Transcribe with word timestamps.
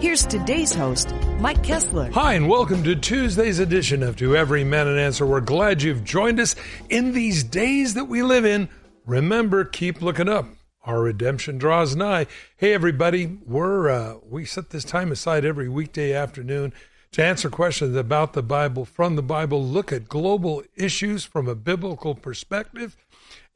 Here's 0.00 0.24
today's 0.24 0.72
host, 0.72 1.14
Mike 1.40 1.62
Kestler. 1.62 2.10
Hi, 2.12 2.32
and 2.32 2.48
welcome 2.48 2.82
to 2.84 2.96
Tuesday's 2.96 3.58
edition 3.58 4.02
of 4.02 4.16
To 4.16 4.34
Every 4.34 4.64
Man 4.64 4.88
an 4.88 4.96
Answer. 4.98 5.26
We're 5.26 5.42
glad 5.42 5.82
you've 5.82 6.04
joined 6.04 6.40
us 6.40 6.56
in 6.88 7.12
these 7.12 7.44
days 7.44 7.92
that 7.92 8.06
we 8.06 8.22
live 8.22 8.46
in. 8.46 8.70
Remember, 9.04 9.62
keep 9.62 10.00
looking 10.00 10.26
up. 10.26 10.46
Our 10.84 11.02
redemption 11.02 11.58
draws 11.58 11.94
nigh. 11.94 12.28
Hey, 12.56 12.72
everybody, 12.72 13.40
we're 13.44 13.90
uh, 13.90 14.14
we 14.26 14.46
set 14.46 14.70
this 14.70 14.84
time 14.84 15.12
aside 15.12 15.44
every 15.44 15.68
weekday 15.68 16.14
afternoon 16.14 16.72
to 17.12 17.22
answer 17.22 17.50
questions 17.50 17.94
about 17.94 18.32
the 18.32 18.42
Bible 18.42 18.86
from 18.86 19.16
the 19.16 19.22
Bible. 19.22 19.62
Look 19.62 19.92
at 19.92 20.08
global 20.08 20.62
issues 20.76 21.24
from 21.24 21.46
a 21.46 21.54
biblical 21.54 22.14
perspective, 22.14 22.96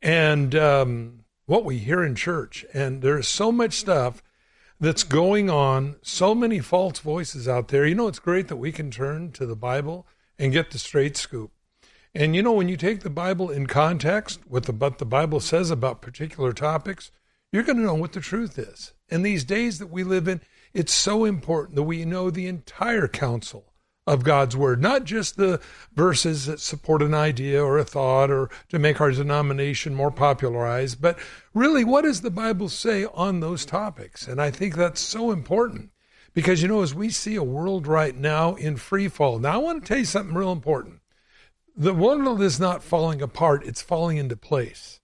and 0.02 0.54
um, 0.54 1.24
what 1.46 1.64
we 1.64 1.78
hear 1.78 2.04
in 2.04 2.14
church. 2.14 2.66
And 2.74 3.00
there's 3.00 3.28
so 3.28 3.50
much 3.50 3.72
stuff 3.72 4.22
that's 4.84 5.02
going 5.02 5.48
on, 5.48 5.96
so 6.02 6.34
many 6.34 6.60
false 6.60 6.98
voices 6.98 7.48
out 7.48 7.68
there. 7.68 7.86
You 7.86 7.94
know, 7.94 8.08
it's 8.08 8.18
great 8.18 8.48
that 8.48 8.56
we 8.56 8.70
can 8.70 8.90
turn 8.90 9.32
to 9.32 9.46
the 9.46 9.56
Bible 9.56 10.06
and 10.38 10.52
get 10.52 10.70
the 10.70 10.78
straight 10.78 11.16
scoop. 11.16 11.50
And 12.14 12.36
you 12.36 12.42
know, 12.42 12.52
when 12.52 12.68
you 12.68 12.76
take 12.76 13.00
the 13.00 13.10
Bible 13.10 13.50
in 13.50 13.66
context 13.66 14.40
with 14.48 14.66
the, 14.66 14.72
what 14.72 14.98
the 14.98 15.06
Bible 15.06 15.40
says 15.40 15.70
about 15.70 16.02
particular 16.02 16.52
topics, 16.52 17.10
you're 17.50 17.62
going 17.62 17.78
to 17.78 17.84
know 17.84 17.94
what 17.94 18.12
the 18.12 18.20
truth 18.20 18.58
is. 18.58 18.92
In 19.08 19.22
these 19.22 19.44
days 19.44 19.78
that 19.78 19.90
we 19.90 20.04
live 20.04 20.28
in, 20.28 20.40
it's 20.72 20.92
so 20.92 21.24
important 21.24 21.76
that 21.76 21.82
we 21.84 22.04
know 22.04 22.30
the 22.30 22.46
entire 22.46 23.08
counsel 23.08 23.72
of 24.06 24.22
God's 24.22 24.56
word, 24.56 24.82
not 24.82 25.04
just 25.04 25.36
the 25.36 25.60
verses 25.94 26.46
that 26.46 26.60
support 26.60 27.02
an 27.02 27.14
idea 27.14 27.62
or 27.62 27.78
a 27.78 27.84
thought 27.84 28.30
or 28.30 28.50
to 28.68 28.78
make 28.78 29.00
our 29.00 29.10
denomination 29.10 29.94
more 29.94 30.10
popularized, 30.10 31.00
but 31.00 31.18
really 31.54 31.84
what 31.84 32.02
does 32.02 32.20
the 32.20 32.30
Bible 32.30 32.68
say 32.68 33.06
on 33.14 33.40
those 33.40 33.64
topics? 33.64 34.28
And 34.28 34.40
I 34.40 34.50
think 34.50 34.74
that's 34.74 35.00
so 35.00 35.30
important 35.30 35.90
because, 36.34 36.60
you 36.60 36.68
know, 36.68 36.82
as 36.82 36.94
we 36.94 37.08
see 37.08 37.36
a 37.36 37.42
world 37.42 37.86
right 37.86 38.14
now 38.14 38.56
in 38.56 38.76
free 38.76 39.08
fall, 39.08 39.38
now 39.38 39.54
I 39.54 39.56
want 39.56 39.82
to 39.82 39.88
tell 39.88 39.98
you 39.98 40.04
something 40.04 40.34
real 40.34 40.52
important. 40.52 41.00
The 41.76 41.94
world 41.94 42.42
is 42.42 42.60
not 42.60 42.84
falling 42.84 43.22
apart, 43.22 43.64
it's 43.64 43.82
falling 43.82 44.18
into 44.18 44.36
place. 44.36 45.00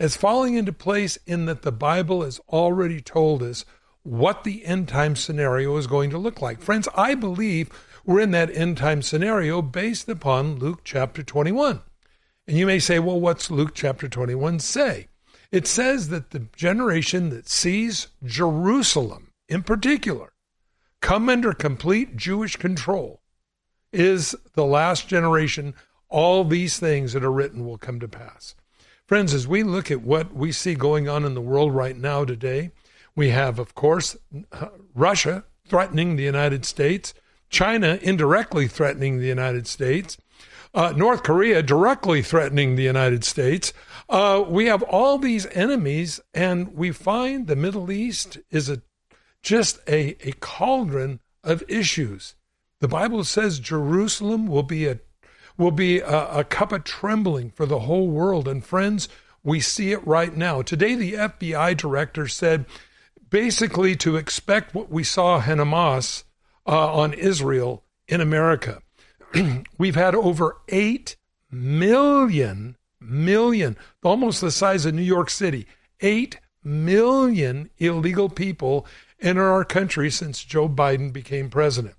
It's 0.00 0.16
falling 0.16 0.54
into 0.54 0.72
place 0.72 1.18
in 1.26 1.46
that 1.46 1.62
the 1.62 1.72
Bible 1.72 2.22
has 2.22 2.40
already 2.48 3.00
told 3.00 3.42
us 3.42 3.64
what 4.04 4.44
the 4.44 4.64
end 4.64 4.88
time 4.88 5.16
scenario 5.16 5.76
is 5.76 5.86
going 5.86 6.10
to 6.10 6.18
look 6.18 6.40
like. 6.40 6.60
Friends, 6.60 6.88
I 6.94 7.14
believe 7.14 7.68
we're 8.08 8.20
in 8.20 8.30
that 8.30 8.56
end 8.56 8.78
time 8.78 9.02
scenario 9.02 9.60
based 9.60 10.08
upon 10.08 10.58
Luke 10.58 10.80
chapter 10.82 11.22
21. 11.22 11.82
And 12.46 12.56
you 12.56 12.64
may 12.64 12.78
say, 12.78 12.98
well, 12.98 13.20
what's 13.20 13.50
Luke 13.50 13.72
chapter 13.74 14.08
21 14.08 14.60
say? 14.60 15.08
It 15.52 15.66
says 15.66 16.08
that 16.08 16.30
the 16.30 16.46
generation 16.56 17.28
that 17.28 17.50
sees 17.50 18.08
Jerusalem 18.24 19.32
in 19.46 19.62
particular 19.62 20.32
come 21.02 21.28
under 21.28 21.52
complete 21.52 22.16
Jewish 22.16 22.56
control 22.56 23.20
is 23.92 24.34
the 24.54 24.64
last 24.64 25.06
generation. 25.06 25.74
All 26.08 26.44
these 26.44 26.78
things 26.78 27.12
that 27.12 27.22
are 27.22 27.30
written 27.30 27.66
will 27.66 27.76
come 27.76 28.00
to 28.00 28.08
pass. 28.08 28.54
Friends, 29.04 29.34
as 29.34 29.46
we 29.46 29.62
look 29.62 29.90
at 29.90 30.00
what 30.00 30.32
we 30.32 30.50
see 30.50 30.74
going 30.74 31.10
on 31.10 31.26
in 31.26 31.34
the 31.34 31.42
world 31.42 31.74
right 31.74 31.96
now 31.96 32.24
today, 32.24 32.70
we 33.14 33.28
have, 33.28 33.58
of 33.58 33.74
course, 33.74 34.16
Russia 34.94 35.44
threatening 35.66 36.16
the 36.16 36.24
United 36.24 36.64
States. 36.64 37.12
China 37.50 37.98
indirectly 38.02 38.68
threatening 38.68 39.18
the 39.18 39.26
United 39.26 39.66
States, 39.66 40.16
uh, 40.74 40.92
North 40.96 41.22
Korea 41.22 41.62
directly 41.62 42.22
threatening 42.22 42.76
the 42.76 42.82
United 42.82 43.24
States. 43.24 43.72
Uh, 44.08 44.44
we 44.46 44.66
have 44.66 44.82
all 44.82 45.18
these 45.18 45.46
enemies, 45.46 46.20
and 46.34 46.74
we 46.74 46.92
find 46.92 47.46
the 47.46 47.56
Middle 47.56 47.90
East 47.90 48.38
is 48.50 48.68
a 48.68 48.82
just 49.42 49.78
a, 49.88 50.16
a 50.26 50.32
cauldron 50.40 51.20
of 51.44 51.62
issues. 51.68 52.34
The 52.80 52.88
Bible 52.88 53.24
says 53.24 53.58
Jerusalem 53.58 54.46
will 54.46 54.62
be 54.62 54.86
a 54.86 54.98
will 55.56 55.70
be 55.70 56.00
a, 56.00 56.38
a 56.38 56.44
cup 56.44 56.72
of 56.72 56.84
trembling 56.84 57.50
for 57.50 57.66
the 57.66 57.80
whole 57.80 58.08
world. 58.08 58.46
And 58.46 58.64
friends, 58.64 59.08
we 59.42 59.60
see 59.60 59.92
it 59.92 60.06
right 60.06 60.36
now. 60.36 60.62
Today, 60.62 60.94
the 60.94 61.14
FBI 61.14 61.76
director 61.76 62.28
said 62.28 62.64
basically 63.30 63.96
to 63.96 64.16
expect 64.16 64.74
what 64.74 64.90
we 64.90 65.02
saw 65.02 65.36
in 65.36 65.58
Hamas 65.58 66.24
uh, 66.68 66.92
on 66.92 67.14
Israel 67.14 67.82
in 68.06 68.20
America. 68.20 68.82
We've 69.78 69.94
had 69.94 70.14
over 70.14 70.58
8 70.68 71.16
million, 71.50 72.76
million, 73.00 73.76
almost 74.04 74.40
the 74.40 74.50
size 74.50 74.84
of 74.84 74.94
New 74.94 75.02
York 75.02 75.30
City, 75.30 75.66
8 76.00 76.38
million 76.62 77.70
illegal 77.78 78.28
people 78.28 78.86
enter 79.20 79.50
our 79.50 79.64
country 79.64 80.10
since 80.10 80.44
Joe 80.44 80.68
Biden 80.68 81.12
became 81.12 81.50
president. 81.50 81.94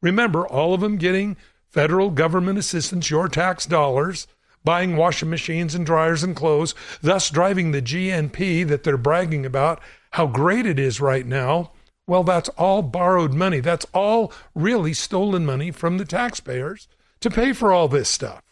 Remember, 0.00 0.46
all 0.46 0.74
of 0.74 0.80
them 0.80 0.96
getting 0.96 1.36
federal 1.68 2.10
government 2.10 2.58
assistance, 2.58 3.10
your 3.10 3.28
tax 3.28 3.66
dollars, 3.66 4.26
buying 4.64 4.96
washing 4.96 5.30
machines 5.30 5.74
and 5.74 5.86
dryers 5.86 6.22
and 6.22 6.34
clothes, 6.34 6.74
thus 7.02 7.30
driving 7.30 7.70
the 7.70 7.82
GNP 7.82 8.66
that 8.66 8.82
they're 8.82 8.96
bragging 8.96 9.46
about, 9.46 9.80
how 10.12 10.26
great 10.26 10.66
it 10.66 10.78
is 10.78 11.00
right 11.00 11.26
now. 11.26 11.72
Well, 12.06 12.22
that's 12.22 12.48
all 12.50 12.82
borrowed 12.82 13.34
money. 13.34 13.60
That's 13.60 13.86
all 13.92 14.32
really 14.54 14.92
stolen 14.92 15.44
money 15.44 15.70
from 15.70 15.98
the 15.98 16.04
taxpayers 16.04 16.88
to 17.20 17.30
pay 17.30 17.52
for 17.52 17.72
all 17.72 17.88
this 17.88 18.08
stuff. 18.08 18.42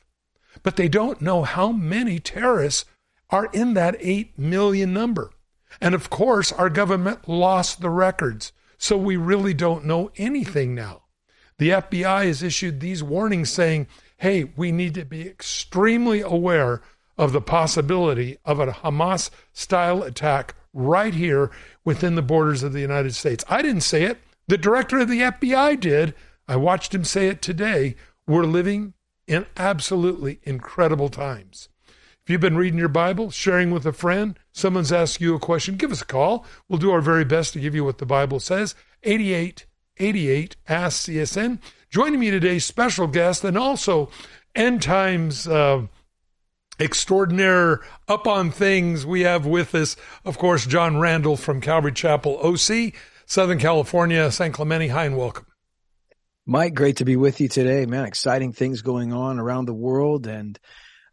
But 0.63 0.77
they 0.77 0.89
don't 0.89 1.21
know 1.21 1.43
how 1.43 1.71
many 1.71 2.19
terrorists 2.19 2.85
are 3.31 3.47
in 3.53 3.75
that 3.75 3.97
8 4.01 4.39
million 4.39 4.93
number. 4.93 5.31
And 5.81 5.95
of 5.95 6.11
course, 6.11 6.53
our 6.53 6.71
government 6.71 7.29
lost 7.29 7.81
the 7.81 7.91
records. 7.91 8.53
So 8.79 8.97
we 8.97 9.17
really 9.17 9.55
don't 9.55 9.85
know 9.85 10.11
anything 10.17 10.75
now. 10.75 11.03
The 11.59 11.71
FBI 11.71 12.27
has 12.27 12.43
issued 12.43 12.81
these 12.81 13.03
warnings 13.03 13.51
saying, 13.51 13.87
hey, 14.19 14.53
we 14.57 14.73
need 14.73 14.95
to 14.95 15.05
be 15.05 15.23
extremely 15.23 16.21
aware 16.21 16.83
of 17.17 17.33
the 17.33 17.41
possibility 17.41 18.39
of 18.45 18.59
a 18.59 18.67
Hamas 18.67 19.31
style 19.53 20.03
attack 20.03 20.57
right 20.75 21.15
here 21.15 21.51
within 21.85 22.17
the 22.17 22.23
borders 22.23 22.63
of 22.63 22.73
the 22.73 22.81
United 22.81 23.15
States. 23.15 23.45
I 23.49 23.63
didn't 23.63 23.83
say 23.83 24.03
it. 24.03 24.19
The 24.49 24.59
director 24.59 24.99
of 24.99 25.09
the 25.09 25.21
FBI 25.21 25.81
did. 25.81 26.15
I 26.47 26.57
watched 26.57 26.95
him 26.95 27.05
say 27.05 27.29
it 27.29 27.41
today. 27.41 27.97
We're 28.27 28.45
living 28.45 28.93
in 29.27 29.47
absolutely 29.57 30.41
incredible 30.43 31.09
times. 31.09 31.69
If 32.25 32.31
you've 32.31 32.41
been 32.41 32.57
reading 32.57 32.79
your 32.79 32.89
Bible, 32.89 33.31
sharing 33.31 33.71
with 33.71 33.87
a 33.87 33.93
friend, 33.93 34.39
someone's 34.53 34.93
asked 34.93 35.21
you 35.21 35.35
a 35.35 35.39
question, 35.39 35.77
give 35.77 35.93
us 35.93 36.03
a 36.03 36.07
call. 36.07 36.45
We'll 36.69 36.79
do 36.79 36.91
our 36.91 37.03
very 37.03 37.25
best 37.25 37.53
to 37.53 37.61
give 37.61 37.75
you 37.75 37.85
what 37.85 37.99
the 37.99 38.07
Bible 38.07 38.41
says. 38.41 38.75
8888 39.03 40.57
Ask 40.67 41.07
CSN. 41.07 41.59
Joining 41.91 42.21
me 42.21 42.31
today, 42.31 42.59
special 42.59 43.07
guest 43.07 43.45
and 43.45 43.59
also 43.59 44.11
end 44.55 44.83
times 44.83 45.47
uh, 45.47 45.87
extraordinaire 46.81 47.81
up 48.09 48.27
on 48.27 48.51
things 48.51 49.07
we 49.07 49.21
have 49.21 49.47
with 49.47 49.75
us 49.75 49.97
of 50.25 50.37
course 50.39 50.67
john 50.67 50.99
randall 50.99 51.37
from 51.37 51.61
calvary 51.61 51.93
chapel 51.93 52.39
oc 52.43 52.93
southern 53.27 53.59
california 53.59 54.31
san 54.31 54.53
clemente. 54.53 54.89
Hi 54.89 55.05
and 55.05 55.17
welcome. 55.17 55.47
Mike 56.47 56.75
great 56.75 56.97
to 56.99 57.05
be 57.05 57.17
with 57.17 57.41
you 57.41 57.49
today. 57.49 57.87
Man 57.87 58.05
exciting 58.05 58.53
things 58.53 58.83
going 58.83 59.13
on 59.13 59.39
around 59.39 59.67
the 59.67 59.75
world 59.75 60.27
and 60.27 60.59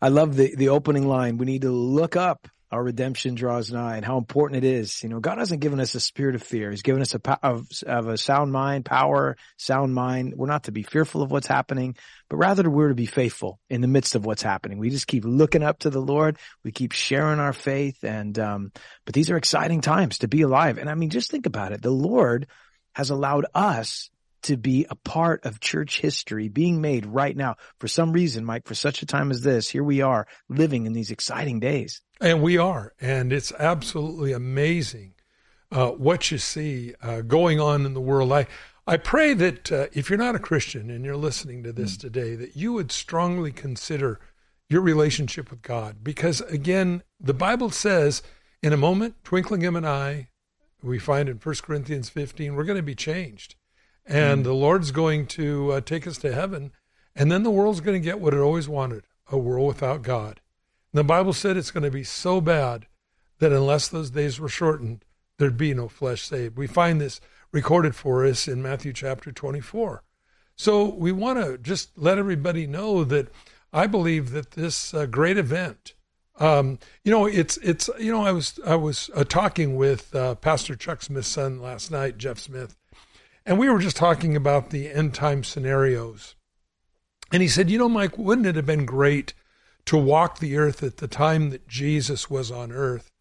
i 0.01 0.09
love 0.09 0.35
the 0.35 0.55
the 0.55 0.69
opening 0.69 1.07
line. 1.07 1.37
We 1.37 1.45
need 1.45 1.61
to 1.61 1.71
look 1.71 2.15
up 2.15 2.47
our 2.71 2.83
redemption 2.83 3.35
draws 3.35 3.71
nigh 3.71 3.97
and 3.97 4.05
how 4.05 4.17
important 4.17 4.63
it 4.63 4.67
is. 4.67 5.03
You 5.03 5.09
know, 5.09 5.19
God 5.19 5.39
hasn't 5.39 5.61
given 5.61 5.79
us 5.79 5.93
a 5.93 5.99
spirit 5.99 6.35
of 6.35 6.43
fear. 6.43 6.71
He's 6.71 6.81
given 6.81 7.01
us 7.01 7.13
a 7.13 7.39
of, 7.45 7.67
of 7.85 8.07
a 8.07 8.17
sound 8.17 8.53
mind, 8.53 8.85
power, 8.85 9.35
sound 9.57 9.93
mind. 9.93 10.35
We're 10.37 10.47
not 10.47 10.63
to 10.63 10.71
be 10.71 10.83
fearful 10.83 11.21
of 11.21 11.31
what's 11.31 11.47
happening, 11.47 11.97
but 12.29 12.37
rather 12.37 12.69
we're 12.69 12.89
to 12.89 12.95
be 12.95 13.05
faithful 13.07 13.59
in 13.69 13.81
the 13.81 13.87
midst 13.87 14.15
of 14.15 14.25
what's 14.25 14.41
happening. 14.41 14.77
We 14.77 14.89
just 14.89 15.07
keep 15.07 15.25
looking 15.25 15.63
up 15.63 15.79
to 15.79 15.89
the 15.89 15.99
Lord. 15.99 16.37
We 16.63 16.71
keep 16.71 16.93
sharing 16.93 17.39
our 17.39 17.53
faith. 17.53 18.03
And, 18.03 18.39
um, 18.39 18.71
but 19.05 19.13
these 19.13 19.29
are 19.29 19.37
exciting 19.37 19.81
times 19.81 20.19
to 20.19 20.29
be 20.29 20.43
alive. 20.43 20.77
And 20.77 20.89
I 20.89 20.95
mean, 20.95 21.09
just 21.09 21.29
think 21.29 21.47
about 21.47 21.73
it. 21.73 21.81
The 21.81 21.91
Lord 21.91 22.47
has 22.93 23.09
allowed 23.09 23.47
us 23.53 24.09
to 24.43 24.57
be 24.57 24.85
a 24.89 24.95
part 24.95 25.45
of 25.45 25.59
church 25.59 26.01
history 26.01 26.47
being 26.47 26.81
made 26.81 27.05
right 27.05 27.35
now. 27.35 27.55
For 27.79 27.87
some 27.87 28.11
reason, 28.11 28.45
Mike, 28.45 28.67
for 28.67 28.75
such 28.75 29.01
a 29.01 29.05
time 29.05 29.31
as 29.31 29.41
this, 29.41 29.69
here 29.69 29.83
we 29.83 30.01
are 30.01 30.27
living 30.49 30.85
in 30.85 30.93
these 30.93 31.11
exciting 31.11 31.59
days. 31.59 32.01
And 32.19 32.41
we 32.41 32.57
are. 32.57 32.93
And 33.01 33.33
it's 33.33 33.51
absolutely 33.53 34.31
amazing 34.31 35.13
uh, 35.71 35.89
what 35.89 36.31
you 36.31 36.37
see 36.37 36.93
uh, 37.01 37.21
going 37.21 37.59
on 37.59 37.85
in 37.85 37.93
the 37.93 38.01
world. 38.01 38.31
I, 38.31 38.47
I 38.85 38.97
pray 38.97 39.33
that 39.33 39.71
uh, 39.71 39.87
if 39.93 40.09
you're 40.09 40.19
not 40.19 40.35
a 40.35 40.39
Christian 40.39 40.89
and 40.89 41.05
you're 41.05 41.15
listening 41.15 41.63
to 41.63 41.71
this 41.71 41.95
mm. 41.97 42.01
today, 42.01 42.35
that 42.35 42.55
you 42.55 42.73
would 42.73 42.91
strongly 42.91 43.51
consider 43.51 44.19
your 44.69 44.81
relationship 44.81 45.49
with 45.49 45.61
God. 45.61 45.97
Because 46.03 46.41
again, 46.41 47.03
the 47.19 47.33
Bible 47.33 47.69
says, 47.69 48.21
in 48.61 48.73
a 48.73 48.77
moment, 48.77 49.15
twinkling 49.23 49.65
of 49.65 49.75
an 49.75 49.85
eye, 49.85 50.29
we 50.83 50.99
find 50.99 51.29
in 51.29 51.37
1 51.37 51.55
Corinthians 51.61 52.09
15, 52.09 52.55
we're 52.55 52.63
going 52.63 52.77
to 52.77 52.83
be 52.83 52.95
changed. 52.95 53.55
And 54.11 54.41
mm. 54.41 54.43
the 54.43 54.53
Lord's 54.53 54.91
going 54.91 55.25
to 55.27 55.71
uh, 55.71 55.81
take 55.81 56.05
us 56.05 56.17
to 56.19 56.33
heaven. 56.33 56.73
And 57.15 57.31
then 57.31 57.43
the 57.43 57.51
world's 57.51 57.79
going 57.79 57.99
to 57.99 58.05
get 58.05 58.19
what 58.19 58.33
it 58.33 58.39
always 58.39 58.67
wanted 58.67 59.03
a 59.27 59.37
world 59.37 59.67
without 59.67 60.01
God. 60.01 60.41
And 60.91 60.99
the 60.99 61.03
Bible 61.05 61.31
said 61.31 61.55
it's 61.55 61.71
going 61.71 61.83
to 61.83 61.91
be 61.91 62.03
so 62.03 62.41
bad 62.41 62.87
that 63.39 63.53
unless 63.53 63.87
those 63.87 64.11
days 64.11 64.39
were 64.39 64.49
shortened, 64.49 65.05
there'd 65.37 65.57
be 65.57 65.73
no 65.73 65.87
flesh 65.87 66.23
saved. 66.23 66.57
We 66.57 66.67
find 66.67 66.99
this 66.99 67.21
recorded 67.53 67.95
for 67.95 68.25
us 68.25 68.47
in 68.47 68.61
Matthew 68.61 68.91
chapter 68.91 69.31
24. 69.31 70.03
So 70.57 70.93
we 70.93 71.13
want 71.13 71.39
to 71.43 71.57
just 71.57 71.97
let 71.97 72.17
everybody 72.17 72.67
know 72.67 73.05
that 73.05 73.29
I 73.71 73.87
believe 73.87 74.31
that 74.31 74.51
this 74.51 74.93
uh, 74.93 75.05
great 75.05 75.37
event, 75.37 75.93
um, 76.39 76.79
you 77.03 77.11
know, 77.11 77.25
it's 77.25 77.57
it's 77.57 77.89
you 77.97 78.11
know, 78.11 78.23
I 78.23 78.31
was 78.31 78.59
I 78.65 78.75
was 78.75 79.09
uh, 79.15 79.23
talking 79.23 79.75
with 79.75 80.13
uh, 80.13 80.35
Pastor 80.35 80.75
Chuck 80.75 81.01
Smith's 81.01 81.29
son 81.29 81.61
last 81.61 81.89
night, 81.89 82.17
Jeff 82.17 82.37
Smith, 82.37 82.75
and 83.45 83.57
we 83.57 83.69
were 83.69 83.79
just 83.79 83.97
talking 83.97 84.35
about 84.35 84.69
the 84.69 84.89
end 84.89 85.13
time 85.13 85.43
scenarios. 85.43 86.35
And 87.31 87.41
he 87.41 87.47
said, 87.47 87.69
you 87.69 87.77
know, 87.77 87.89
Mike, 87.89 88.17
wouldn't 88.17 88.47
it 88.47 88.55
have 88.55 88.65
been 88.65 88.85
great 88.85 89.33
to 89.85 89.97
walk 89.97 90.39
the 90.39 90.57
earth 90.57 90.83
at 90.83 90.97
the 90.97 91.07
time 91.07 91.49
that 91.49 91.67
Jesus 91.67 92.29
was 92.29 92.51
on 92.51 92.71
earth? 92.71 93.11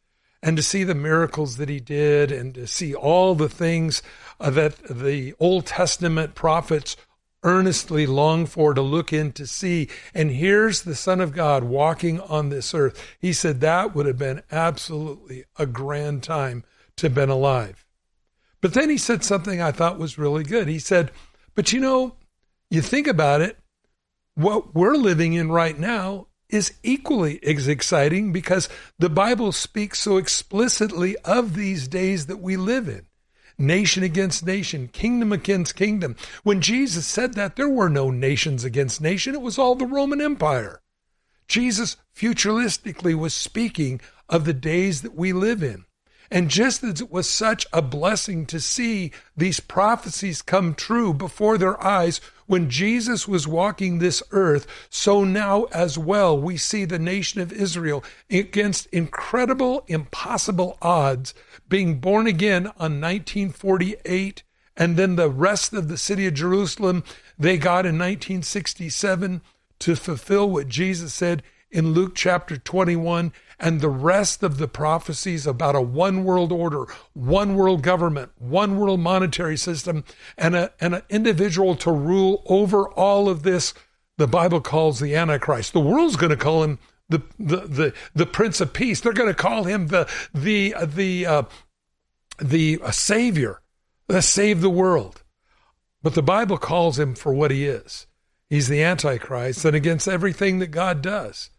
and 0.42 0.56
to 0.56 0.62
see 0.62 0.84
the 0.84 0.94
miracles 0.94 1.56
that 1.56 1.68
he 1.68 1.80
did 1.80 2.32
and 2.32 2.54
to 2.54 2.66
see 2.66 2.94
all 2.94 3.34
the 3.34 3.48
things 3.48 4.02
uh, 4.38 4.50
that 4.50 4.76
the 4.84 5.34
Old 5.38 5.66
Testament 5.66 6.34
prophets 6.34 6.96
earnestly 7.42 8.06
long 8.06 8.46
for 8.46 8.74
to 8.74 8.82
look 8.82 9.12
in 9.12 9.32
to 9.32 9.46
see. 9.46 9.88
And 10.14 10.30
here's 10.30 10.82
the 10.82 10.94
Son 10.94 11.20
of 11.20 11.32
God 11.32 11.64
walking 11.64 12.20
on 12.20 12.48
this 12.48 12.74
earth. 12.74 13.16
He 13.18 13.32
said 13.32 13.60
that 13.60 13.94
would 13.94 14.06
have 14.06 14.18
been 14.18 14.42
absolutely 14.50 15.44
a 15.58 15.66
grand 15.66 16.22
time 16.22 16.64
to 16.96 17.06
have 17.06 17.14
been 17.14 17.30
alive. 17.30 17.84
But 18.60 18.74
then 18.74 18.90
he 18.90 18.98
said 18.98 19.24
something 19.24 19.60
I 19.60 19.72
thought 19.72 19.98
was 19.98 20.18
really 20.18 20.44
good. 20.44 20.68
He 20.68 20.78
said, 20.78 21.10
But 21.54 21.72
you 21.72 21.80
know, 21.80 22.16
you 22.70 22.82
think 22.82 23.06
about 23.06 23.40
it, 23.40 23.58
what 24.34 24.74
we're 24.74 24.96
living 24.96 25.32
in 25.32 25.50
right 25.50 25.78
now 25.78 26.26
is 26.48 26.74
equally 26.82 27.42
as 27.44 27.68
exciting 27.68 28.32
because 28.32 28.68
the 28.98 29.08
Bible 29.08 29.52
speaks 29.52 30.00
so 30.00 30.16
explicitly 30.16 31.16
of 31.18 31.54
these 31.54 31.88
days 31.88 32.26
that 32.26 32.40
we 32.40 32.56
live 32.56 32.88
in 32.88 33.06
nation 33.60 34.02
against 34.02 34.44
nation, 34.44 34.88
kingdom 34.88 35.32
against 35.32 35.76
kingdom. 35.76 36.16
When 36.42 36.60
Jesus 36.60 37.06
said 37.06 37.34
that, 37.34 37.56
there 37.56 37.68
were 37.68 37.90
no 37.90 38.10
nations 38.10 38.64
against 38.64 39.00
nation, 39.00 39.34
it 39.34 39.42
was 39.42 39.58
all 39.58 39.74
the 39.74 39.86
Roman 39.86 40.20
Empire. 40.20 40.80
Jesus 41.46 41.96
futuristically 42.16 43.14
was 43.14 43.34
speaking 43.34 44.00
of 44.28 44.44
the 44.44 44.54
days 44.54 45.02
that 45.02 45.14
we 45.14 45.32
live 45.32 45.62
in. 45.62 45.84
And 46.30 46.48
just 46.48 46.84
as 46.84 47.00
it 47.00 47.10
was 47.10 47.28
such 47.28 47.66
a 47.72 47.82
blessing 47.82 48.46
to 48.46 48.60
see 48.60 49.10
these 49.36 49.58
prophecies 49.58 50.42
come 50.42 50.74
true 50.74 51.12
before 51.12 51.58
their 51.58 51.82
eyes 51.82 52.20
when 52.46 52.70
Jesus 52.70 53.26
was 53.26 53.48
walking 53.48 53.98
this 53.98 54.22
earth, 54.30 54.66
so 54.88 55.24
now 55.24 55.64
as 55.72 55.98
well 55.98 56.38
we 56.38 56.56
see 56.56 56.84
the 56.84 56.98
nation 56.98 57.40
of 57.40 57.52
Israel 57.52 58.04
against 58.30 58.86
incredible, 58.86 59.84
impossible 59.88 60.78
odds 60.80 61.34
being 61.68 61.98
born 62.00 62.26
again 62.26 62.66
on 62.66 63.00
1948 63.00 64.42
and 64.76 64.96
then 64.96 65.16
the 65.16 65.28
rest 65.28 65.72
of 65.72 65.88
the 65.88 65.98
city 65.98 66.26
of 66.26 66.34
Jerusalem 66.34 67.04
they 67.38 67.56
got 67.58 67.86
in 67.86 67.98
1967 67.98 69.42
to 69.80 69.96
fulfill 69.96 70.48
what 70.48 70.68
Jesus 70.68 71.12
said 71.12 71.42
in 71.70 71.92
Luke 71.92 72.14
chapter 72.14 72.56
21 72.56 73.32
and 73.60 73.80
the 73.80 73.90
rest 73.90 74.42
of 74.42 74.56
the 74.56 74.66
prophecies 74.66 75.46
about 75.46 75.76
a 75.76 75.80
one 75.80 76.24
world 76.24 76.50
order, 76.50 76.86
one 77.12 77.54
world 77.54 77.82
government, 77.82 78.32
one 78.38 78.78
world 78.78 79.00
monetary 79.00 79.56
system, 79.56 80.04
and, 80.38 80.56
a, 80.56 80.72
and 80.80 80.94
an 80.94 81.02
individual 81.10 81.76
to 81.76 81.92
rule 81.92 82.42
over 82.46 82.88
all 82.88 83.28
of 83.28 83.42
this, 83.42 83.74
the 84.16 84.26
Bible 84.26 84.60
calls 84.60 84.98
the 84.98 85.14
Antichrist. 85.14 85.72
The 85.72 85.80
world's 85.80 86.16
going 86.16 86.30
to 86.30 86.36
call 86.36 86.62
him 86.62 86.78
the, 87.08 87.22
the, 87.38 87.56
the, 87.56 87.94
the 88.14 88.26
Prince 88.26 88.60
of 88.60 88.72
Peace. 88.72 89.00
They're 89.00 89.12
going 89.12 89.28
to 89.28 89.34
call 89.34 89.64
him 89.64 89.88
the, 89.88 90.08
the, 90.32 90.74
the, 90.82 91.26
uh, 91.26 91.42
the 92.38 92.80
uh, 92.82 92.90
Savior, 92.90 93.60
the 94.08 94.22
save 94.22 94.62
the 94.62 94.70
world. 94.70 95.22
But 96.02 96.14
the 96.14 96.22
Bible 96.22 96.56
calls 96.56 96.98
him 96.98 97.14
for 97.14 97.34
what 97.34 97.50
he 97.50 97.66
is. 97.66 98.06
He's 98.48 98.68
the 98.68 98.82
Antichrist 98.82 99.64
and 99.64 99.76
against 99.76 100.08
everything 100.08 100.60
that 100.60 100.68
God 100.68 101.02
does. 101.02 101.50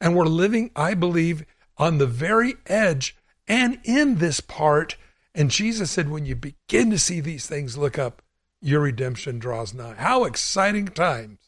And 0.00 0.14
we're 0.14 0.26
living, 0.26 0.70
I 0.76 0.94
believe, 0.94 1.44
on 1.76 1.98
the 1.98 2.06
very 2.06 2.56
edge 2.66 3.16
and 3.46 3.78
in 3.84 4.16
this 4.16 4.40
part. 4.40 4.96
And 5.34 5.50
Jesus 5.50 5.90
said, 5.90 6.10
when 6.10 6.26
you 6.26 6.34
begin 6.34 6.90
to 6.90 6.98
see 6.98 7.20
these 7.20 7.46
things, 7.46 7.78
look 7.78 7.98
up, 7.98 8.22
your 8.60 8.80
redemption 8.80 9.38
draws 9.38 9.72
nigh. 9.72 9.94
How 9.94 10.24
exciting 10.24 10.88
times 10.88 11.38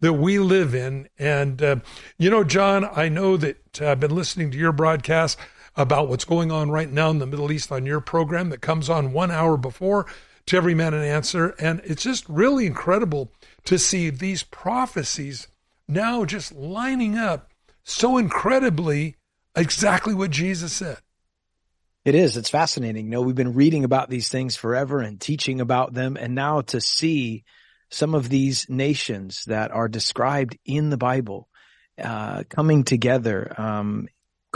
that 0.00 0.14
we 0.14 0.38
live 0.38 0.74
in. 0.74 1.08
And, 1.18 1.62
uh, 1.62 1.76
you 2.18 2.30
know, 2.30 2.44
John, 2.44 2.88
I 2.94 3.08
know 3.08 3.36
that 3.36 3.80
uh, 3.80 3.90
I've 3.90 4.00
been 4.00 4.14
listening 4.14 4.50
to 4.50 4.58
your 4.58 4.72
broadcast 4.72 5.38
about 5.76 6.08
what's 6.08 6.24
going 6.24 6.50
on 6.50 6.70
right 6.70 6.90
now 6.90 7.10
in 7.10 7.18
the 7.18 7.26
Middle 7.26 7.52
East 7.52 7.70
on 7.70 7.86
your 7.86 8.00
program 8.00 8.50
that 8.50 8.60
comes 8.60 8.90
on 8.90 9.12
one 9.12 9.30
hour 9.30 9.56
before 9.56 10.06
to 10.46 10.56
Every 10.56 10.74
Man 10.74 10.94
an 10.94 11.02
Answer. 11.02 11.54
And 11.58 11.80
it's 11.84 12.02
just 12.02 12.28
really 12.28 12.66
incredible 12.66 13.32
to 13.64 13.78
see 13.78 14.10
these 14.10 14.42
prophecies 14.42 15.48
now 15.86 16.24
just 16.24 16.52
lining 16.52 17.16
up 17.16 17.49
so 17.92 18.18
incredibly 18.18 19.16
exactly 19.54 20.14
what 20.14 20.30
Jesus 20.30 20.72
said. 20.72 20.98
It 22.04 22.14
is. 22.14 22.36
It's 22.36 22.48
fascinating. 22.48 23.06
You 23.06 23.10
know, 23.10 23.22
we've 23.22 23.34
been 23.34 23.54
reading 23.54 23.84
about 23.84 24.08
these 24.08 24.28
things 24.28 24.56
forever 24.56 25.00
and 25.00 25.20
teaching 25.20 25.60
about 25.60 25.92
them. 25.92 26.16
And 26.16 26.34
now 26.34 26.62
to 26.62 26.80
see 26.80 27.44
some 27.90 28.14
of 28.14 28.28
these 28.28 28.66
nations 28.70 29.44
that 29.46 29.70
are 29.70 29.88
described 29.88 30.56
in 30.64 30.88
the 30.90 30.96
Bible, 30.96 31.48
uh, 32.02 32.44
coming 32.48 32.84
together, 32.84 33.52
um, 33.58 34.08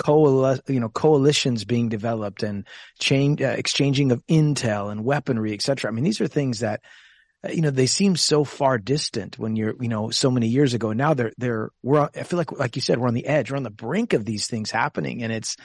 you 0.07 0.81
know, 0.81 0.89
coalitions 0.89 1.65
being 1.65 1.89
developed 1.89 2.43
and 2.43 2.67
change, 2.99 3.43
uh, 3.43 3.55
exchanging 3.57 4.11
of 4.11 4.27
intel 4.27 4.91
and 4.91 5.05
weaponry, 5.05 5.53
etc. 5.53 5.91
I 5.91 5.95
mean, 5.95 6.05
these 6.05 6.21
are 6.21 6.27
things 6.27 6.61
that 6.61 6.81
you 7.51 7.61
know, 7.61 7.71
they 7.71 7.87
seem 7.87 8.17
so 8.17 8.45
far 8.45 8.79
distant 8.79 9.39
when 9.39 9.57
you're, 9.57 9.75
you 9.81 9.89
know, 9.89 10.11
so 10.11 10.31
many 10.31 10.49
years 10.49 10.75
ago. 10.75 10.93
Now 10.93 11.15
they're, 11.15 11.33
they're, 11.37 11.71
we're, 11.83 12.09
I 12.15 12.23
feel 12.23 12.39
like, 12.39 12.53
like 12.53 12.77
you 12.77 12.83
said, 12.83 12.99
we're 12.99 13.09
on 13.09 13.15
the 13.15 13.27
edge, 13.27 13.51
we're 13.51 13.57
on 13.57 13.63
the 13.63 13.71
brink 13.71 14.13
of 14.13 14.25
these 14.25 14.47
things 14.47 14.71
happening. 14.71 15.23
And 15.23 15.33
it's, 15.33 15.57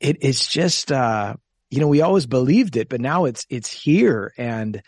it, 0.00 0.18
it's 0.20 0.46
just, 0.46 0.90
uh, 0.92 1.34
you 1.70 1.80
know, 1.80 1.88
we 1.88 2.02
always 2.02 2.26
believed 2.26 2.76
it, 2.76 2.88
but 2.88 3.00
now 3.00 3.24
it's, 3.24 3.46
it's 3.50 3.70
here. 3.70 4.32
And, 4.36 4.82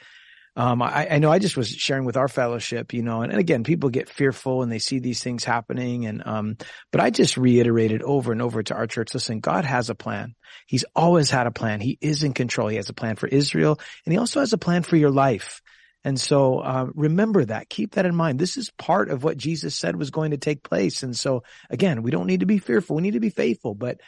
um, 0.59 0.81
I, 0.81 1.07
I 1.11 1.19
know 1.19 1.31
I 1.31 1.39
just 1.39 1.57
was 1.57 1.69
sharing 1.69 2.07
with 2.07 2.17
our 2.17 2.29
fellowship, 2.29 2.95
you 2.95 3.03
know, 3.03 3.21
and, 3.21 3.31
and 3.31 3.39
again, 3.39 3.63
people 3.63 3.91
get 3.91 4.09
fearful 4.09 4.63
and 4.63 4.73
they 4.73 4.79
see 4.79 5.01
these 5.01 5.23
things 5.23 5.45
happening. 5.45 6.07
And, 6.07 6.27
um, 6.27 6.57
but 6.91 7.03
I 7.03 7.11
just 7.11 7.37
reiterated 7.37 8.03
over 8.03 8.33
and 8.33 8.41
over 8.41 8.63
to 8.63 8.75
our 8.75 8.87
church, 8.87 9.13
listen, 9.13 9.41
God 9.41 9.67
has 9.67 9.91
a 9.91 9.95
plan. 9.95 10.35
He's 10.67 10.87
always 10.95 11.31
had 11.31 11.47
a 11.47 11.51
plan. 11.51 11.81
He 11.81 11.99
is 12.01 12.23
in 12.23 12.33
control. 12.33 12.69
He 12.69 12.77
has 12.77 12.89
a 12.89 12.95
plan 12.95 13.17
for 13.17 13.27
Israel 13.27 13.79
and 14.07 14.13
he 14.13 14.19
also 14.19 14.41
has 14.41 14.55
a 14.55 14.59
plan 14.59 14.83
for 14.83 14.97
your 14.97 15.11
life. 15.11 15.61
And 16.07 16.21
so 16.21 16.61
uh, 16.61 16.87
remember 16.95 17.45
that. 17.47 17.69
Keep 17.69 17.95
that 17.95 18.07
in 18.07 18.15
mind. 18.15 18.39
This 18.39 18.57
is 18.57 18.71
part 18.79 19.11
of 19.11 19.25
what 19.25 19.37
Jesus 19.37 19.75
said 19.75 19.97
was 19.97 20.11
going 20.11 20.31
to 20.31 20.37
take 20.37 20.63
place. 20.63 21.03
And 21.03 21.17
so 21.17 21.43
again, 21.69 22.05
we 22.05 22.13
don't 22.13 22.29
need 22.29 22.41
to 22.41 22.47
be 22.47 22.59
fearful. 22.59 22.95
We 22.95 23.03
need 23.03 23.15
to 23.15 23.21
be 23.21 23.29
faithful, 23.29 23.75
but 23.75 23.99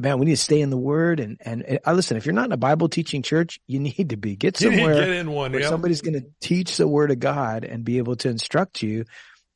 man, 0.00 0.18
we 0.18 0.24
need 0.24 0.32
to 0.32 0.38
stay 0.38 0.62
in 0.62 0.70
the 0.70 0.78
word. 0.78 1.20
And, 1.20 1.36
and, 1.44 1.62
and 1.62 1.78
uh, 1.86 1.92
listen, 1.92 2.16
if 2.16 2.24
you're 2.24 2.32
not 2.32 2.46
in 2.46 2.52
a 2.52 2.56
Bible 2.56 2.88
teaching 2.88 3.20
church, 3.20 3.60
you 3.66 3.80
need 3.80 4.08
to 4.08 4.16
be. 4.16 4.34
Get 4.34 4.56
somewhere 4.56 4.94
get 4.94 5.10
in 5.10 5.30
one, 5.30 5.52
where 5.52 5.64
somebody's 5.64 6.00
going 6.00 6.14
to 6.14 6.24
teach 6.40 6.78
the 6.78 6.88
word 6.88 7.10
of 7.10 7.20
God 7.20 7.64
and 7.64 7.84
be 7.84 7.98
able 7.98 8.16
to 8.16 8.30
instruct 8.30 8.82
you 8.82 9.04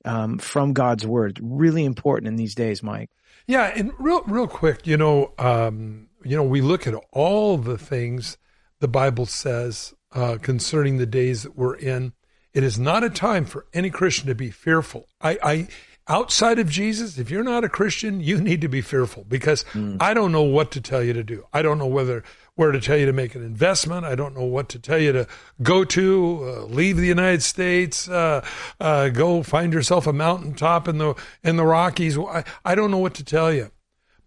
um, 0.04 0.36
from 0.36 0.74
God's 0.74 1.06
word. 1.06 1.40
Really 1.42 1.86
important 1.86 2.28
in 2.28 2.36
these 2.36 2.54
days, 2.54 2.82
Mike. 2.82 3.08
Yeah, 3.46 3.72
and 3.74 3.92
real, 3.98 4.22
real 4.24 4.48
quick, 4.48 4.86
you 4.86 4.98
know, 4.98 5.32
um, 5.38 6.08
you 6.22 6.36
know, 6.36 6.44
we 6.44 6.60
look 6.60 6.86
at 6.86 6.94
all 7.10 7.56
the 7.56 7.78
things 7.78 8.36
the 8.80 8.88
Bible 8.88 9.24
says 9.24 9.94
uh, 10.12 10.38
concerning 10.40 10.98
the 10.98 11.06
days 11.06 11.42
that 11.42 11.56
we're 11.56 11.76
in. 11.76 12.12
It 12.52 12.64
is 12.64 12.78
not 12.78 13.04
a 13.04 13.10
time 13.10 13.44
for 13.44 13.66
any 13.74 13.90
Christian 13.90 14.28
to 14.28 14.34
be 14.34 14.50
fearful. 14.50 15.08
I, 15.20 15.38
I 15.42 15.68
outside 16.08 16.58
of 16.58 16.70
Jesus, 16.70 17.18
if 17.18 17.30
you're 17.30 17.44
not 17.44 17.64
a 17.64 17.68
Christian, 17.68 18.20
you 18.20 18.40
need 18.40 18.60
to 18.60 18.68
be 18.68 18.80
fearful 18.80 19.24
because 19.28 19.64
mm. 19.72 19.96
I 20.00 20.14
don't 20.14 20.32
know 20.32 20.42
what 20.42 20.70
to 20.72 20.80
tell 20.80 21.02
you 21.02 21.12
to 21.12 21.24
do. 21.24 21.44
I 21.52 21.62
don't 21.62 21.78
know 21.78 21.86
whether 21.86 22.22
where 22.54 22.72
to 22.72 22.80
tell 22.80 22.96
you 22.96 23.04
to 23.04 23.12
make 23.12 23.34
an 23.34 23.44
investment. 23.44 24.06
I 24.06 24.14
don't 24.14 24.34
know 24.34 24.44
what 24.44 24.70
to 24.70 24.78
tell 24.78 24.98
you 24.98 25.12
to 25.12 25.26
go 25.62 25.84
to, 25.84 26.40
uh, 26.42 26.64
leave 26.64 26.96
the 26.96 27.06
United 27.06 27.42
States, 27.42 28.08
uh, 28.08 28.42
uh, 28.80 29.10
go 29.10 29.42
find 29.42 29.74
yourself 29.74 30.06
a 30.06 30.12
mountaintop 30.12 30.88
in 30.88 30.98
the 30.98 31.14
in 31.42 31.56
the 31.56 31.66
Rockies. 31.66 32.16
I, 32.18 32.44
I 32.64 32.74
don't 32.74 32.90
know 32.90 32.98
what 32.98 33.14
to 33.14 33.24
tell 33.24 33.52
you. 33.52 33.70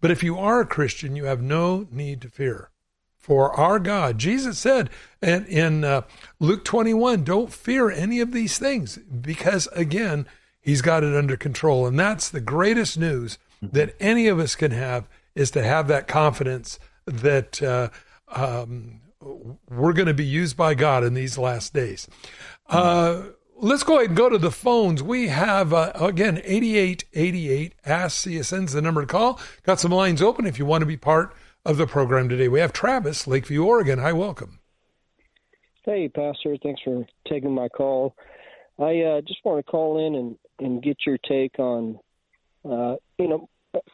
But 0.00 0.10
if 0.10 0.22
you 0.22 0.38
are 0.38 0.60
a 0.60 0.66
Christian, 0.66 1.16
you 1.16 1.24
have 1.24 1.42
no 1.42 1.86
need 1.90 2.20
to 2.22 2.28
fear 2.28 2.70
for 3.20 3.52
our 3.52 3.78
God. 3.78 4.18
Jesus 4.18 4.58
said 4.58 4.90
in, 5.22 5.44
in 5.46 5.84
uh, 5.84 6.02
Luke 6.40 6.64
21, 6.64 7.22
don't 7.22 7.52
fear 7.52 7.90
any 7.90 8.20
of 8.20 8.32
these 8.32 8.58
things 8.58 8.96
because, 8.98 9.68
again, 9.72 10.26
He's 10.62 10.82
got 10.82 11.04
it 11.04 11.14
under 11.14 11.36
control. 11.36 11.86
And 11.86 11.98
that's 11.98 12.28
the 12.28 12.40
greatest 12.40 12.98
news 12.98 13.38
that 13.62 13.94
any 14.00 14.26
of 14.26 14.38
us 14.38 14.54
can 14.54 14.72
have 14.72 15.08
is 15.34 15.50
to 15.52 15.62
have 15.62 15.88
that 15.88 16.06
confidence 16.06 16.78
that 17.06 17.62
uh, 17.62 17.88
um, 18.28 19.00
we're 19.68 19.92
going 19.92 20.06
to 20.06 20.14
be 20.14 20.24
used 20.24 20.56
by 20.56 20.74
God 20.74 21.04
in 21.04 21.14
these 21.14 21.38
last 21.38 21.72
days. 21.72 22.08
Uh, 22.68 23.22
let's 23.56 23.82
go 23.82 23.96
ahead 23.96 24.08
and 24.08 24.16
go 24.16 24.28
to 24.28 24.38
the 24.38 24.50
phones. 24.50 25.02
We 25.02 25.28
have, 25.28 25.72
uh, 25.72 25.92
again, 25.94 26.40
8888 26.44 27.74
Ask 27.84 28.26
CSN's 28.26 28.72
the 28.72 28.82
number 28.82 29.02
to 29.02 29.06
call. 29.06 29.40
Got 29.62 29.80
some 29.80 29.92
lines 29.92 30.22
open 30.22 30.46
if 30.46 30.58
you 30.58 30.66
want 30.66 30.82
to 30.82 30.86
be 30.86 30.96
part 30.96 31.34
of 31.64 31.76
the 31.76 31.86
program 31.86 32.28
today. 32.28 32.48
We 32.48 32.60
have 32.60 32.72
Travis, 32.72 33.26
Lakeview, 33.26 33.64
Oregon. 33.64 33.98
Hi, 33.98 34.12
welcome. 34.12 34.60
Hey, 35.84 36.08
Pastor. 36.08 36.56
Thanks 36.62 36.80
for 36.82 37.06
taking 37.28 37.54
my 37.54 37.68
call. 37.68 38.14
I 38.78 39.00
uh, 39.00 39.20
just 39.22 39.40
want 39.44 39.64
to 39.64 39.70
call 39.70 40.06
in 40.06 40.14
and, 40.14 40.36
and 40.58 40.82
get 40.82 40.98
your 41.06 41.18
take 41.18 41.58
on, 41.58 41.98
uh, 42.64 42.96
you 43.18 43.28
know, 43.28 43.48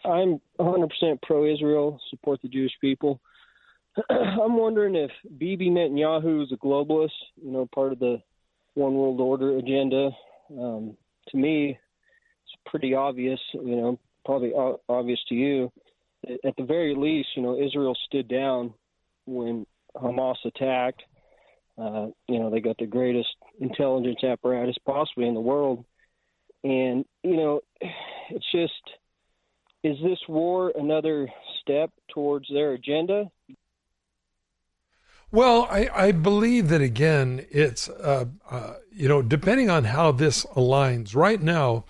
I'm 0.04 0.40
100% 0.58 0.88
pro 1.22 1.52
Israel, 1.52 2.00
support 2.10 2.40
the 2.42 2.48
Jewish 2.48 2.72
people. 2.80 3.20
I'm 4.10 4.56
wondering 4.56 4.94
if 4.94 5.10
Bibi 5.38 5.70
Netanyahu 5.70 6.44
is 6.44 6.52
a 6.52 6.56
globalist, 6.56 7.10
you 7.42 7.50
know, 7.50 7.68
part 7.74 7.92
of 7.92 7.98
the 7.98 8.22
one 8.74 8.94
world 8.94 9.20
order 9.20 9.56
agenda. 9.58 10.10
Um, 10.50 10.96
to 11.28 11.36
me, 11.36 11.70
it's 11.70 12.70
pretty 12.70 12.94
obvious, 12.94 13.40
you 13.52 13.76
know, 13.76 13.98
probably 14.24 14.52
obvious 14.88 15.20
to 15.28 15.34
you. 15.34 15.72
At 16.44 16.56
the 16.56 16.64
very 16.64 16.94
least, 16.94 17.28
you 17.36 17.42
know, 17.42 17.58
Israel 17.58 17.96
stood 18.06 18.28
down 18.28 18.74
when 19.26 19.66
Hamas 19.94 20.36
attacked. 20.44 21.02
Uh, 21.78 22.08
you 22.26 22.38
know, 22.38 22.50
they 22.50 22.60
got 22.60 22.78
the 22.78 22.86
greatest 22.86 23.28
intelligence 23.60 24.24
apparatus 24.24 24.76
possibly 24.84 25.28
in 25.28 25.34
the 25.34 25.40
world. 25.40 25.84
And, 26.64 27.04
you 27.22 27.36
know, 27.36 27.60
it's 28.30 28.50
just, 28.50 28.72
is 29.84 29.96
this 30.02 30.18
war 30.28 30.72
another 30.74 31.28
step 31.60 31.90
towards 32.12 32.48
their 32.52 32.72
agenda? 32.72 33.30
Well, 35.30 35.68
I, 35.70 35.88
I 35.94 36.12
believe 36.12 36.68
that 36.70 36.80
again, 36.80 37.46
it's, 37.50 37.88
uh, 37.88 38.26
uh, 38.50 38.74
you 38.90 39.08
know, 39.08 39.22
depending 39.22 39.68
on 39.70 39.84
how 39.84 40.12
this 40.12 40.44
aligns. 40.56 41.14
Right 41.14 41.42
now, 41.42 41.84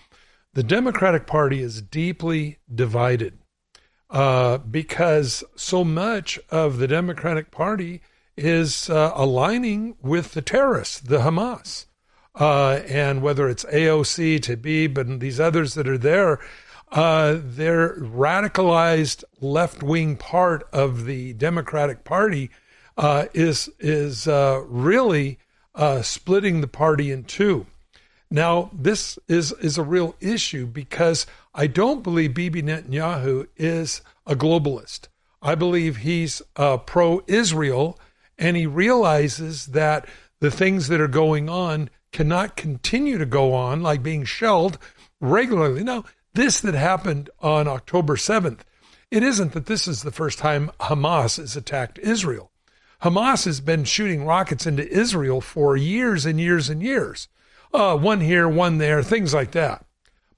the 0.55 0.63
Democratic 0.63 1.27
Party 1.27 1.63
is 1.63 1.81
deeply 1.81 2.59
divided 2.75 3.39
uh, 4.11 4.59
because 4.59 5.43
so 5.57 5.85
much 5.85 6.39
of 6.51 6.79
the 6.79 6.89
Democratic 6.89 7.51
Party 7.51 8.01
is 8.37 8.91
uh, 8.91 9.13
aligning 9.15 9.97
with 10.03 10.33
the 10.33 10.43
terrorists, 10.43 11.01
the 11.01 11.19
Hamas. 11.19 11.87
Uh, 12.35 12.83
and 12.87 13.23
whether 13.23 13.49
it's 13.49 13.65
AOC, 13.65 14.41
Tlaib, 14.41 14.99
and 14.99 15.21
these 15.21 15.41
others 15.41 15.73
that 15.75 15.89
are 15.89 15.97
there, 15.97 16.39
uh, 16.93 17.39
their 17.43 17.97
radicalized 17.97 19.25
left 19.41 19.83
wing 19.83 20.17
part 20.17 20.69
of 20.73 21.07
the 21.07 21.33
Democratic 21.33 22.05
Party 22.05 22.51
uh, 22.97 23.27
is 23.35 23.69
is 23.79 24.29
uh, 24.29 24.63
really 24.67 25.39
uh, 25.75 26.03
splitting 26.03 26.61
the 26.61 26.69
party 26.69 27.11
in 27.11 27.25
two. 27.25 27.67
Now, 28.31 28.71
this 28.73 29.19
is 29.29 29.53
is 29.53 29.79
a 29.79 29.83
real 29.83 30.15
issue 30.21 30.67
because 30.67 31.27
I 31.59 31.67
don't 31.67 32.03
believe 32.03 32.35
Bibi 32.35 32.63
Netanyahu 32.63 33.49
is 33.57 34.03
a 34.27 34.37
globalist. 34.37 35.09
I 35.41 35.55
believe 35.55 35.99
he's 35.99 36.43
uh, 36.55 36.77
pro-Israel, 36.77 37.99
and 38.37 38.59
he 38.59 38.67
realizes 38.67 39.69
that 39.69 40.07
the 40.41 40.51
things 40.51 40.89
that 40.89 41.01
are 41.01 41.09
going 41.09 41.49
on 41.49 41.89
cannot 42.13 42.57
continue 42.57 43.17
to 43.17 43.25
go 43.25 43.55
on, 43.55 43.81
like 43.81 44.03
being 44.03 44.25
shelled 44.25 44.77
regularly. 45.19 45.83
Now, 45.83 46.05
this 46.35 46.61
that 46.61 46.75
happened 46.75 47.31
on 47.41 47.67
October 47.67 48.17
7th, 48.17 48.61
it 49.11 49.23
isn't 49.23 49.53
that 49.53 49.65
this 49.65 49.89
is 49.89 50.03
the 50.03 50.13
first 50.13 50.39
time 50.39 50.71
Hamas 50.79 51.39
has 51.39 51.57
attacked 51.57 51.99
Israel. 52.01 52.51
Hamas 53.03 53.47
has 53.47 53.63
been 53.63 53.85
shooting 53.85 54.27
rockets 54.27 54.67
into 54.67 54.87
Israel 54.87 55.41
for 55.41 55.75
years 55.75 56.27
and 56.27 56.39
years 56.39 56.69
and 56.69 56.83
years. 56.83 57.29
Uh, 57.73 57.97
one 57.97 58.21
here, 58.21 58.47
one 58.47 58.77
there, 58.77 59.03
things 59.03 59.33
like 59.33 59.53
that. 59.53 59.86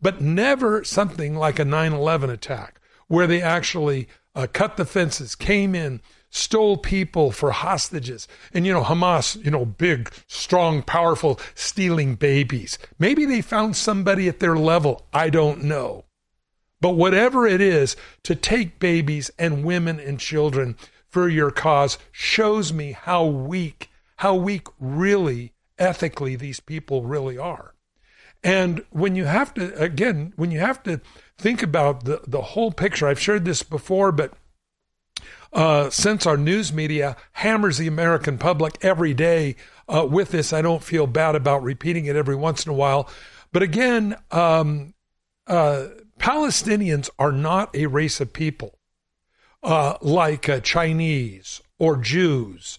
But 0.01 0.21
never 0.21 0.85
something 0.85 1.35
like 1.35 1.59
a 1.59 1.65
9 1.65 1.93
11 1.93 2.31
attack 2.31 2.81
where 3.09 3.27
they 3.27 3.43
actually 3.43 4.09
uh, 4.35 4.47
cut 4.53 4.77
the 4.77 4.85
fences, 4.85 5.35
came 5.35 5.75
in, 5.75 6.01
stole 6.31 6.77
people 6.77 7.33
for 7.33 7.51
hostages. 7.51 8.29
And, 8.53 8.67
you 8.67 8.73
know, 8.73 8.85
Hamas, 8.85 9.43
you 9.45 9.51
know, 9.51 9.65
big, 9.65 10.13
strong, 10.27 10.83
powerful, 10.83 11.41
stealing 11.55 12.15
babies. 12.15 12.79
Maybe 12.99 13.25
they 13.25 13.41
found 13.41 13.77
somebody 13.77 14.29
at 14.29 14.41
their 14.41 14.57
level. 14.57 15.07
I 15.13 15.31
don't 15.31 15.65
know. 15.65 16.05
But 16.81 16.91
whatever 16.91 17.47
it 17.47 17.61
is, 17.61 17.97
to 18.23 18.37
take 18.37 18.79
babies 18.79 19.31
and 19.39 19.65
women 19.65 19.99
and 19.99 20.21
children 20.21 20.77
for 21.09 21.29
your 21.29 21.51
cause 21.51 21.99
shows 22.13 22.73
me 22.73 22.93
how 22.93 23.25
weak, 23.25 23.91
how 24.17 24.35
weak 24.35 24.69
really 24.79 25.55
ethically 25.79 26.37
these 26.37 26.61
people 26.61 27.03
really 27.03 27.37
are. 27.39 27.75
And 28.43 28.85
when 28.91 29.17
you 29.17 29.25
have 29.25 29.53
to, 29.55 29.75
again, 29.81 30.33
when 30.37 30.51
you 30.51 30.61
have 30.61 30.83
to 30.85 31.01
think 31.37 31.63
about 31.63 32.05
the, 32.05 32.21
the 32.27 32.43
whole 32.43 32.73
picture, 32.73 33.09
I've 33.09 33.21
shared 33.21 33.45
this 33.45 33.63
before, 33.63 34.13
but 34.13 34.33
uh, 35.53 35.91
since 35.91 36.27
our 36.27 36.37
news 36.37 36.73
media 36.73 37.17
hammers 37.33 37.79
the 37.79 37.87
American 37.87 38.39
public 38.39 38.77
every 38.83 39.15
day 39.15 39.57
uh, 39.89 40.07
with 40.09 40.31
this, 40.31 40.53
I 40.53 40.63
don't 40.63 40.85
feel 40.85 41.07
bad 41.07 41.35
about 41.35 41.63
repeating 41.63 42.07
it 42.07 42.17
every 42.17 42.37
once 42.37 42.67
in 42.67 42.71
a 42.71 42.77
while. 42.77 43.09
But 43.53 43.63
again, 43.63 44.17
um, 44.31 44.95
uh, 45.47 45.89
Palestinians 46.19 47.09
are 47.19 47.33
not 47.33 47.75
a 47.75 47.87
race 47.87 48.21
of 48.21 48.33
people 48.33 48.79
uh, 49.63 49.97
like 50.01 50.49
uh, 50.49 50.61
Chinese 50.61 51.63
or 51.79 51.97
Jews. 51.97 52.79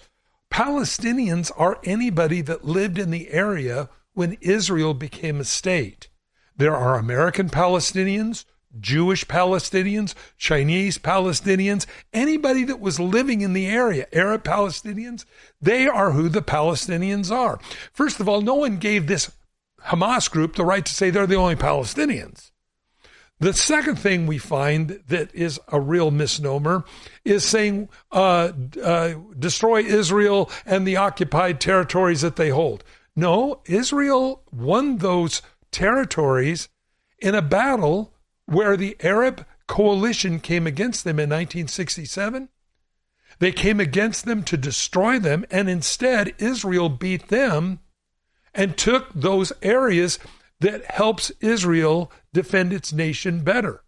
Palestinians 0.51 1.51
are 1.57 1.79
anybody 1.83 2.41
that 2.41 2.65
lived 2.65 2.97
in 2.97 3.11
the 3.11 3.29
area 3.29 3.89
when 4.19 4.35
Israel 4.41 4.93
became 4.93 5.39
a 5.39 5.45
state. 5.45 6.09
There 6.57 6.75
are 6.75 6.99
American 6.99 7.49
Palestinians, 7.49 8.43
Jewish 8.77 9.25
Palestinians, 9.25 10.13
Chinese 10.37 10.97
Palestinians, 10.97 11.85
anybody 12.11 12.65
that 12.65 12.81
was 12.81 12.99
living 12.99 13.39
in 13.39 13.53
the 13.53 13.67
area, 13.67 14.07
Arab 14.11 14.43
Palestinians, 14.43 15.23
they 15.61 15.87
are 15.87 16.11
who 16.11 16.27
the 16.27 16.41
Palestinians 16.41 17.31
are. 17.31 17.61
First 17.93 18.19
of 18.19 18.27
all, 18.27 18.41
no 18.41 18.55
one 18.55 18.75
gave 18.75 19.07
this 19.07 19.31
Hamas 19.85 20.29
group 20.29 20.57
the 20.57 20.65
right 20.65 20.85
to 20.85 20.93
say 20.93 21.09
they're 21.09 21.25
the 21.25 21.35
only 21.35 21.55
Palestinians. 21.55 22.51
The 23.39 23.53
second 23.53 23.99
thing 23.99 24.27
we 24.27 24.37
find 24.37 24.99
that 25.07 25.33
is 25.33 25.61
a 25.69 25.79
real 25.79 26.11
misnomer 26.11 26.83
is 27.23 27.45
saying 27.45 27.87
uh, 28.11 28.51
uh, 28.83 29.13
destroy 29.39 29.79
Israel 29.79 30.51
and 30.65 30.85
the 30.85 30.97
occupied 30.97 31.61
territories 31.61 32.19
that 32.19 32.35
they 32.35 32.49
hold. 32.49 32.83
No, 33.19 33.61
Israel 33.65 34.43
won 34.49 34.99
those 34.99 35.41
territories 35.71 36.69
in 37.17 37.35
a 37.35 37.41
battle 37.41 38.13
where 38.45 38.77
the 38.77 38.95
Arab 39.01 39.45
coalition 39.67 40.39
came 40.39 40.65
against 40.65 41.03
them 41.03 41.19
in 41.19 41.29
1967. 41.29 42.47
They 43.39 43.51
came 43.51 43.81
against 43.81 44.23
them 44.23 44.41
to 44.43 44.55
destroy 44.55 45.19
them, 45.19 45.45
and 45.51 45.69
instead, 45.69 46.33
Israel 46.37 46.87
beat 46.87 47.27
them 47.27 47.79
and 48.53 48.77
took 48.77 49.11
those 49.13 49.51
areas 49.61 50.17
that 50.61 50.89
helps 50.89 51.29
Israel 51.41 52.13
defend 52.31 52.71
its 52.71 52.93
nation 52.93 53.43
better. 53.43 53.83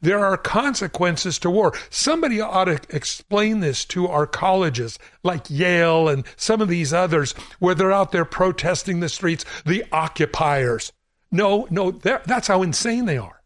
There 0.00 0.24
are 0.24 0.36
consequences 0.36 1.38
to 1.40 1.50
war. 1.50 1.72
Somebody 1.90 2.40
ought 2.40 2.64
to 2.64 2.80
explain 2.90 3.60
this 3.60 3.84
to 3.86 4.06
our 4.06 4.26
colleges 4.26 4.98
like 5.22 5.50
Yale 5.50 6.08
and 6.08 6.24
some 6.36 6.60
of 6.60 6.68
these 6.68 6.92
others 6.92 7.32
where 7.58 7.74
they're 7.74 7.92
out 7.92 8.12
there 8.12 8.24
protesting 8.24 9.00
the 9.00 9.08
streets, 9.08 9.44
the 9.66 9.84
occupiers. 9.92 10.92
No, 11.30 11.66
no, 11.70 11.90
that's 11.90 12.48
how 12.48 12.62
insane 12.62 13.04
they 13.04 13.18
are. 13.18 13.42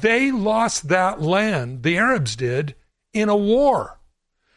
They 0.00 0.30
lost 0.30 0.88
that 0.88 1.20
land, 1.20 1.82
the 1.82 1.96
Arabs 1.96 2.36
did, 2.36 2.74
in 3.12 3.28
a 3.28 3.36
war. 3.36 3.98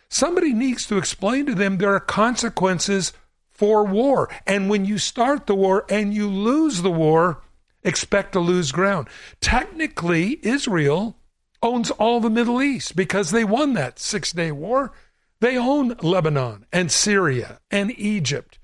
Somebody 0.10 0.54
needs 0.54 0.86
to 0.88 0.98
explain 0.98 1.46
to 1.46 1.56
them 1.56 1.78
there 1.78 1.94
are 1.94 2.00
consequences 2.00 3.14
for 3.50 3.86
war. 3.86 4.30
And 4.48 4.70
when 4.70 4.86
you 4.86 4.98
start 4.98 5.48
the 5.48 5.56
war 5.56 5.86
and 5.90 6.14
you 6.14 6.30
lose 6.30 6.82
the 6.82 6.92
war, 6.92 7.42
expect 7.84 8.34
to 8.34 8.40
lose 8.40 8.72
ground. 8.72 9.08
Technically, 9.42 10.40
Israel 10.44 11.18
owns 11.62 11.92
all 11.92 12.20
the 12.20 12.30
Middle 12.30 12.62
East 12.62 12.96
because 12.96 13.32
they 13.32 13.44
won 13.44 13.74
that 13.74 14.00
six 14.00 14.32
day 14.32 14.52
war. 14.52 14.92
They 15.40 15.58
own 15.58 15.96
Lebanon 16.02 16.66
and 16.72 16.92
Syria 16.92 17.60
and 17.72 17.98
Egypt, 17.98 18.60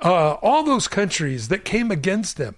uh, 0.00 0.34
all 0.34 0.62
those 0.62 0.88
countries 0.88 1.48
that 1.48 1.64
came 1.64 1.90
against 1.90 2.36
them. 2.36 2.56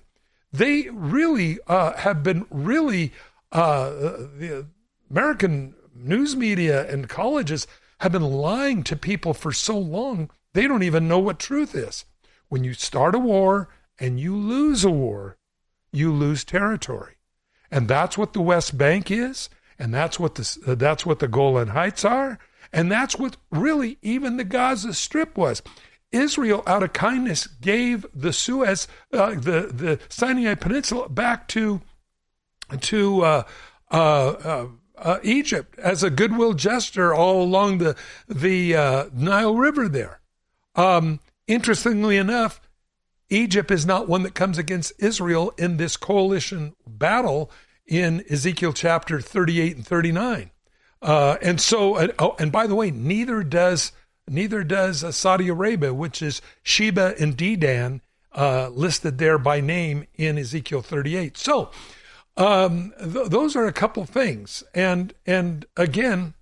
They 0.52 0.88
really 0.90 1.58
uh, 1.68 1.96
have 1.96 2.22
been 2.22 2.46
really, 2.50 3.12
uh, 3.52 3.90
the 3.90 4.66
American 5.08 5.74
news 5.94 6.34
media 6.34 6.90
and 6.90 7.08
colleges 7.08 7.66
have 8.00 8.12
been 8.12 8.24
lying 8.24 8.82
to 8.82 8.96
people 8.96 9.34
for 9.34 9.52
so 9.52 9.78
long 9.78 10.30
they 10.52 10.66
don't 10.66 10.82
even 10.82 11.06
know 11.06 11.18
what 11.18 11.38
truth 11.38 11.74
is. 11.74 12.04
When 12.48 12.64
you 12.64 12.74
start 12.74 13.14
a 13.14 13.18
war 13.18 13.68
and 13.98 14.18
you 14.18 14.36
lose 14.36 14.84
a 14.84 14.90
war, 14.90 15.36
you 15.92 16.12
lose 16.12 16.44
territory. 16.44 17.14
And 17.70 17.88
that's 17.88 18.18
what 18.18 18.32
the 18.32 18.40
West 18.40 18.76
Bank 18.76 19.10
is, 19.10 19.48
and 19.78 19.94
that's 19.94 20.18
what 20.18 20.34
the 20.34 20.58
uh, 20.66 20.74
that's 20.74 21.06
what 21.06 21.20
the 21.20 21.28
Golan 21.28 21.68
Heights 21.68 22.04
are, 22.04 22.38
and 22.72 22.90
that's 22.90 23.16
what 23.16 23.36
really 23.50 23.98
even 24.02 24.36
the 24.36 24.44
Gaza 24.44 24.92
Strip 24.92 25.36
was. 25.36 25.62
Israel, 26.12 26.64
out 26.66 26.82
of 26.82 26.92
kindness, 26.92 27.46
gave 27.46 28.04
the 28.12 28.32
Suez, 28.32 28.88
uh, 29.12 29.30
the 29.30 29.70
the 29.72 30.00
Sinai 30.08 30.54
Peninsula, 30.54 31.08
back 31.08 31.46
to 31.48 31.80
to 32.80 33.22
uh, 33.22 33.42
uh, 33.92 33.96
uh, 33.96 34.66
uh 34.98 35.18
Egypt 35.22 35.78
as 35.78 36.02
a 36.02 36.10
goodwill 36.10 36.54
gesture 36.54 37.14
all 37.14 37.42
along 37.42 37.78
the 37.78 37.96
the 38.28 39.08
Nile 39.14 39.54
River. 39.54 39.88
There, 39.88 40.20
um, 40.74 41.20
interestingly 41.46 42.16
enough, 42.16 42.60
Egypt 43.30 43.70
is 43.70 43.86
not 43.86 44.08
one 44.08 44.24
that 44.24 44.34
comes 44.34 44.58
against 44.58 44.92
Israel 44.98 45.52
in 45.56 45.76
this 45.76 45.96
coalition 45.96 46.74
battle 46.86 47.50
in 47.86 48.24
Ezekiel 48.30 48.72
chapter 48.72 49.20
38 49.20 49.76
and 49.76 49.86
39. 49.86 50.50
Uh, 51.00 51.36
and 51.40 51.60
so, 51.60 51.94
uh, 51.94 52.08
oh, 52.18 52.36
and 52.38 52.52
by 52.52 52.66
the 52.66 52.74
way, 52.74 52.90
neither 52.90 53.42
does 53.42 53.92
neither 54.28 54.62
does 54.62 55.02
uh, 55.02 55.10
Saudi 55.10 55.48
Arabia, 55.48 55.94
which 55.94 56.22
is 56.22 56.42
Sheba 56.62 57.14
and 57.18 57.36
Dedan, 57.36 58.00
uh, 58.32 58.68
listed 58.68 59.18
there 59.18 59.38
by 59.38 59.60
name 59.60 60.06
in 60.14 60.38
Ezekiel 60.38 60.82
38. 60.82 61.36
So, 61.36 61.70
um, 62.36 62.92
th- 63.00 63.28
those 63.28 63.56
are 63.56 63.66
a 63.66 63.72
couple 63.72 64.04
things, 64.04 64.62
and 64.74 65.14
and 65.24 65.64
again, 65.76 66.34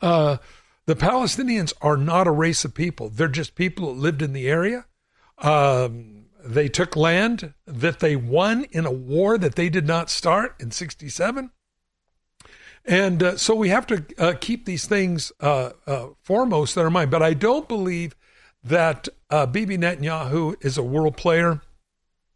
uh, 0.00 0.38
the 0.86 0.96
Palestinians 0.96 1.72
are 1.82 1.96
not 1.96 2.26
a 2.26 2.32
race 2.32 2.64
of 2.64 2.74
people; 2.74 3.10
they're 3.10 3.28
just 3.28 3.54
people 3.54 3.92
that 3.92 4.00
lived 4.00 4.22
in 4.22 4.32
the 4.32 4.48
area. 4.48 4.86
Um, 5.40 6.26
they 6.44 6.68
took 6.68 6.96
land 6.96 7.52
that 7.66 8.00
they 8.00 8.16
won 8.16 8.64
in 8.70 8.86
a 8.86 8.92
war 8.92 9.36
that 9.38 9.54
they 9.54 9.68
did 9.68 9.86
not 9.86 10.10
start 10.10 10.56
in 10.58 10.70
67. 10.70 11.50
And 12.84 13.22
uh, 13.22 13.36
so 13.36 13.54
we 13.54 13.68
have 13.68 13.86
to 13.88 14.04
uh, 14.16 14.34
keep 14.40 14.64
these 14.64 14.86
things 14.86 15.30
uh, 15.40 15.70
uh 15.86 16.08
foremost 16.22 16.76
in 16.76 16.82
our 16.82 16.90
mind. 16.90 17.10
But 17.10 17.22
I 17.22 17.34
don't 17.34 17.68
believe 17.68 18.16
that 18.64 19.08
uh, 19.30 19.46
Bibi 19.46 19.76
Netanyahu 19.78 20.56
is 20.64 20.78
a 20.78 20.82
world 20.82 21.16
player. 21.16 21.60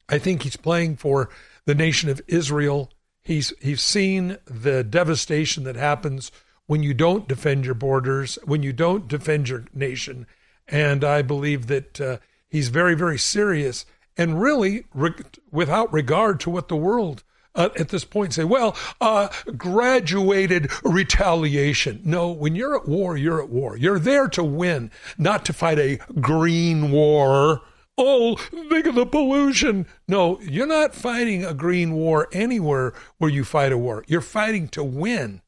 I 0.08 0.18
think 0.18 0.42
he's 0.42 0.56
playing 0.56 0.96
for 0.96 1.30
the 1.64 1.74
nation 1.74 2.10
of 2.10 2.20
Israel. 2.26 2.90
He's 3.22 3.52
he's 3.60 3.80
seen 3.80 4.36
the 4.44 4.84
devastation 4.84 5.64
that 5.64 5.76
happens 5.76 6.30
when 6.66 6.82
you 6.82 6.92
don't 6.94 7.28
defend 7.28 7.64
your 7.64 7.74
borders, 7.74 8.38
when 8.44 8.62
you 8.62 8.72
don't 8.72 9.08
defend 9.08 9.48
your 9.48 9.64
nation, 9.72 10.26
and 10.68 11.04
I 11.04 11.22
believe 11.22 11.66
that 11.68 12.00
uh, 12.00 12.18
He's 12.52 12.68
very, 12.68 12.94
very 12.94 13.18
serious 13.18 13.86
and 14.14 14.38
really 14.38 14.84
re- 14.92 15.14
without 15.50 15.90
regard 15.90 16.38
to 16.40 16.50
what 16.50 16.68
the 16.68 16.76
world 16.76 17.24
uh, 17.54 17.70
at 17.78 17.88
this 17.88 18.04
point 18.04 18.34
say, 18.34 18.44
well, 18.44 18.76
uh, 19.00 19.28
graduated 19.56 20.70
retaliation. 20.84 22.02
No, 22.04 22.30
when 22.30 22.54
you're 22.54 22.76
at 22.76 22.86
war, 22.86 23.16
you're 23.16 23.42
at 23.42 23.48
war. 23.48 23.78
You're 23.78 23.98
there 23.98 24.28
to 24.28 24.44
win, 24.44 24.90
not 25.16 25.46
to 25.46 25.54
fight 25.54 25.78
a 25.78 25.96
green 26.20 26.90
war. 26.90 27.62
Oh, 27.96 28.36
think 28.36 28.84
of 28.84 28.96
the 28.96 29.06
pollution. 29.06 29.86
No, 30.06 30.38
you're 30.40 30.66
not 30.66 30.94
fighting 30.94 31.46
a 31.46 31.54
green 31.54 31.94
war 31.94 32.28
anywhere 32.32 32.92
where 33.16 33.30
you 33.30 33.44
fight 33.44 33.72
a 33.72 33.78
war. 33.78 34.04
You're 34.06 34.20
fighting 34.20 34.68
to 34.68 34.84
win. 34.84 35.40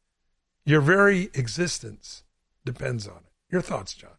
Your 0.65 0.81
very 0.81 1.25
existence 1.35 2.25
depends 2.65 3.07
on 3.07 3.17
it. 3.17 3.33
Your 3.53 3.61
thoughts, 3.61 3.93
John? 3.93 4.14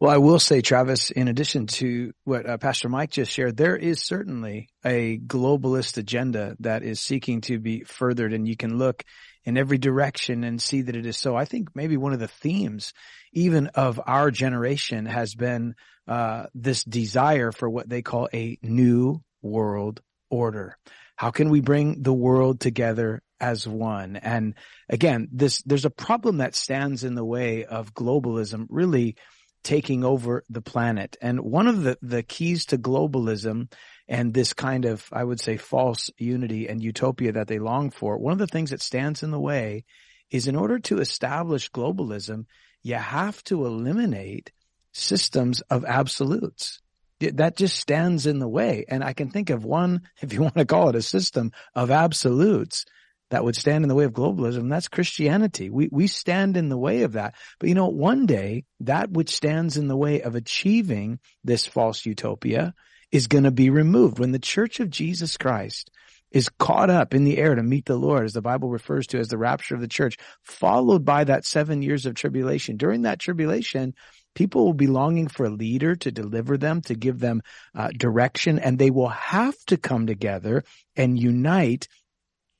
Well, 0.00 0.10
I 0.10 0.16
will 0.16 0.38
say, 0.38 0.62
Travis, 0.62 1.10
in 1.10 1.28
addition 1.28 1.66
to 1.66 2.14
what 2.24 2.48
uh, 2.48 2.56
Pastor 2.56 2.88
Mike 2.88 3.10
just 3.10 3.30
shared, 3.30 3.58
there 3.58 3.76
is 3.76 4.02
certainly 4.02 4.70
a 4.82 5.18
globalist 5.18 5.98
agenda 5.98 6.56
that 6.60 6.82
is 6.82 7.00
seeking 7.00 7.42
to 7.42 7.58
be 7.58 7.84
furthered, 7.84 8.32
and 8.32 8.48
you 8.48 8.56
can 8.56 8.78
look 8.78 9.04
in 9.44 9.58
every 9.58 9.76
direction 9.76 10.42
and 10.42 10.60
see 10.60 10.80
that 10.80 10.96
it 10.96 11.04
is 11.04 11.18
so. 11.18 11.36
I 11.36 11.44
think 11.44 11.76
maybe 11.76 11.98
one 11.98 12.14
of 12.14 12.18
the 12.18 12.28
themes, 12.28 12.94
even 13.34 13.66
of 13.74 14.00
our 14.06 14.30
generation, 14.30 15.04
has 15.04 15.34
been 15.34 15.74
uh, 16.08 16.46
this 16.54 16.82
desire 16.82 17.52
for 17.52 17.68
what 17.68 17.86
they 17.86 18.00
call 18.00 18.26
a 18.32 18.56
new 18.62 19.22
world 19.42 20.00
order. 20.30 20.78
How 21.16 21.30
can 21.30 21.50
we 21.50 21.60
bring 21.60 22.02
the 22.02 22.14
world 22.14 22.60
together 22.60 23.20
as 23.38 23.68
one? 23.68 24.16
And 24.16 24.54
again, 24.88 25.28
this 25.30 25.60
there's 25.66 25.84
a 25.84 25.90
problem 25.90 26.38
that 26.38 26.54
stands 26.54 27.04
in 27.04 27.14
the 27.14 27.24
way 27.24 27.66
of 27.66 27.92
globalism, 27.92 28.64
really 28.70 29.16
taking 29.62 30.04
over 30.04 30.44
the 30.48 30.62
planet. 30.62 31.16
And 31.20 31.40
one 31.40 31.66
of 31.66 31.82
the, 31.82 31.98
the 32.02 32.22
keys 32.22 32.66
to 32.66 32.78
globalism 32.78 33.72
and 34.08 34.34
this 34.34 34.52
kind 34.52 34.84
of, 34.84 35.08
I 35.12 35.22
would 35.22 35.40
say, 35.40 35.56
false 35.56 36.10
unity 36.18 36.68
and 36.68 36.82
utopia 36.82 37.32
that 37.32 37.48
they 37.48 37.58
long 37.58 37.90
for, 37.90 38.18
one 38.18 38.32
of 38.32 38.38
the 38.38 38.46
things 38.46 38.70
that 38.70 38.82
stands 38.82 39.22
in 39.22 39.30
the 39.30 39.40
way 39.40 39.84
is 40.30 40.46
in 40.46 40.56
order 40.56 40.78
to 40.78 40.98
establish 40.98 41.70
globalism, 41.70 42.46
you 42.82 42.94
have 42.94 43.42
to 43.44 43.66
eliminate 43.66 44.52
systems 44.92 45.60
of 45.62 45.84
absolutes. 45.84 46.80
That 47.20 47.56
just 47.56 47.78
stands 47.78 48.26
in 48.26 48.38
the 48.38 48.48
way. 48.48 48.86
And 48.88 49.04
I 49.04 49.12
can 49.12 49.30
think 49.30 49.50
of 49.50 49.64
one, 49.64 50.02
if 50.20 50.32
you 50.32 50.40
want 50.40 50.56
to 50.56 50.64
call 50.64 50.88
it 50.88 50.96
a 50.96 51.02
system 51.02 51.52
of 51.74 51.90
absolutes 51.90 52.86
that 53.30 53.44
would 53.44 53.56
stand 53.56 53.84
in 53.84 53.88
the 53.88 53.94
way 53.94 54.04
of 54.04 54.12
globalism. 54.12 54.68
That's 54.68 54.88
Christianity. 54.88 55.70
We, 55.70 55.88
we 55.90 56.06
stand 56.06 56.56
in 56.56 56.68
the 56.68 56.78
way 56.78 57.02
of 57.02 57.12
that. 57.12 57.34
But 57.58 57.68
you 57.68 57.74
know, 57.74 57.88
one 57.88 58.26
day 58.26 58.64
that 58.80 59.10
which 59.10 59.30
stands 59.30 59.76
in 59.76 59.88
the 59.88 59.96
way 59.96 60.22
of 60.22 60.34
achieving 60.34 61.20
this 61.44 61.66
false 61.66 62.04
utopia 62.04 62.74
is 63.10 63.26
going 63.26 63.44
to 63.44 63.50
be 63.50 63.70
removed. 63.70 64.18
When 64.18 64.32
the 64.32 64.38
church 64.38 64.80
of 64.80 64.90
Jesus 64.90 65.36
Christ 65.36 65.90
is 66.30 66.48
caught 66.48 66.90
up 66.90 67.12
in 67.14 67.24
the 67.24 67.38
air 67.38 67.54
to 67.54 67.62
meet 67.62 67.86
the 67.86 67.96
Lord, 67.96 68.24
as 68.24 68.32
the 68.32 68.42
Bible 68.42 68.68
refers 68.68 69.06
to 69.08 69.18
as 69.18 69.28
the 69.28 69.38
rapture 69.38 69.74
of 69.74 69.80
the 69.80 69.88
church, 69.88 70.16
followed 70.44 71.04
by 71.04 71.24
that 71.24 71.44
seven 71.44 71.82
years 71.82 72.06
of 72.06 72.14
tribulation. 72.14 72.76
During 72.76 73.02
that 73.02 73.18
tribulation, 73.18 73.94
people 74.34 74.64
will 74.64 74.72
be 74.72 74.86
longing 74.86 75.26
for 75.26 75.46
a 75.46 75.50
leader 75.50 75.96
to 75.96 76.12
deliver 76.12 76.56
them, 76.56 76.82
to 76.82 76.94
give 76.94 77.18
them 77.18 77.42
uh, 77.74 77.88
direction, 77.96 78.60
and 78.60 78.78
they 78.78 78.90
will 78.90 79.08
have 79.08 79.56
to 79.66 79.76
come 79.76 80.06
together 80.06 80.62
and 80.94 81.18
unite 81.18 81.88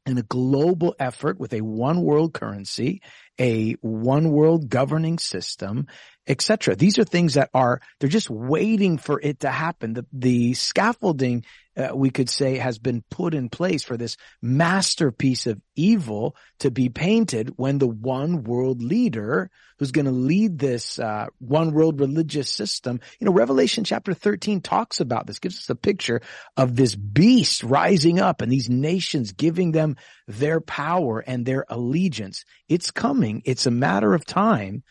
in 0.07 0.19
a 0.19 0.23
global 0.23 0.95
effort 0.99 1.39
with 1.39 1.53
a 1.53 1.61
one 1.61 2.03
world 2.03 2.33
currency, 2.33 3.03
a 3.39 3.73
one 3.81 4.31
world 4.31 4.69
governing 4.69 5.19
system, 5.19 5.87
etc. 6.27 6.75
These 6.75 6.99
are 6.99 7.05
things 7.05 7.35
that 7.35 7.51
are, 7.55 7.81
they're 7.99 8.09
just 8.09 8.31
waiting 8.31 8.99
for 8.99 9.21
it 9.21 9.41
to 9.41 9.51
happen. 9.51 9.95
The, 9.95 10.07
the 10.13 10.55
scaffolding, 10.55 11.45
uh, 11.81 11.95
we 11.95 12.11
could 12.11 12.29
say, 12.29 12.57
has 12.57 12.79
been 12.79 13.03
put 13.11 13.35
in 13.35 13.49
place 13.49 13.83
for 13.83 13.97
this 13.97 14.17
masterpiece 14.43 15.47
of 15.47 15.61
evil 15.75 16.37
to 16.59 16.71
be 16.71 16.89
painted 16.89 17.53
when 17.57 17.79
the 17.79 17.89
one 17.89 18.45
world 18.45 18.83
leader 18.83 19.51
who's 19.79 19.93
going 19.93 20.05
to 20.05 20.11
lead 20.11 20.59
this 20.59 20.99
uh, 20.99 21.27
one 21.39 21.73
world 21.73 22.01
religious 22.01 22.53
system, 22.53 23.01
you 23.19 23.25
know, 23.25 23.33
Revelation 23.33 23.85
chapter 23.85 24.13
13 24.13 24.61
talks 24.61 25.01
about 25.01 25.27
this, 25.27 25.39
gives 25.39 25.59
us 25.59 25.71
a 25.71 25.75
picture 25.75 26.21
of 26.57 26.77
this 26.77 26.95
beast 26.95 27.63
rising 27.63 28.21
up 28.21 28.43
and 28.43 28.53
these 28.53 28.69
nations 28.69 29.33
giving 29.33 29.73
them 29.73 29.97
their 30.29 30.61
power 30.61 31.21
and 31.21 31.47
their 31.47 31.65
allegiance. 31.69 32.45
It's 32.69 32.91
coming. 32.91 33.43
It's 33.45 33.67
a 33.67 33.71
matter 33.71 34.15
of 34.15 34.27
time 34.27 34.83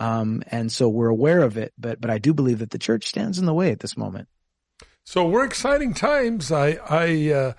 um, 0.00 0.42
and 0.48 0.70
so 0.72 0.88
we're 0.88 1.08
aware 1.08 1.40
of 1.42 1.56
it, 1.56 1.72
but 1.78 2.00
but 2.00 2.10
I 2.10 2.18
do 2.18 2.34
believe 2.34 2.58
that 2.58 2.70
the 2.70 2.78
church 2.78 3.06
stands 3.06 3.38
in 3.38 3.46
the 3.46 3.54
way 3.54 3.70
at 3.70 3.80
this 3.80 3.96
moment. 3.96 4.28
So 5.04 5.28
we're 5.28 5.44
exciting 5.44 5.94
times. 5.94 6.50
I 6.50 6.78
I 6.88 7.30
uh, 7.32 7.52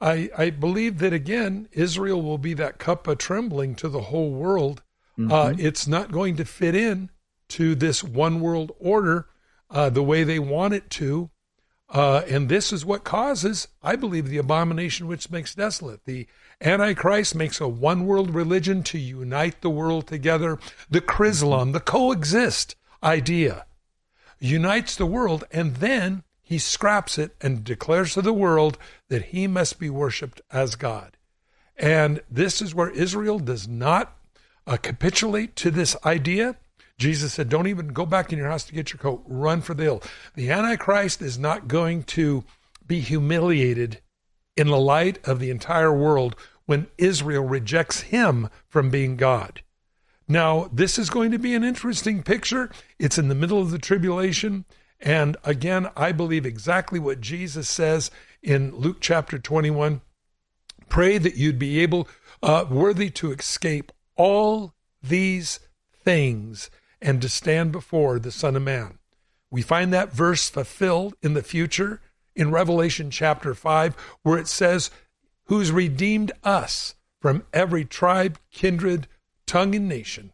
I, 0.00 0.30
I 0.36 0.50
believe 0.50 0.98
that 0.98 1.12
again, 1.12 1.68
Israel 1.72 2.22
will 2.22 2.38
be 2.38 2.54
that 2.54 2.78
cup 2.78 3.06
of 3.06 3.18
trembling 3.18 3.74
to 3.76 3.88
the 3.88 4.02
whole 4.02 4.30
world. 4.30 4.82
Uh, 5.16 5.20
mm-hmm. 5.20 5.32
Uh, 5.32 5.52
it's 5.58 5.86
not 5.86 6.10
going 6.10 6.36
to 6.36 6.44
fit 6.44 6.74
in 6.74 7.10
to 7.48 7.74
this 7.74 8.02
one 8.02 8.40
world 8.40 8.72
order 8.80 9.26
uh, 9.70 9.90
the 9.90 10.02
way 10.02 10.24
they 10.24 10.38
want 10.38 10.74
it 10.74 10.90
to. 10.90 11.30
Uh, 11.88 12.22
and 12.26 12.48
this 12.48 12.72
is 12.72 12.86
what 12.86 13.04
causes, 13.04 13.68
I 13.82 13.96
believe, 13.96 14.28
the 14.28 14.38
abomination 14.38 15.06
which 15.06 15.30
makes 15.30 15.54
desolate. 15.54 16.04
The 16.04 16.26
Antichrist 16.60 17.34
makes 17.34 17.60
a 17.60 17.68
one 17.68 18.06
world 18.06 18.34
religion 18.34 18.82
to 18.84 18.98
unite 18.98 19.60
the 19.60 19.70
world 19.70 20.06
together. 20.06 20.58
The 20.88 21.02
Chrislam, 21.02 21.74
the 21.74 21.80
coexist 21.80 22.76
idea, 23.02 23.66
unites 24.40 24.96
the 24.96 25.06
world, 25.06 25.44
and 25.52 25.76
then 25.76 26.24
he 26.52 26.58
scraps 26.58 27.16
it 27.16 27.34
and 27.40 27.64
declares 27.64 28.12
to 28.12 28.20
the 28.20 28.32
world 28.32 28.76
that 29.08 29.26
he 29.26 29.46
must 29.46 29.78
be 29.78 29.88
worshiped 29.88 30.42
as 30.50 30.74
God. 30.74 31.16
And 31.78 32.20
this 32.30 32.60
is 32.60 32.74
where 32.74 32.90
Israel 32.90 33.38
does 33.38 33.66
not 33.66 34.18
uh, 34.66 34.76
capitulate 34.76 35.56
to 35.56 35.70
this 35.70 35.96
idea. 36.04 36.56
Jesus 36.98 37.32
said, 37.32 37.48
Don't 37.48 37.68
even 37.68 37.88
go 37.88 38.04
back 38.04 38.34
in 38.34 38.38
your 38.38 38.50
house 38.50 38.64
to 38.64 38.74
get 38.74 38.92
your 38.92 38.98
coat. 38.98 39.24
Run 39.26 39.62
for 39.62 39.72
the 39.72 39.84
hill. 39.84 40.02
The 40.34 40.50
Antichrist 40.50 41.22
is 41.22 41.38
not 41.38 41.68
going 41.68 42.02
to 42.02 42.44
be 42.86 43.00
humiliated 43.00 44.02
in 44.54 44.66
the 44.66 44.78
light 44.78 45.26
of 45.26 45.40
the 45.40 45.50
entire 45.50 45.96
world 45.96 46.36
when 46.66 46.86
Israel 46.98 47.44
rejects 47.44 48.02
him 48.02 48.50
from 48.68 48.90
being 48.90 49.16
God. 49.16 49.62
Now, 50.28 50.68
this 50.70 50.98
is 50.98 51.08
going 51.08 51.30
to 51.30 51.38
be 51.38 51.54
an 51.54 51.64
interesting 51.64 52.22
picture. 52.22 52.70
It's 52.98 53.16
in 53.16 53.28
the 53.28 53.34
middle 53.34 53.62
of 53.62 53.70
the 53.70 53.78
tribulation. 53.78 54.66
And 55.02 55.36
again, 55.42 55.88
I 55.96 56.12
believe 56.12 56.46
exactly 56.46 57.00
what 57.00 57.20
Jesus 57.20 57.68
says 57.68 58.10
in 58.40 58.74
Luke 58.76 58.98
chapter 59.00 59.38
21. 59.38 60.00
Pray 60.88 61.18
that 61.18 61.36
you'd 61.36 61.58
be 61.58 61.80
able, 61.80 62.08
uh, 62.42 62.64
worthy 62.70 63.10
to 63.10 63.32
escape 63.32 63.90
all 64.16 64.74
these 65.02 65.58
things 65.92 66.70
and 67.00 67.20
to 67.20 67.28
stand 67.28 67.72
before 67.72 68.20
the 68.20 68.30
Son 68.30 68.54
of 68.54 68.62
Man. 68.62 68.98
We 69.50 69.60
find 69.62 69.92
that 69.92 70.12
verse 70.12 70.48
fulfilled 70.48 71.14
in 71.20 71.34
the 71.34 71.42
future 71.42 72.00
in 72.36 72.50
Revelation 72.50 73.10
chapter 73.10 73.54
5, 73.54 73.96
where 74.22 74.38
it 74.38 74.48
says, 74.48 74.90
Who's 75.46 75.72
redeemed 75.72 76.32
us 76.44 76.94
from 77.20 77.44
every 77.52 77.84
tribe, 77.84 78.38
kindred, 78.50 79.08
tongue, 79.46 79.74
and 79.74 79.88
nation. 79.88 80.32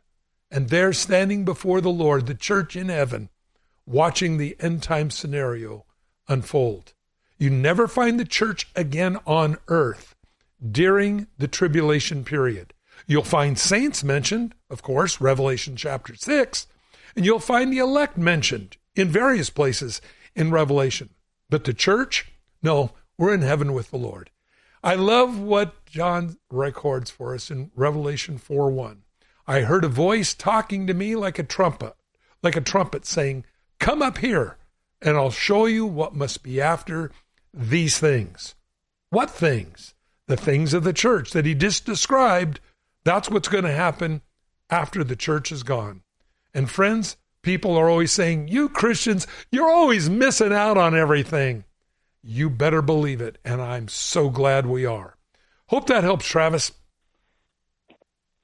And 0.51 0.69
there, 0.69 0.93
standing 0.93 1.45
before 1.45 1.81
the 1.81 1.91
Lord, 1.91 2.27
the 2.27 2.35
church 2.35 2.77
in 2.77 2.89
heaven, 2.89 3.31
watching 3.88 4.37
the 4.37 4.57
end 4.61 4.83
time 4.83 5.11
scenario 5.11 5.85
unfold. 6.29 6.92
You 7.38 7.51
never 7.51 7.88
find 7.88 8.18
the 8.18 8.24
church 8.24 8.68
again 8.77 9.18
on 9.27 9.57
earth 9.68 10.14
during 10.70 11.29
the 11.38 11.48
tribulation 11.48 12.24
period. 12.24 12.74
You'll 13.07 13.22
find 13.22 13.59
saints 13.59 14.05
mentioned, 14.05 14.55
of 14.68 14.83
course, 14.83 15.20
Revelation 15.20 15.77
chapter 15.77 16.14
6, 16.14 16.66
and 17.16 17.24
you'll 17.24 17.38
find 17.38 17.72
the 17.72 17.79
elect 17.79 18.18
mentioned 18.18 18.77
in 18.94 19.09
various 19.09 19.51
places 19.51 20.01
in 20.35 20.51
Revelation. 20.51 21.11
But 21.48 21.64
the 21.64 21.72
church, 21.72 22.31
no, 22.62 22.92
we're 23.16 23.33
in 23.33 23.42
heaven 23.42 23.72
with 23.72 23.90
the 23.90 23.96
Lord. 23.96 24.31
I 24.83 24.94
love 24.94 25.40
what 25.40 25.85
John 25.87 26.37
records 26.51 27.11
for 27.11 27.35
us 27.35 27.51
in 27.51 27.70
Revelation 27.74 28.37
4 28.38 28.70
1. 28.70 29.03
I 29.46 29.61
heard 29.61 29.85
a 29.85 29.88
voice 29.88 30.35
talking 30.35 30.87
to 30.87 30.94
me 30.94 31.16
like 31.16 31.38
a 31.38 31.42
trumpet, 31.42 31.94
like 32.42 32.57
a 32.57 32.61
trumpet 32.61 33.07
saying, 33.07 33.44
Come 33.79 34.03
up 34.03 34.19
here, 34.19 34.57
and 35.01 35.17
I'll 35.17 35.31
show 35.31 35.67
you 35.67 35.87
what 35.87 36.14
must 36.14 36.43
be 36.43 36.61
after 36.61 37.11
these 37.55 37.99
things. 37.99 38.55
What 39.11 39.31
things? 39.31 39.95
The 40.27 40.37
things 40.37 40.75
of 40.75 40.85
the 40.85 40.93
church 40.93 41.31
that 41.31 41.47
he 41.47 41.55
just 41.55 41.87
described. 41.87 42.61
That's 43.05 43.31
what's 43.31 43.49
going 43.49 43.64
to 43.64 43.73
happen 43.73 44.21
after 44.69 45.03
the 45.03 45.17
church 45.17 45.51
is 45.51 45.62
gone. 45.62 46.03
And 46.53 46.71
friends, 46.71 47.17
people 47.43 47.77
are 47.77 47.88
always 47.88 48.12
saying, 48.12 48.49
You 48.49 48.69
Christians, 48.69 49.27
you're 49.51 49.71
always 49.71 50.11
missing 50.11 50.53
out 50.53 50.77
on 50.77 50.97
everything. 50.97 51.64
You 52.23 52.51
better 52.51 52.83
believe 52.83 53.21
it. 53.21 53.38
And 53.45 53.62
I'm 53.62 53.88
so 53.88 54.29
glad 54.29 54.67
we 54.67 54.85
are. 54.85 55.17
Hope 55.69 55.87
that 55.87 56.05
helps, 56.05 56.27
Travis. 56.27 56.73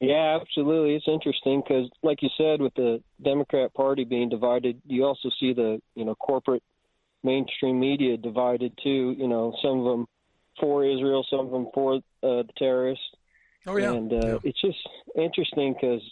Yeah, 0.04 0.38
absolutely. 0.40 0.94
It's 0.96 1.08
interesting 1.08 1.62
because, 1.62 1.88
like 2.02 2.22
you 2.22 2.28
said, 2.36 2.60
with 2.60 2.74
the 2.74 3.02
Democrat 3.22 3.72
Party 3.74 4.04
being 4.04 4.28
divided, 4.28 4.80
you 4.86 5.04
also 5.04 5.30
see 5.40 5.52
the 5.52 5.80
you 5.94 6.04
know 6.04 6.14
corporate 6.14 6.62
mainstream 7.22 7.80
media 7.80 8.16
divided 8.16 8.78
too. 8.82 9.14
You 9.16 9.28
know, 9.28 9.54
some 9.62 9.80
of 9.80 9.84
them 9.84 10.06
for 10.60 10.84
Israel, 10.84 11.26
some 11.30 11.46
of 11.46 11.50
them 11.50 11.68
for 11.72 11.96
uh, 11.96 12.00
the 12.20 12.48
terrorists. 12.58 13.04
Oh 13.66 13.76
yeah, 13.76 13.92
and 13.92 14.12
uh, 14.12 14.26
yeah. 14.26 14.38
it's 14.44 14.60
just 14.60 14.78
interesting 15.16 15.74
because 15.74 16.02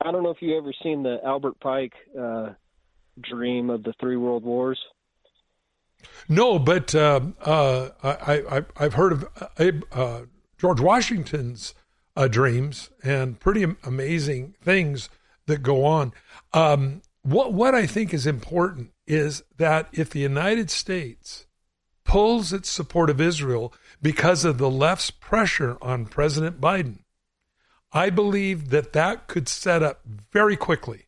I 0.00 0.10
don't 0.10 0.22
know 0.22 0.30
if 0.30 0.40
you 0.40 0.56
ever 0.56 0.72
seen 0.82 1.02
the 1.02 1.18
Albert 1.24 1.60
Pike 1.60 1.94
uh, 2.18 2.50
dream 3.20 3.70
of 3.70 3.82
the 3.82 3.92
three 4.00 4.16
world 4.16 4.44
wars. 4.44 4.80
No, 6.28 6.58
but 6.58 6.94
uh, 6.94 7.20
uh, 7.42 7.90
I, 8.02 8.62
I, 8.76 8.82
have 8.82 8.94
heard 8.94 9.12
of 9.12 9.24
uh, 9.40 9.72
uh, 9.92 10.22
George 10.58 10.80
Washington's 10.80 11.74
uh, 12.16 12.28
dreams 12.28 12.90
and 13.02 13.40
pretty 13.40 13.64
amazing 13.84 14.54
things 14.62 15.08
that 15.46 15.62
go 15.62 15.84
on. 15.84 16.12
Um, 16.52 17.02
what 17.22 17.52
what 17.52 17.74
I 17.74 17.86
think 17.86 18.12
is 18.12 18.26
important 18.26 18.90
is 19.06 19.42
that 19.56 19.88
if 19.92 20.10
the 20.10 20.20
United 20.20 20.70
States 20.70 21.46
pulls 22.04 22.52
its 22.52 22.70
support 22.70 23.10
of 23.10 23.20
Israel 23.20 23.72
because 24.00 24.44
of 24.44 24.58
the 24.58 24.70
left's 24.70 25.10
pressure 25.10 25.78
on 25.80 26.06
President 26.06 26.60
Biden, 26.60 26.98
I 27.92 28.10
believe 28.10 28.70
that 28.70 28.92
that 28.92 29.28
could 29.28 29.48
set 29.48 29.82
up 29.82 30.00
very 30.32 30.56
quickly 30.56 31.06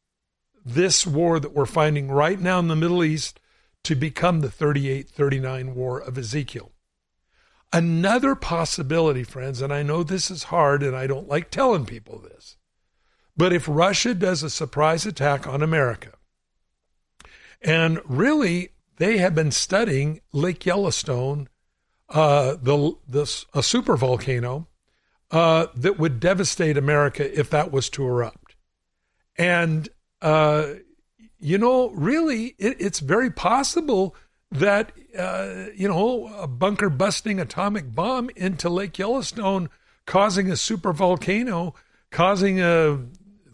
this 0.65 1.07
war 1.07 1.39
that 1.41 1.53
we're 1.53 1.67
finding 1.67 2.11
right 2.11 2.41
now 2.41 2.59
in 2.59 2.69
the 2.69 2.77
Middle 2.77 3.05
East 3.05 3.41
to 3.85 3.95
become 3.95 4.41
the 4.41 4.51
38 4.51 5.09
39 5.09 5.75
war 5.75 5.99
of 5.99 6.17
Ezekiel. 6.17 6.74
Another 7.75 8.37
possibility, 8.37 9.25
friends, 9.25 9.61
and 9.61 9.73
I 9.73 9.83
know 9.83 10.05
this 10.05 10.31
is 10.31 10.45
hard 10.45 10.81
and 10.85 10.95
I 10.95 11.09
don't 11.09 11.27
like 11.27 11.51
telling 11.51 11.87
people 11.87 12.21
this, 12.21 12.57
but 13.37 13.53
if 13.53 13.67
Russia 13.67 14.15
does 14.15 14.45
a 14.45 14.49
surprise 14.49 15.05
attack 15.07 15.49
on 15.49 15.61
America, 15.61 16.13
and 17.61 17.99
really 18.05 18.69
they 18.99 19.19
have 19.19 19.35
been 19.35 19.51
studying 19.51 20.21
Lake 20.33 20.65
Yellowstone, 20.65 21.49
uh, 22.11 22.55
the 22.63 22.93
this 23.09 23.45
a 23.53 23.61
super 23.61 23.97
volcano 23.97 24.69
uh, 25.33 25.67
that 25.75 25.99
would 25.99 26.21
devastate 26.21 26.77
America 26.77 27.37
if 27.37 27.51
that 27.51 27.73
was 27.73 27.91
to 27.91 28.07
erupt, 28.07 28.55
and 29.37 29.89
uh, 30.23 30.75
you 31.41 31.59
know, 31.59 31.91
really, 31.91 32.55
it, 32.57 32.77
it's 32.79 33.01
very 33.01 33.31
possible 33.31 34.15
that, 34.55 34.93
uh, 35.19 35.67
you 35.75 35.89
know, 35.89 36.29
a 36.39 36.47
bunker 36.47 36.89
busting 36.89 37.41
atomic 37.41 37.95
bomb 37.95 38.31
into 38.37 38.69
Lake 38.69 38.99
Yellowstone, 38.99 39.69
causing 40.07 40.51
a 40.51 40.57
super 40.57 40.93
volcano, 40.93 41.75
causing 42.11 42.61
a 42.61 43.01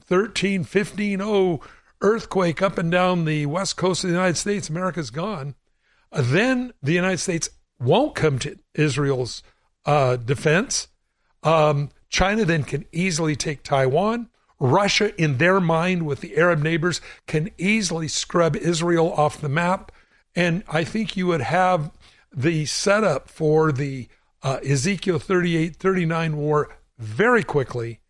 13, 0.05 0.65
15, 0.65 1.61
earthquake 2.03 2.63
up 2.63 2.79
and 2.79 2.91
down 2.91 3.25
the 3.25 3.47
west 3.47 3.77
coast 3.77 4.05
of 4.05 4.11
the 4.11 4.17
United 4.17 4.37
States, 4.37 4.69
America's 4.69 5.11
gone. 5.11 5.55
Uh, 6.13 6.23
then 6.25 6.73
the 6.83 6.93
United 6.93 7.19
States 7.19 7.51
won't 7.79 8.15
come 8.15 8.39
to 8.39 8.59
Israel's 8.75 9.43
uh, 9.87 10.17
defense. 10.17 10.89
Um, 11.43 11.91
China 12.09 12.45
then 12.45 12.65
can 12.65 12.85
easily 12.93 13.37
take 13.37 13.63
Taiwan. 13.63 14.29
Russia, 14.59 15.19
in 15.21 15.39
their 15.39 15.61
mind, 15.61 16.05
with 16.05 16.21
the 16.21 16.37
Arab 16.37 16.63
neighbors, 16.63 17.01
can 17.27 17.51
easily 17.57 18.09
scrub 18.09 18.57
Israel 18.57 19.13
off 19.15 19.41
the 19.41 19.49
map. 19.49 19.91
And 20.35 20.63
I 20.69 20.85
think 20.85 21.17
you 21.17 21.27
would 21.27 21.41
have 21.41 21.91
the 22.35 22.65
setup 22.67 23.29
for 23.29 23.73
the 23.73 24.09
uh, 24.43 24.59
Ezekiel 24.65 25.19
38 25.19 25.77
39 25.77 26.37
war 26.37 26.77
very 26.99 27.43
quickly. 27.43 28.01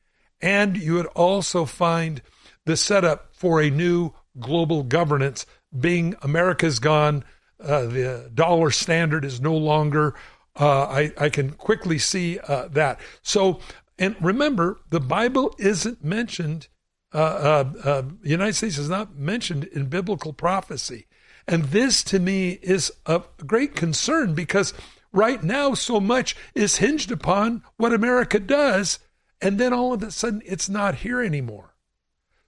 And 0.40 0.76
you 0.76 0.94
would 0.94 1.06
also 1.06 1.64
find 1.64 2.22
the 2.66 2.76
setup 2.76 3.34
for 3.34 3.60
a 3.60 3.70
new 3.70 4.12
global 4.38 4.82
governance, 4.82 5.44
being 5.78 6.14
America's 6.22 6.78
gone, 6.78 7.24
uh, 7.62 7.82
the 7.86 8.30
dollar 8.32 8.70
standard 8.70 9.24
is 9.24 9.40
no 9.40 9.54
longer. 9.54 10.14
Uh, 10.58 10.82
I, 10.82 11.12
I, 11.18 11.28
can 11.28 11.50
quickly 11.52 11.98
see 11.98 12.38
uh, 12.40 12.68
that. 12.68 13.00
So 13.22 13.60
and 14.00 14.16
remember, 14.18 14.80
the 14.88 14.98
Bible 14.98 15.54
isn't 15.58 16.02
mentioned, 16.02 16.68
uh, 17.12 17.18
uh, 17.18 17.72
uh, 17.84 18.02
the 18.22 18.30
United 18.30 18.54
States 18.54 18.78
is 18.78 18.88
not 18.88 19.14
mentioned 19.14 19.64
in 19.64 19.86
biblical 19.86 20.32
prophecy. 20.32 21.06
And 21.50 21.64
this 21.64 22.04
to 22.04 22.20
me 22.20 22.60
is 22.62 22.92
a 23.06 23.22
great 23.44 23.74
concern 23.74 24.34
because 24.34 24.72
right 25.12 25.42
now 25.42 25.74
so 25.74 25.98
much 25.98 26.36
is 26.54 26.76
hinged 26.76 27.10
upon 27.10 27.64
what 27.76 27.92
America 27.92 28.38
does. 28.38 29.00
And 29.42 29.58
then 29.58 29.72
all 29.72 29.92
of 29.92 30.00
a 30.04 30.12
sudden 30.12 30.42
it's 30.46 30.68
not 30.68 30.96
here 30.96 31.20
anymore. 31.20 31.74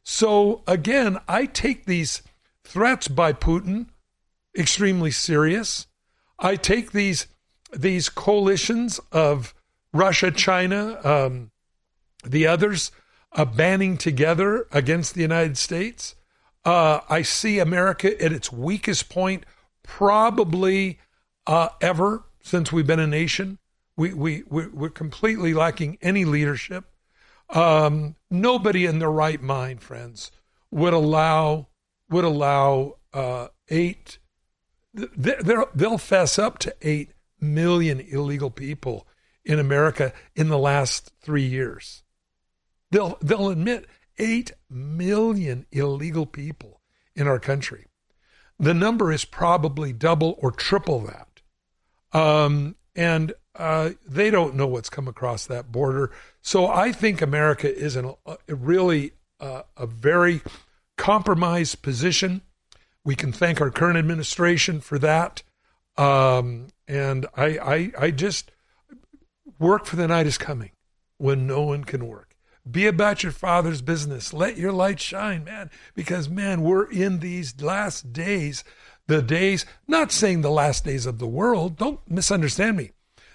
So 0.05 0.63
again, 0.69 1.19
I 1.27 1.47
take 1.47 1.85
these 1.85 2.23
threats 2.63 3.09
by 3.09 3.33
Putin 3.33 3.87
extremely 4.57 5.11
serious. 5.11 5.89
I 6.39 6.55
take 6.55 6.93
these 6.93 7.27
these 7.77 8.09
coalitions 8.09 9.01
of 9.11 9.53
Russia, 9.93 10.31
China, 10.31 11.01
um, 11.03 11.51
the 12.23 12.47
others 12.47 12.93
uh, 13.33 13.47
banding 13.47 13.97
together 13.97 14.69
against 14.71 15.15
the 15.15 15.23
United 15.23 15.57
States. 15.59 16.15
Uh, 16.65 17.01
I 17.09 17.23
see 17.23 17.59
America 17.59 18.21
at 18.23 18.33
its 18.33 18.53
weakest 18.53 19.09
point, 19.09 19.45
probably 19.83 20.99
uh, 21.47 21.71
ever 21.81 22.25
since 22.43 22.73
we've 22.73 22.87
been 22.87 23.01
a 23.01 23.07
nation. 23.07 23.59
We, 23.97 24.15
we, 24.15 24.43
we're 24.49 24.91
completely 24.91 25.55
lacking 25.55 25.99
any 26.01 26.25
leadership. 26.25 26.85
Um, 27.51 28.17
nobody 28.31 28.87
in 28.87 28.99
their 29.01 29.11
right 29.11 29.43
mind, 29.43 29.83
friends, 29.83 30.31
would 30.71 30.95
allow 30.95 31.69
would 32.09 32.25
allow 32.25 32.97
uh, 33.13 33.49
eight. 33.69 34.19
They'll 34.95 35.99
fess 35.99 36.39
up 36.39 36.59
to 36.61 36.75
eight 36.83 37.13
million 37.41 38.01
illegal 38.01 38.51
people 38.51 39.07
in 39.45 39.59
America 39.59 40.13
in 40.37 40.49
the 40.49 40.59
last 40.59 41.13
three 41.23 41.47
years. 41.47 42.03
They'll, 42.91 43.17
they'll 43.23 43.49
admit 43.49 43.87
8 44.23 44.53
million 44.71 45.67
illegal 45.73 46.27
people 46.27 46.81
in 47.17 47.27
our 47.27 47.41
country. 47.41 47.87
The 48.57 48.73
number 48.73 49.11
is 49.11 49.25
probably 49.25 49.93
double 49.93 50.39
or 50.39 50.53
triple 50.53 51.01
that. 51.01 51.43
Um, 52.17 52.77
and 52.95 53.33
uh, 53.57 53.91
they 54.07 54.31
don't 54.31 54.55
know 54.55 54.69
what's 54.69 54.89
come 54.89 55.09
across 55.09 55.47
that 55.47 55.73
border. 55.73 56.13
So 56.41 56.69
I 56.69 56.93
think 56.93 57.21
America 57.21 57.75
is 57.75 57.97
in 57.97 58.15
a, 58.25 58.37
a 58.49 58.55
really 58.55 59.13
uh, 59.41 59.63
a 59.77 59.87
very 59.87 60.41
compromised 60.97 61.83
position. 61.83 62.43
We 63.05 63.17
can 63.17 63.33
thank 63.33 63.61
our 63.61 63.71
current 63.71 63.99
administration 63.99 64.81
for 64.81 65.01
that. 65.01 65.43
Um, 65.97 66.69
and 66.87 67.27
I, 67.37 67.59
I, 67.59 67.93
I 67.99 68.11
just 68.13 68.53
work 69.59 69.85
for 69.85 69.97
the 69.97 70.07
night 70.07 70.29
is 70.29 70.39
coming 70.39 70.71
when 71.19 71.49
no 71.49 71.63
one 71.63 71.83
can 71.83 72.07
work. 72.07 72.32
Be 72.71 72.87
about 72.87 73.23
your 73.23 73.33
father's 73.33 73.83
business. 73.83 74.33
Let 74.33 74.57
your 74.57 74.73
light 74.73 75.01
shine, 75.01 75.45
man, 75.45 75.71
because, 75.95 76.29
man, 76.29 76.63
we're 76.63 76.89
in 76.91 77.19
these 77.19 77.61
last 77.61 78.13
days, 78.13 78.63
the 79.09 79.21
days, 79.21 79.67
not 79.89 80.13
saying 80.13 80.43
the 80.43 80.51
last 80.51 80.85
days 80.85 81.05
of 81.05 81.19
the 81.19 81.27
world, 81.27 81.77
don't 81.77 82.01
misunderstand 82.09 82.77
me, 82.77 82.93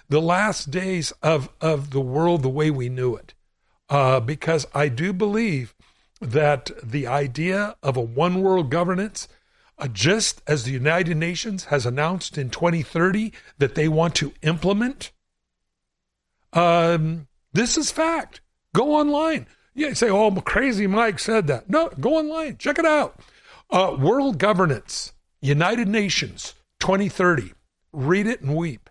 the 0.08 0.22
last 0.22 0.70
days 0.70 1.12
of, 1.22 1.50
of 1.60 1.90
the 1.90 2.00
world 2.00 2.42
the 2.42 2.48
way 2.48 2.70
we 2.70 2.88
knew 2.88 3.14
it. 3.16 3.34
Uh, 3.90 4.20
because 4.20 4.66
I 4.74 4.88
do 4.88 5.12
believe 5.12 5.74
that 6.20 6.70
the 6.82 7.06
idea 7.06 7.76
of 7.82 7.96
a 7.96 8.02
one 8.02 8.42
world 8.42 8.70
governance, 8.70 9.28
uh, 9.78 9.88
just 9.88 10.42
as 10.46 10.64
the 10.64 10.72
United 10.72 11.16
Nations 11.16 11.66
has 11.66 11.84
announced 11.84 12.38
in 12.38 12.48
2030 12.50 13.32
that 13.58 13.74
they 13.74 13.88
want 13.88 14.14
to 14.16 14.32
implement, 14.42 15.12
um, 16.54 17.28
this 17.52 17.76
is 17.76 17.90
fact. 17.90 18.40
Go 18.74 18.94
online. 18.94 19.46
Yeah, 19.74 19.92
say, 19.92 20.10
oh, 20.10 20.30
crazy 20.32 20.86
Mike 20.86 21.18
said 21.18 21.46
that. 21.46 21.70
No, 21.70 21.90
go 22.00 22.16
online. 22.16 22.56
Check 22.58 22.78
it 22.78 22.84
out. 22.84 23.20
Uh, 23.70 23.96
world 23.98 24.38
governance, 24.38 25.12
United 25.40 25.88
Nations 25.88 26.54
2030. 26.80 27.52
Read 27.92 28.26
it 28.26 28.40
and 28.40 28.56
weep. 28.56 28.90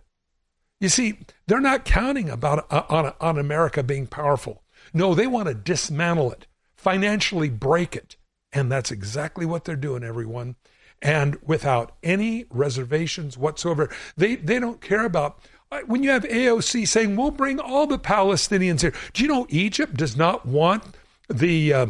You 0.79 0.89
see, 0.89 1.19
they're 1.47 1.59
not 1.59 1.85
counting 1.85 2.29
about 2.29 2.71
uh, 2.71 2.83
on, 2.89 3.13
on 3.19 3.37
America 3.37 3.83
being 3.83 4.07
powerful. 4.07 4.61
No, 4.93 5.13
they 5.13 5.27
want 5.27 5.47
to 5.47 5.53
dismantle 5.53 6.31
it 6.31 6.47
financially 6.77 7.49
break 7.49 7.95
it. 7.95 8.15
And 8.53 8.71
that's 8.71 8.91
exactly 8.91 9.45
what 9.45 9.65
they're 9.65 9.75
doing, 9.75 10.03
everyone. 10.03 10.55
And 11.01 11.37
without 11.43 11.97
any 12.01 12.45
reservations 12.49 13.37
whatsoever. 13.37 13.89
They, 14.15 14.35
they 14.35 14.59
don't 14.59 14.79
care 14.79 15.05
about 15.05 15.39
when 15.85 16.03
you 16.03 16.11
have 16.11 16.23
AOC 16.23 16.87
saying, 16.87 17.15
we'll 17.15 17.31
bring 17.31 17.59
all 17.59 17.87
the 17.87 17.99
Palestinians 17.99 18.81
here. 18.81 18.93
Do 19.13 19.23
you 19.23 19.29
know 19.29 19.47
Egypt 19.49 19.95
does 19.95 20.15
not 20.15 20.45
want 20.45 20.83
the 21.29 21.73
uh, 21.73 21.85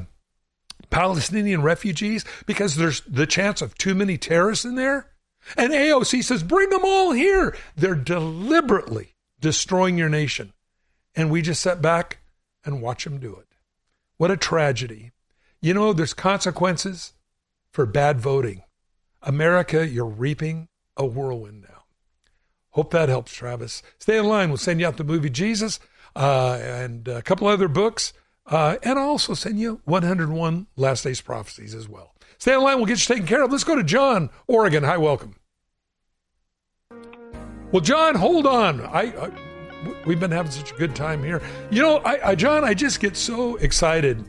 Palestinian 0.89 1.61
refugees 1.61 2.25
because 2.45 2.75
there's 2.75 3.01
the 3.01 3.27
chance 3.27 3.61
of 3.61 3.77
too 3.77 3.93
many 3.93 4.17
terrorists 4.17 4.65
in 4.65 4.75
there? 4.75 5.11
And 5.55 5.71
AOC 5.71 6.23
says, 6.23 6.43
bring 6.43 6.69
them 6.69 6.83
all 6.83 7.11
here. 7.11 7.55
They're 7.75 7.95
deliberately 7.95 9.15
destroying 9.39 9.97
your 9.97 10.09
nation. 10.09 10.53
And 11.15 11.31
we 11.31 11.41
just 11.41 11.61
sit 11.61 11.81
back 11.81 12.19
and 12.65 12.81
watch 12.81 13.03
them 13.03 13.19
do 13.19 13.35
it. 13.35 13.47
What 14.17 14.31
a 14.31 14.37
tragedy. 14.37 15.11
You 15.61 15.73
know, 15.73 15.93
there's 15.93 16.13
consequences 16.13 17.13
for 17.71 17.85
bad 17.85 18.19
voting. 18.19 18.63
America, 19.21 19.87
you're 19.87 20.05
reaping 20.05 20.67
a 20.95 21.05
whirlwind 21.05 21.61
now. 21.61 21.76
Hope 22.77 22.91
that 22.91 23.09
helps, 23.09 23.33
Travis. 23.33 23.81
Stay 23.97 24.19
in 24.19 24.25
line. 24.25 24.49
We'll 24.49 24.59
send 24.59 24.79
you 24.79 24.85
out 24.85 24.97
the 24.97 25.03
movie 25.03 25.31
Jesus 25.31 25.79
uh, 26.15 26.59
and 26.61 27.07
a 27.07 27.23
couple 27.23 27.47
other 27.47 27.67
books. 27.67 28.13
Uh, 28.45 28.75
and 28.83 28.99
I'll 28.99 29.09
also 29.09 29.33
send 29.33 29.59
you 29.59 29.81
101 29.85 30.67
Last 30.75 31.03
Days 31.03 31.19
Prophecies 31.19 31.73
as 31.73 31.89
well. 31.89 32.13
Stay 32.37 32.53
in 32.53 32.61
line. 32.61 32.77
We'll 32.77 32.85
get 32.85 32.99
you 32.99 33.15
taken 33.15 33.25
care 33.25 33.41
of. 33.41 33.51
Let's 33.51 33.63
go 33.63 33.75
to 33.75 33.83
John, 33.83 34.29
Oregon. 34.45 34.83
Hi, 34.83 34.95
welcome. 34.95 35.37
Well, 37.71 37.81
John, 37.81 38.13
hold 38.13 38.45
on. 38.45 38.81
I, 38.81 39.11
I 39.25 39.31
we've 40.05 40.19
been 40.19 40.29
having 40.29 40.51
such 40.51 40.71
a 40.71 40.75
good 40.75 40.95
time 40.95 41.23
here. 41.23 41.41
You 41.71 41.81
know, 41.81 41.97
I, 42.05 42.29
I 42.29 42.35
John, 42.35 42.63
I 42.63 42.75
just 42.75 42.99
get 42.99 43.17
so 43.17 43.55
excited 43.55 44.23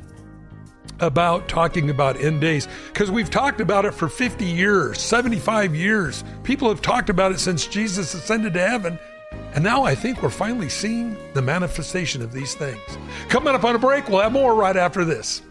about 1.01 1.49
talking 1.49 1.91
about 1.91 2.21
end 2.21 2.41
days 2.41 2.69
because 2.89 3.11
we've 3.11 3.31
talked 3.31 3.61
about 3.61 3.85
it 3.85 3.95
for 3.95 4.09
50 4.09 4.45
years, 4.45 5.01
75 5.01 5.75
years. 5.75 6.25
People 6.43 6.69
have 6.69 6.83
talked 6.83 7.11
about 7.11 7.33
it 7.33 7.41
since 7.41 7.67
Jesus 7.67 8.15
ascended 8.15 8.55
to 8.55 8.61
heaven. 8.61 8.99
And 9.55 9.63
now 9.63 9.85
I 9.85 9.95
think 9.95 10.23
we're 10.23 10.31
finally 10.31 10.69
seeing 10.69 11.17
the 11.35 11.43
manifestation 11.43 12.23
of 12.23 12.33
these 12.33 12.55
things. 12.55 12.81
Coming 13.29 13.55
up 13.55 13.65
on 13.65 13.75
a 13.75 13.79
break, 13.79 14.09
we'll 14.09 14.23
have 14.23 14.33
more 14.33 14.55
right 14.55 14.77
after 14.77 15.05
this. 15.05 15.43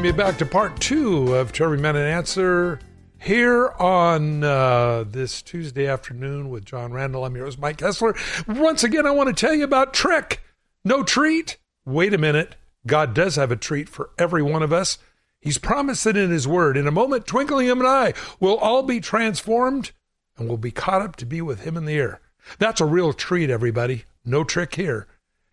Welcome 0.00 0.18
you 0.18 0.24
back 0.24 0.38
to 0.38 0.46
part 0.46 0.80
two 0.80 1.34
of 1.34 1.52
To 1.52 1.64
Every 1.64 1.76
Man 1.76 1.94
an 1.94 2.06
Answer 2.06 2.80
here 3.20 3.68
on 3.78 4.42
uh, 4.42 5.04
this 5.06 5.42
Tuesday 5.42 5.86
afternoon 5.86 6.48
with 6.48 6.64
John 6.64 6.90
Randall. 6.90 7.26
I'm 7.26 7.36
your 7.36 7.44
host, 7.44 7.58
Mike 7.58 7.76
Kestler. 7.76 8.16
Once 8.48 8.82
again, 8.82 9.04
I 9.04 9.10
want 9.10 9.28
to 9.28 9.38
tell 9.38 9.52
you 9.52 9.62
about 9.62 9.92
Trick. 9.92 10.42
No 10.86 11.02
treat? 11.02 11.58
Wait 11.84 12.14
a 12.14 12.18
minute. 12.18 12.56
God 12.86 13.12
does 13.12 13.36
have 13.36 13.52
a 13.52 13.56
treat 13.56 13.90
for 13.90 14.08
every 14.16 14.42
one 14.42 14.62
of 14.62 14.72
us. 14.72 14.96
He's 15.38 15.58
promised 15.58 16.06
it 16.06 16.16
in 16.16 16.30
His 16.30 16.48
Word. 16.48 16.78
In 16.78 16.86
a 16.86 16.90
moment, 16.90 17.26
twinkling 17.26 17.68
of 17.68 17.78
an 17.78 17.84
eye, 17.84 18.14
we'll 18.40 18.56
all 18.56 18.82
be 18.82 19.00
transformed 19.00 19.90
and 20.38 20.48
we'll 20.48 20.56
be 20.56 20.70
caught 20.70 21.02
up 21.02 21.16
to 21.16 21.26
be 21.26 21.42
with 21.42 21.64
Him 21.64 21.76
in 21.76 21.84
the 21.84 21.98
air. 21.98 22.22
That's 22.58 22.80
a 22.80 22.86
real 22.86 23.12
treat, 23.12 23.50
everybody. 23.50 24.04
No 24.24 24.44
trick 24.44 24.76
here. 24.76 25.08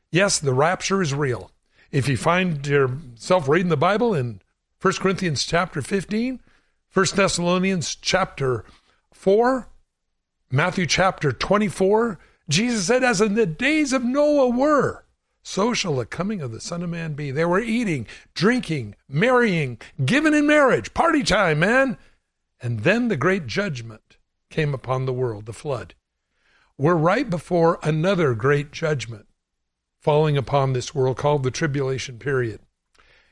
Yes, 0.10 0.40
the 0.40 0.54
rapture 0.54 1.02
is 1.02 1.14
real. 1.14 1.52
If 1.92 2.10
you 2.10 2.18
find 2.18 2.66
yourself 2.68 3.48
reading 3.48 3.70
the 3.70 3.78
Bible 3.78 4.14
in 4.14 4.42
1 4.82 4.94
Corinthians 4.96 5.46
chapter 5.46 5.82
15, 5.82 6.42
First 6.90 7.16
Thessalonians 7.16 7.96
chapter 7.96 8.66
4, 9.14 9.70
Matthew 10.52 10.86
chapter 10.86 11.32
24, 11.32 12.20
Jesus 12.50 12.88
said, 12.88 13.04
As 13.04 13.22
in 13.22 13.36
the 13.36 13.46
days 13.46 13.94
of 13.94 14.04
Noah 14.04 14.50
were, 14.50 15.06
so 15.44 15.74
shall 15.74 15.96
the 15.96 16.06
coming 16.06 16.42
of 16.42 16.52
the 16.52 16.60
Son 16.60 16.84
of 16.84 16.90
Man 16.90 17.14
be. 17.14 17.32
They 17.32 17.46
were 17.46 17.62
eating, 17.62 18.06
drinking, 18.34 18.96
marrying, 19.08 19.78
giving 20.04 20.34
in 20.34 20.46
marriage, 20.46 20.94
party 20.94 21.24
time, 21.24 21.60
man. 21.60 21.98
And 22.62 22.82
then 22.82 23.08
the 23.08 23.16
great 23.16 23.48
judgment 23.48 24.18
came 24.50 24.74
upon 24.74 25.06
the 25.06 25.14
world, 25.14 25.46
the 25.46 25.54
flood. 25.54 25.94
We're 26.78 26.96
right 26.96 27.30
before 27.30 27.80
another 27.82 28.34
great 28.34 28.72
judgment 28.74 29.27
falling 30.02 30.38
upon 30.38 30.74
this 30.74 30.94
world 30.94 31.18
called 31.18 31.44
the 31.44 31.52
tribulation 31.52 32.18
period. 32.20 32.60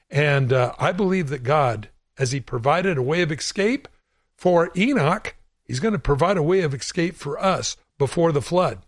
And 0.09 0.53
uh, 0.53 0.73
I 0.79 0.91
believe 0.91 1.29
that 1.29 1.43
God, 1.43 1.89
as 2.17 2.31
He 2.31 2.39
provided 2.39 2.97
a 2.97 3.03
way 3.03 3.21
of 3.21 3.31
escape 3.31 3.87
for 4.35 4.71
Enoch, 4.75 5.35
He's 5.63 5.79
going 5.79 5.93
to 5.93 5.99
provide 5.99 6.37
a 6.37 6.43
way 6.43 6.61
of 6.61 6.73
escape 6.73 7.15
for 7.15 7.41
us 7.41 7.75
before 7.97 8.31
the 8.31 8.41
flood. 8.41 8.79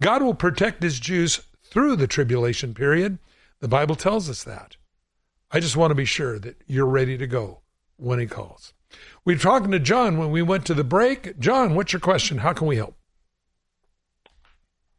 God 0.00 0.22
will 0.22 0.34
protect 0.34 0.82
His 0.82 1.00
Jews 1.00 1.42
through 1.62 1.96
the 1.96 2.06
tribulation 2.06 2.72
period. 2.72 3.18
The 3.60 3.68
Bible 3.68 3.96
tells 3.96 4.30
us 4.30 4.44
that. 4.44 4.76
I 5.50 5.60
just 5.60 5.76
want 5.76 5.90
to 5.90 5.94
be 5.94 6.04
sure 6.04 6.38
that 6.38 6.56
you're 6.66 6.86
ready 6.86 7.18
to 7.18 7.26
go 7.26 7.60
when 7.96 8.18
He 8.18 8.26
calls. 8.26 8.72
We 9.24 9.34
were 9.34 9.40
talking 9.40 9.70
to 9.72 9.78
John 9.78 10.18
when 10.18 10.30
we 10.30 10.42
went 10.42 10.64
to 10.66 10.74
the 10.74 10.84
break. 10.84 11.38
John, 11.38 11.74
what's 11.74 11.92
your 11.92 12.00
question? 12.00 12.38
How 12.38 12.52
can 12.52 12.66
we 12.66 12.76
help? 12.76 12.96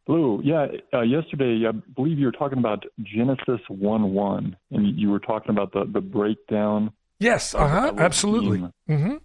Hello. 0.07 0.39
Yeah, 0.43 0.67
uh, 0.93 1.01
yesterday 1.01 1.65
I 1.67 1.71
believe 1.71 2.19
you 2.19 2.27
were 2.27 2.31
talking 2.31 2.59
about 2.59 2.83
Genesis 3.01 3.59
one 3.69 4.13
one, 4.13 4.55
and 4.71 4.97
you 4.99 5.09
were 5.09 5.19
talking 5.19 5.49
about 5.51 5.71
the 5.73 5.85
the 5.91 6.01
breakdown. 6.01 6.91
Yes. 7.19 7.55
Uh 7.55 7.67
huh. 7.67 7.93
Absolutely. 7.97 8.59
Mm-hmm. 8.89 9.15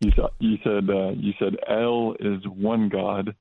You 0.00 0.12
said 0.16 0.24
you 0.40 0.58
said 0.64 0.90
uh, 0.90 1.10
you 1.10 1.32
said 1.38 1.56
El 1.68 2.16
is 2.18 2.42
one 2.46 2.88
God, 2.88 3.34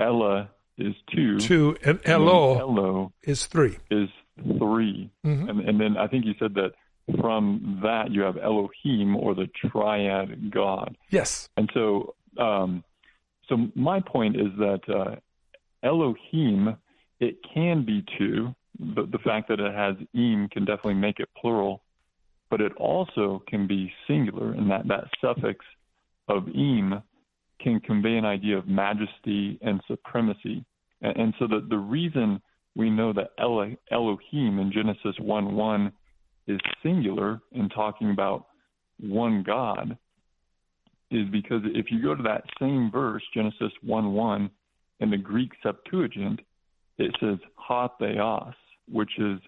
Ella 0.00 0.48
is 0.78 0.94
two, 1.14 1.38
two, 1.38 1.76
and 1.84 2.00
Elo, 2.04 2.58
Elo 2.58 3.12
is 3.22 3.46
three. 3.46 3.76
Is 3.90 4.08
3 4.58 5.10
Mhm. 5.26 5.50
and 5.50 5.60
and 5.68 5.78
then 5.78 5.96
I 5.98 6.06
think 6.08 6.24
you 6.24 6.34
said 6.38 6.54
that 6.54 6.72
from 7.20 7.80
that 7.82 8.10
you 8.10 8.22
have 8.22 8.38
Elohim 8.38 9.14
or 9.16 9.34
the 9.34 9.46
triad 9.48 10.50
God. 10.50 10.96
Yes. 11.10 11.50
And 11.58 11.70
so, 11.74 12.14
um, 12.38 12.82
so 13.48 13.68
my 13.74 14.00
point 14.00 14.36
is 14.36 14.48
that 14.58 14.80
uh, 14.88 15.16
Elohim, 15.82 16.76
it 17.20 17.36
can 17.54 17.84
be 17.84 18.04
two. 18.18 18.54
The, 18.78 19.06
the 19.10 19.18
fact 19.18 19.48
that 19.48 19.60
it 19.60 19.74
has 19.74 19.96
im 20.14 20.48
can 20.50 20.64
definitely 20.64 20.94
make 20.94 21.20
it 21.20 21.28
plural, 21.40 21.82
but 22.50 22.60
it 22.60 22.72
also 22.76 23.42
can 23.48 23.66
be 23.66 23.92
singular, 24.06 24.52
and 24.52 24.70
that 24.70 24.88
that 24.88 25.04
suffix 25.20 25.64
of 26.28 26.48
im 26.48 27.02
can 27.60 27.80
convey 27.80 28.16
an 28.16 28.24
idea 28.24 28.56
of 28.56 28.66
majesty 28.66 29.58
and 29.62 29.80
supremacy. 29.86 30.64
And, 31.02 31.16
and 31.16 31.34
so 31.38 31.46
the 31.46 31.66
the 31.68 31.78
reason 31.78 32.40
we 32.74 32.90
know 32.90 33.12
that 33.12 33.30
Elo, 33.38 33.74
Elohim 33.90 34.58
in 34.58 34.72
Genesis 34.72 35.14
one 35.20 35.54
one 35.54 35.92
is 36.46 36.58
singular 36.82 37.40
in 37.52 37.68
talking 37.68 38.10
about 38.10 38.46
one 38.98 39.42
God 39.42 39.96
is 41.12 41.28
because 41.30 41.60
if 41.64 41.86
you 41.90 42.02
go 42.02 42.14
to 42.14 42.22
that 42.22 42.44
same 42.58 42.90
verse, 42.90 43.22
Genesis 43.34 43.72
1 43.82 44.12
1, 44.12 44.50
in 45.02 45.10
the 45.10 45.16
Greek 45.16 45.50
Septuagint, 45.62 46.40
it 46.98 47.14
says 47.20 47.38
ha 47.56 47.88
theos, 47.98 48.54
which 48.88 49.18
is 49.18 49.38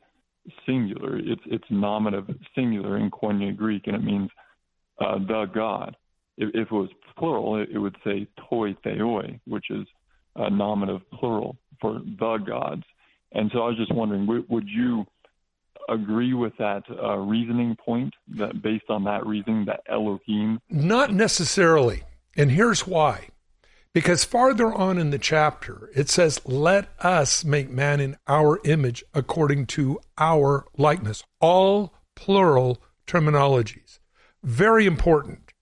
singular. 0.66 1.16
It's 1.18 1.42
it's 1.46 1.64
nominative 1.70 2.36
singular 2.54 2.96
in 2.98 3.10
Koine 3.10 3.56
Greek, 3.56 3.86
and 3.86 3.96
it 3.96 4.04
means 4.04 4.30
uh, 5.00 5.18
the 5.18 5.46
God. 5.54 5.96
If, 6.36 6.50
if 6.54 6.66
it 6.70 6.72
was 6.72 6.90
plural, 7.16 7.62
it, 7.62 7.68
it 7.72 7.78
would 7.78 7.96
say 8.04 8.26
toi 8.48 8.74
theoi, 8.82 9.40
which 9.46 9.66
is 9.70 9.86
nominative 10.36 11.08
plural 11.12 11.56
for 11.80 12.00
the 12.18 12.38
gods. 12.38 12.82
And 13.32 13.50
so 13.52 13.60
I 13.60 13.68
was 13.68 13.76
just 13.76 13.94
wondering, 13.94 14.26
would, 14.26 14.48
would 14.48 14.68
you 14.68 15.06
agree 15.88 16.34
with 16.34 16.52
that 16.58 16.82
uh, 16.90 17.16
reasoning 17.16 17.76
point 17.76 18.12
that 18.38 18.62
based 18.62 18.86
on 18.88 19.04
that 19.04 19.26
reasoning 19.26 19.64
that 19.66 19.80
Elohim 19.88 20.60
Not 20.70 21.12
necessarily. 21.12 22.04
And 22.36 22.50
here's 22.50 22.86
why. 22.86 23.28
Because 23.94 24.24
farther 24.24 24.74
on 24.74 24.98
in 24.98 25.10
the 25.10 25.20
chapter, 25.20 25.88
it 25.94 26.10
says, 26.10 26.40
Let 26.44 26.88
us 26.98 27.44
make 27.44 27.70
man 27.70 28.00
in 28.00 28.16
our 28.26 28.60
image 28.64 29.04
according 29.14 29.66
to 29.66 30.00
our 30.18 30.66
likeness. 30.76 31.22
All 31.40 31.94
plural 32.16 32.82
terminologies. 33.06 34.00
Very 34.42 34.84
important. 34.84 35.52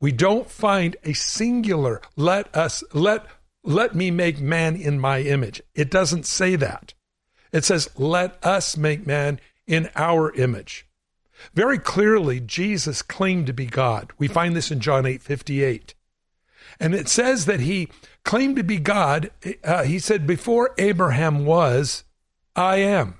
We 0.00 0.10
don't 0.12 0.50
find 0.50 0.96
a 1.04 1.12
singular, 1.12 2.02
let 2.16 2.54
us, 2.54 2.82
let, 2.92 3.24
let 3.62 3.94
me 3.94 4.10
make 4.10 4.40
man 4.40 4.76
in 4.76 4.98
my 5.00 5.20
image. 5.20 5.62
It 5.74 5.90
doesn't 5.90 6.26
say 6.26 6.56
that. 6.56 6.92
It 7.52 7.64
says, 7.64 7.88
Let 7.96 8.44
us 8.44 8.76
make 8.76 9.06
man 9.06 9.40
in 9.66 9.90
our 9.94 10.34
image. 10.34 10.86
Very 11.54 11.78
clearly, 11.78 12.40
Jesus 12.40 13.00
claimed 13.02 13.46
to 13.46 13.52
be 13.52 13.66
God. 13.66 14.12
We 14.18 14.26
find 14.26 14.56
this 14.56 14.72
in 14.72 14.80
John 14.80 15.06
8 15.06 15.22
58. 15.22 15.94
And 16.78 16.94
it 16.94 17.08
says 17.08 17.46
that 17.46 17.60
he 17.60 17.88
claimed 18.24 18.56
to 18.56 18.62
be 18.62 18.78
God. 18.78 19.30
Uh, 19.64 19.84
he 19.84 19.98
said, 19.98 20.26
Before 20.26 20.74
Abraham 20.78 21.44
was, 21.44 22.04
I 22.54 22.76
am. 22.76 23.18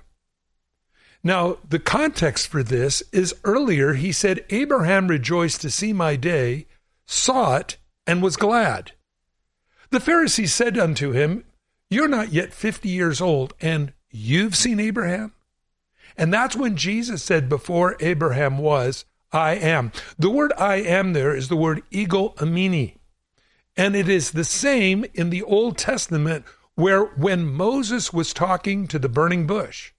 Now, 1.23 1.57
the 1.67 1.79
context 1.79 2.47
for 2.47 2.63
this 2.63 3.03
is 3.11 3.35
earlier, 3.43 3.93
he 3.93 4.11
said, 4.11 4.45
Abraham 4.49 5.07
rejoiced 5.07 5.61
to 5.61 5.69
see 5.69 5.91
my 5.91 6.15
day, 6.15 6.67
saw 7.05 7.57
it, 7.57 7.77
and 8.05 8.21
was 8.21 8.37
glad. 8.37 8.93
The 9.89 9.99
Pharisees 9.99 10.53
said 10.53 10.77
unto 10.77 11.11
him, 11.11 11.43
You're 11.89 12.07
not 12.07 12.31
yet 12.31 12.53
50 12.53 12.87
years 12.87 13.19
old, 13.19 13.53
and 13.59 13.93
you've 14.09 14.55
seen 14.55 14.79
Abraham? 14.79 15.33
And 16.17 16.33
that's 16.33 16.55
when 16.55 16.75
Jesus 16.75 17.23
said, 17.23 17.49
Before 17.49 17.95
Abraham 17.99 18.57
was, 18.57 19.05
I 19.31 19.55
am. 19.55 19.91
The 20.17 20.29
word 20.29 20.53
I 20.57 20.75
am 20.77 21.13
there 21.13 21.35
is 21.35 21.49
the 21.49 21.57
word 21.57 21.83
ego 21.91 22.29
eimi. 22.37 22.95
And 23.77 23.95
it 23.95 24.09
is 24.09 24.31
the 24.31 24.43
same 24.43 25.05
in 25.13 25.29
the 25.29 25.43
Old 25.43 25.77
Testament 25.77 26.43
where 26.73 27.05
when 27.05 27.45
Moses 27.45 28.11
was 28.11 28.33
talking 28.33 28.87
to 28.87 28.99
the 28.99 29.07
burning 29.07 29.47
bush, 29.47 29.93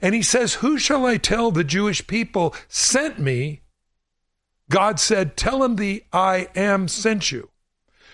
and 0.00 0.14
he 0.14 0.22
says, 0.22 0.54
Who 0.54 0.78
shall 0.78 1.04
I 1.04 1.16
tell 1.16 1.50
the 1.50 1.64
Jewish 1.64 2.06
people 2.06 2.54
sent 2.68 3.18
me? 3.18 3.62
God 4.70 5.00
said, 5.00 5.36
Tell 5.36 5.60
them 5.60 5.76
the 5.76 6.04
I 6.12 6.48
am 6.54 6.88
sent 6.88 7.32
you. 7.32 7.50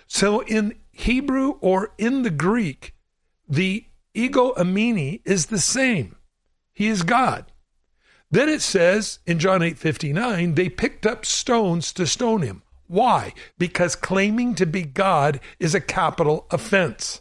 So 0.06 0.40
in 0.40 0.74
Hebrew 0.90 1.58
or 1.60 1.92
in 1.98 2.22
the 2.22 2.30
Greek, 2.30 2.94
the 3.48 3.84
ego 4.14 4.52
eimi 4.54 5.20
is 5.24 5.46
the 5.46 5.60
same. 5.60 6.16
He 6.72 6.88
is 6.88 7.02
God. 7.02 7.52
Then 8.30 8.48
it 8.48 8.62
says 8.62 9.20
in 9.26 9.38
John 9.38 9.62
8 9.62 9.78
59, 9.78 10.54
they 10.54 10.68
picked 10.68 11.06
up 11.06 11.24
stones 11.24 11.92
to 11.94 12.06
stone 12.06 12.42
him. 12.42 12.62
Why? 12.88 13.34
Because 13.58 13.94
claiming 13.94 14.54
to 14.56 14.66
be 14.66 14.82
God 14.82 15.40
is 15.60 15.74
a 15.74 15.80
capital 15.80 16.46
offense. 16.50 17.20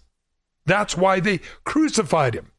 That's 0.65 0.97
why 0.97 1.19
they 1.19 1.39
crucified 1.65 2.34
him. 2.34 2.51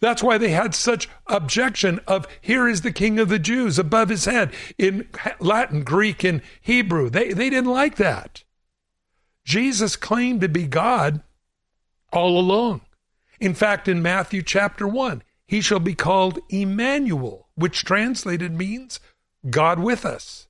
That's 0.00 0.22
why 0.22 0.38
they 0.38 0.50
had 0.50 0.74
such 0.74 1.08
objection 1.26 2.00
of 2.06 2.26
here 2.40 2.68
is 2.68 2.82
the 2.82 2.92
king 2.92 3.18
of 3.18 3.28
the 3.28 3.38
Jews 3.38 3.78
above 3.78 4.08
his 4.08 4.24
head 4.24 4.52
in 4.78 5.08
Latin, 5.38 5.84
Greek, 5.84 6.24
and 6.24 6.42
Hebrew. 6.60 7.10
They, 7.10 7.32
they 7.32 7.50
didn't 7.50 7.70
like 7.70 7.96
that. 7.96 8.44
Jesus 9.44 9.96
claimed 9.96 10.40
to 10.42 10.48
be 10.48 10.66
God 10.66 11.22
all 12.12 12.38
along. 12.38 12.82
In 13.40 13.54
fact, 13.54 13.88
in 13.88 14.02
Matthew 14.02 14.42
chapter 14.42 14.86
1, 14.86 15.22
he 15.46 15.60
shall 15.60 15.80
be 15.80 15.94
called 15.94 16.38
Emmanuel, 16.48 17.48
which 17.54 17.84
translated 17.84 18.52
means 18.52 19.00
God 19.48 19.78
with 19.80 20.04
us. 20.04 20.46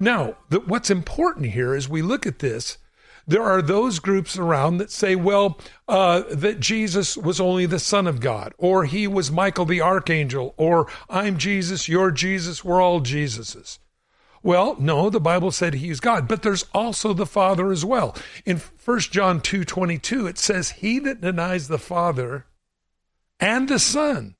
Now, 0.00 0.36
the, 0.48 0.60
what's 0.60 0.90
important 0.90 1.46
here 1.46 1.74
as 1.74 1.88
we 1.88 2.02
look 2.02 2.26
at 2.26 2.40
this, 2.40 2.78
there 3.26 3.42
are 3.42 3.62
those 3.62 3.98
groups 3.98 4.36
around 4.36 4.78
that 4.78 4.90
say, 4.90 5.16
well, 5.16 5.58
uh, 5.88 6.22
that 6.30 6.60
Jesus 6.60 7.16
was 7.16 7.40
only 7.40 7.66
the 7.66 7.78
Son 7.78 8.06
of 8.06 8.20
God, 8.20 8.52
or 8.58 8.84
he 8.84 9.06
was 9.06 9.30
Michael 9.30 9.64
the 9.64 9.80
Archangel, 9.80 10.54
or 10.56 10.88
I'm 11.08 11.38
Jesus, 11.38 11.88
you're 11.88 12.10
Jesus, 12.10 12.64
we're 12.64 12.82
all 12.82 13.00
Jesuses. 13.00 13.78
Well, 14.42 14.76
no, 14.78 15.08
the 15.08 15.20
Bible 15.20 15.50
said 15.52 15.74
he's 15.74 16.00
God, 16.00 16.28
but 16.28 16.42
there's 16.42 16.66
also 16.74 17.14
the 17.14 17.24
Father 17.24 17.72
as 17.72 17.82
well. 17.82 18.14
In 18.44 18.58
1 18.58 19.00
John 19.00 19.40
2 19.40 19.64
22, 19.64 20.26
it 20.26 20.36
says, 20.36 20.70
He 20.70 20.98
that 20.98 21.22
denies 21.22 21.68
the 21.68 21.78
Father 21.78 22.44
and 23.40 23.70
the 23.70 23.78
Son 23.78 24.36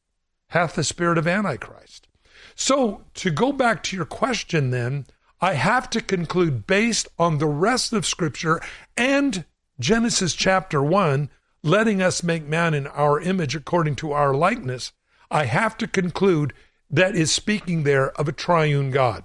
hath 0.48 0.74
the 0.74 0.84
spirit 0.84 1.16
of 1.16 1.26
Antichrist. 1.26 2.06
So, 2.54 3.04
to 3.14 3.30
go 3.30 3.50
back 3.50 3.82
to 3.84 3.96
your 3.96 4.04
question, 4.04 4.70
then, 4.70 5.06
I 5.44 5.52
have 5.52 5.90
to 5.90 6.00
conclude 6.00 6.66
based 6.66 7.06
on 7.18 7.36
the 7.36 7.46
rest 7.46 7.92
of 7.92 8.06
Scripture 8.06 8.62
and 8.96 9.44
Genesis 9.78 10.32
chapter 10.32 10.82
1, 10.82 11.28
letting 11.62 12.00
us 12.00 12.22
make 12.22 12.46
man 12.46 12.72
in 12.72 12.86
our 12.86 13.20
image 13.20 13.54
according 13.54 13.96
to 13.96 14.12
our 14.12 14.32
likeness. 14.32 14.92
I 15.30 15.44
have 15.44 15.76
to 15.76 15.86
conclude 15.86 16.54
that 16.88 17.14
is 17.14 17.30
speaking 17.30 17.82
there 17.82 18.10
of 18.12 18.26
a 18.26 18.32
triune 18.32 18.90
God. 18.90 19.24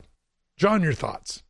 John, 0.57 0.83
your 0.83 0.91
thoughts? 0.91 1.41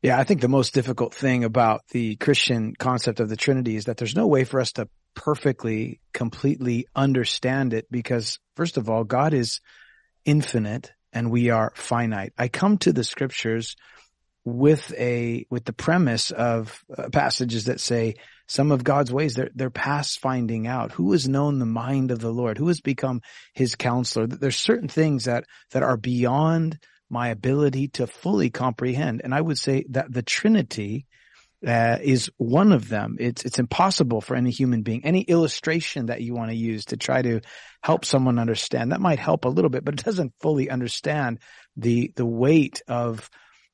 Yeah, 0.00 0.18
I 0.18 0.24
think 0.24 0.40
the 0.40 0.48
most 0.48 0.72
difficult 0.72 1.12
thing 1.12 1.44
about 1.44 1.86
the 1.88 2.16
Christian 2.16 2.74
concept 2.74 3.20
of 3.20 3.28
the 3.28 3.36
Trinity 3.36 3.76
is 3.76 3.84
that 3.84 3.98
there's 3.98 4.16
no 4.16 4.26
way 4.26 4.44
for 4.44 4.58
us 4.58 4.72
to 4.72 4.88
perfectly, 5.14 6.00
completely 6.14 6.86
understand 6.96 7.74
it 7.74 7.88
because 7.90 8.38
first 8.56 8.78
of 8.78 8.88
all, 8.88 9.04
God 9.04 9.34
is 9.34 9.60
infinite 10.24 10.92
and 11.12 11.30
we 11.30 11.50
are 11.50 11.72
finite. 11.74 12.32
I 12.38 12.48
come 12.48 12.78
to 12.78 12.92
the 12.92 13.04
scriptures 13.04 13.76
with 14.44 14.92
a, 14.98 15.46
with 15.50 15.64
the 15.64 15.72
premise 15.72 16.30
of 16.30 16.82
uh, 16.96 17.08
passages 17.10 17.66
that 17.66 17.80
say 17.80 18.16
some 18.48 18.72
of 18.72 18.84
God's 18.84 19.12
ways, 19.12 19.34
they're, 19.34 19.50
they're 19.54 19.70
past 19.70 20.20
finding 20.20 20.66
out. 20.66 20.92
Who 20.92 21.12
has 21.12 21.28
known 21.28 21.58
the 21.58 21.66
mind 21.66 22.10
of 22.10 22.18
the 22.18 22.32
Lord? 22.32 22.58
Who 22.58 22.68
has 22.68 22.80
become 22.80 23.22
his 23.54 23.76
counselor? 23.76 24.26
There's 24.26 24.56
certain 24.56 24.88
things 24.88 25.24
that, 25.24 25.44
that 25.70 25.82
are 25.82 25.96
beyond 25.96 26.78
my 27.08 27.28
ability 27.28 27.88
to 27.88 28.06
fully 28.06 28.50
comprehend. 28.50 29.20
And 29.22 29.34
I 29.34 29.40
would 29.40 29.58
say 29.58 29.84
that 29.90 30.12
the 30.12 30.22
Trinity 30.22 31.06
uh, 31.66 31.98
is 32.02 32.30
one 32.36 32.72
of 32.72 32.88
them. 32.88 33.16
It's 33.20 33.44
it's 33.44 33.58
impossible 33.58 34.20
for 34.20 34.34
any 34.34 34.50
human 34.50 34.82
being. 34.82 35.04
Any 35.04 35.22
illustration 35.22 36.06
that 36.06 36.20
you 36.20 36.34
want 36.34 36.50
to 36.50 36.56
use 36.56 36.86
to 36.86 36.96
try 36.96 37.22
to 37.22 37.40
help 37.82 38.04
someone 38.04 38.38
understand 38.38 38.92
that 38.92 39.00
might 39.00 39.18
help 39.18 39.44
a 39.44 39.48
little 39.48 39.70
bit, 39.70 39.84
but 39.84 39.94
it 39.94 40.04
doesn't 40.04 40.34
fully 40.40 40.70
understand 40.70 41.38
the 41.76 42.12
the 42.16 42.26
weight 42.26 42.82
of 42.88 43.28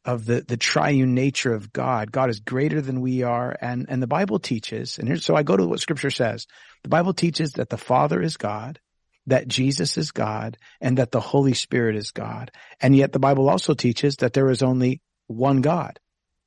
of 0.05 0.27
the 0.27 0.43
the 0.43 0.57
triune 0.57 1.15
nature 1.15 1.55
of 1.55 1.73
God. 1.73 2.13
God 2.13 2.31
is 2.31 2.41
greater 2.41 2.81
than 2.81 3.01
we 3.01 3.23
are, 3.23 3.57
and 3.61 3.87
and 3.89 4.03
the 4.03 4.07
Bible 4.07 4.39
teaches. 4.39 4.99
And 4.99 5.09
here, 5.09 5.17
so 5.19 5.35
I 5.35 5.43
go 5.43 5.57
to 5.57 5.67
what 5.67 5.81
Scripture 5.81 6.11
says. 6.11 6.47
The 6.83 6.89
Bible 6.91 7.15
teaches 7.15 7.53
that 7.53 7.71
the 7.71 7.79
Father 7.79 8.23
is 8.23 8.37
God, 8.37 8.79
that 9.27 9.49
Jesus 9.49 9.99
is 9.99 10.11
God, 10.11 10.57
and 10.81 10.99
that 10.99 11.11
the 11.11 11.21
Holy 11.21 11.55
Spirit 11.55 11.97
is 11.97 12.11
God. 12.11 12.51
And 12.81 12.95
yet 12.95 13.13
the 13.13 13.19
Bible 13.19 13.49
also 13.49 13.75
teaches 13.75 14.17
that 14.17 14.33
there 14.33 14.51
is 14.51 14.63
only 14.63 15.01
one 15.27 15.61
God. 15.61 15.99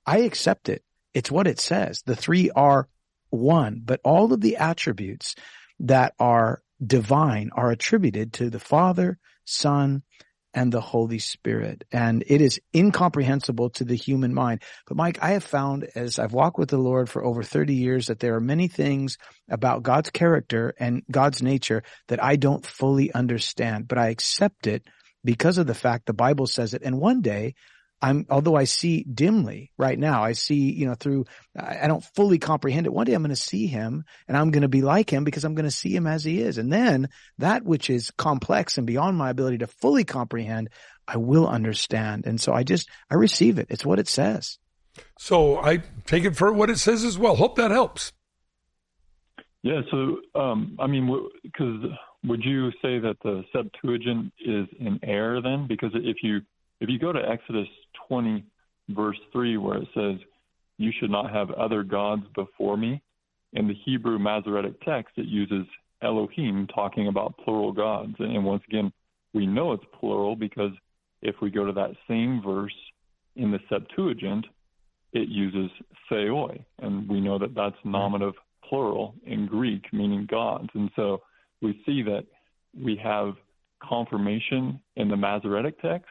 I 0.06 0.20
accept 0.20 0.70
it. 0.70 0.84
It's 1.14 1.32
what 1.32 1.48
it 1.48 1.60
says. 1.60 2.04
The 2.06 2.16
three 2.16 2.50
are 2.52 2.88
one, 3.30 3.82
but 3.84 4.02
all 4.04 4.34
of 4.34 4.42
the 4.42 4.58
attributes 4.58 5.36
that 5.80 6.14
are 6.20 6.62
divine 6.86 7.52
are 7.54 7.72
attributed 7.72 8.34
to 8.34 8.50
the 8.50 8.60
Father, 8.60 9.18
Son, 9.46 10.04
and 10.54 10.72
the 10.72 10.82
Holy 10.82 11.20
Spirit. 11.20 11.86
And 11.92 12.24
it 12.28 12.42
is 12.42 12.60
incomprehensible 12.76 13.70
to 13.72 13.86
the 13.86 13.96
human 13.96 14.34
mind. 14.34 14.64
But 14.86 14.98
Mike, 14.98 15.20
I 15.22 15.32
have 15.32 15.44
found 15.44 15.88
as 15.96 16.20
I've 16.20 16.34
walked 16.34 16.60
with 16.60 16.70
the 16.70 16.78
Lord 16.78 17.10
for 17.10 17.24
over 17.24 17.42
30 17.42 17.74
years 17.74 18.08
that 18.08 18.20
there 18.20 18.36
are 18.36 18.42
many 18.42 18.68
things 18.68 19.18
about 19.50 19.84
God's 19.84 20.10
character 20.10 20.74
and 20.78 21.04
God's 21.10 21.42
nature 21.42 21.84
that 22.10 22.22
I 22.22 22.36
don't 22.36 22.66
fully 22.66 23.14
understand, 23.14 23.88
but 23.88 23.98
I 23.98 24.10
accept 24.10 24.68
it 24.68 24.84
because 25.24 25.58
of 25.58 25.68
the 25.68 25.74
fact 25.74 26.06
the 26.06 26.14
Bible 26.14 26.48
says 26.48 26.74
it. 26.74 26.82
And 26.84 27.00
one 27.00 27.22
day 27.22 27.56
I'm, 28.02 28.26
although 28.30 28.56
I 28.56 28.64
see 28.64 29.04
dimly 29.04 29.72
right 29.78 29.98
now, 29.98 30.24
I 30.24 30.32
see, 30.32 30.72
you 30.72 30.88
know, 30.88 30.96
through, 30.96 31.26
I 31.56 31.88
don't 31.88 32.04
fully 32.16 32.40
comprehend 32.40 32.88
it. 32.88 32.94
One 32.94 33.06
day 33.06 33.14
I'm 33.14 33.22
going 33.22 33.30
to 33.30 33.36
see 33.36 33.68
him 33.68 34.06
and 34.28 34.36
I'm 34.36 34.50
going 34.50 34.64
to 34.64 34.68
be 34.68 34.82
like 34.82 35.12
him 35.12 35.24
because 35.24 35.44
I'm 35.44 35.54
going 35.54 35.66
to 35.66 35.72
see 35.72 35.96
him 35.96 36.08
as 36.08 36.24
he 36.24 36.42
is. 36.42 36.58
And 36.58 36.74
then 36.74 37.10
that 37.38 37.64
which 37.64 37.92
is 37.92 38.12
complex 38.18 38.78
and 38.78 38.88
beyond 38.88 39.18
my 39.18 39.30
ability 39.30 39.60
to 39.60 39.68
fully 39.68 40.04
comprehend, 40.04 40.70
I 41.08 41.18
will 41.18 41.48
understand. 41.48 42.26
And 42.26 42.42
so 42.42 42.54
I 42.54 42.64
just, 42.64 42.90
I 43.12 43.16
receive 43.16 43.60
it. 43.60 43.68
It's 43.70 43.86
what 43.86 44.00
it 44.00 44.08
says. 44.08 44.58
So 45.20 45.60
I 45.60 45.84
take 46.06 46.26
it 46.26 46.36
for 46.36 46.52
what 46.52 46.72
it 46.72 46.80
says 46.80 47.04
as 47.04 47.20
well. 47.20 47.36
Hope 47.36 47.56
that 47.58 47.70
helps. 47.70 48.14
Yeah. 49.62 49.82
So, 49.92 50.18
um, 50.34 50.76
I 50.80 50.88
mean, 50.88 51.30
because 51.44 51.86
would 52.24 52.44
you 52.44 52.72
say 52.82 52.98
that 52.98 53.18
the 53.24 53.44
Septuagint 53.54 54.34
is 54.40 54.68
in 54.80 55.00
error 55.04 55.40
then? 55.40 55.68
Because 55.68 55.92
if 55.94 56.18
you, 56.24 56.42
if 56.80 56.90
you 56.90 56.98
go 56.98 57.12
to 57.14 57.20
Exodus 57.20 57.68
20, 58.12 58.44
verse 58.90 59.18
3, 59.32 59.56
where 59.56 59.78
it 59.78 59.88
says, 59.94 60.18
You 60.78 60.92
should 61.00 61.12
not 61.12 61.32
have 61.32 61.50
other 61.52 61.82
gods 61.82 62.24
before 62.36 62.76
me, 62.76 63.02
in 63.54 63.68
the 63.70 63.74
Hebrew 63.86 64.20
Masoretic 64.20 64.82
text, 64.82 65.14
it 65.18 65.28
uses 65.28 65.66
Elohim, 66.02 66.68
talking 66.68 67.08
about 67.08 67.38
plural 67.38 67.72
gods. 67.72 68.16
And 68.20 68.44
once 68.44 68.64
again, 68.68 68.92
we 69.34 69.46
know 69.46 69.72
it's 69.72 69.84
plural 69.98 70.36
because 70.36 70.72
if 71.22 71.36
we 71.42 71.52
go 71.52 71.66
to 71.66 71.72
that 71.74 71.92
same 72.06 72.42
verse 72.44 72.76
in 73.38 73.52
the 73.52 73.60
Septuagint, 73.70 74.46
it 75.14 75.30
uses 75.30 75.70
theoi, 76.10 76.66
and 76.80 77.08
we 77.08 77.22
know 77.22 77.38
that 77.38 77.54
that's 77.56 77.76
mm-hmm. 77.78 77.92
nominative 77.92 78.36
plural 78.68 79.16
in 79.26 79.46
Greek, 79.46 79.86
meaning 79.94 80.28
gods. 80.30 80.70
And 80.74 80.90
so 80.96 81.22
we 81.62 81.82
see 81.86 82.02
that 82.04 82.26
we 82.78 82.96
have 82.98 83.36
confirmation 83.82 84.82
in 84.98 85.08
the 85.08 85.18
Masoretic 85.18 85.82
text 85.82 86.08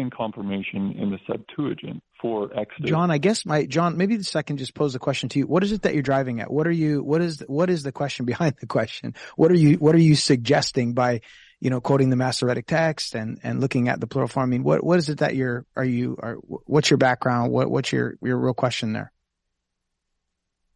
and 0.00 0.12
confirmation 0.12 0.92
in 0.92 1.10
the 1.10 1.18
Septuagint 1.26 2.02
for 2.20 2.50
Exodus. 2.58 2.88
John, 2.88 3.10
I 3.10 3.18
guess 3.18 3.44
my 3.44 3.66
John, 3.66 3.96
maybe 3.96 4.16
the 4.16 4.24
second 4.24 4.58
just 4.58 4.74
pose 4.74 4.94
a 4.94 4.98
question 4.98 5.28
to 5.30 5.38
you. 5.38 5.46
What 5.46 5.62
is 5.62 5.72
it 5.72 5.82
that 5.82 5.94
you're 5.94 6.02
driving 6.02 6.40
at? 6.40 6.50
What 6.50 6.66
are 6.66 6.72
you? 6.72 7.02
What 7.02 7.20
is 7.20 7.42
what 7.46 7.70
is 7.70 7.82
the 7.82 7.92
question 7.92 8.26
behind 8.32 8.56
the 8.60 8.66
question? 8.66 9.14
What 9.36 9.50
are 9.50 9.56
you 9.56 9.76
What 9.76 9.94
are 9.94 10.00
you 10.00 10.14
suggesting 10.14 10.94
by 10.94 11.20
you 11.60 11.70
know 11.70 11.80
quoting 11.80 12.10
the 12.10 12.16
Masoretic 12.16 12.66
text 12.66 13.14
and 13.14 13.38
and 13.42 13.60
looking 13.60 13.88
at 13.88 14.00
the 14.00 14.06
plural 14.06 14.28
form? 14.28 14.44
I 14.44 14.50
mean, 14.50 14.64
what 14.64 14.82
what 14.82 14.98
is 14.98 15.08
it 15.08 15.18
that 15.18 15.34
you're 15.34 15.66
are 15.76 15.84
you 15.84 16.16
are 16.22 16.34
what's 16.34 16.90
your 16.90 16.98
background? 16.98 17.52
What 17.52 17.70
what's 17.70 17.92
your 17.92 18.16
your 18.22 18.38
real 18.38 18.54
question 18.54 18.92
there? 18.92 19.12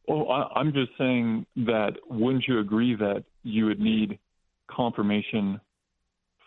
Well, 0.07 0.31
I, 0.31 0.61
I'm 0.61 0.73
just 0.73 0.93
saying 0.97 1.47
that 1.57 1.93
wouldn't 2.09 2.45
you 2.49 2.61
agree 2.61 2.95
that 2.97 3.25
you 3.43 3.67
would 3.67 3.79
need 3.79 4.19
confirmation 4.71 5.61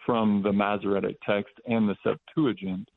from 0.06 0.42
the 0.44 0.52
Masoretic 0.52 1.18
text 1.26 1.54
and 1.66 1.88
the 1.88 1.96
Septuagint 2.04 2.88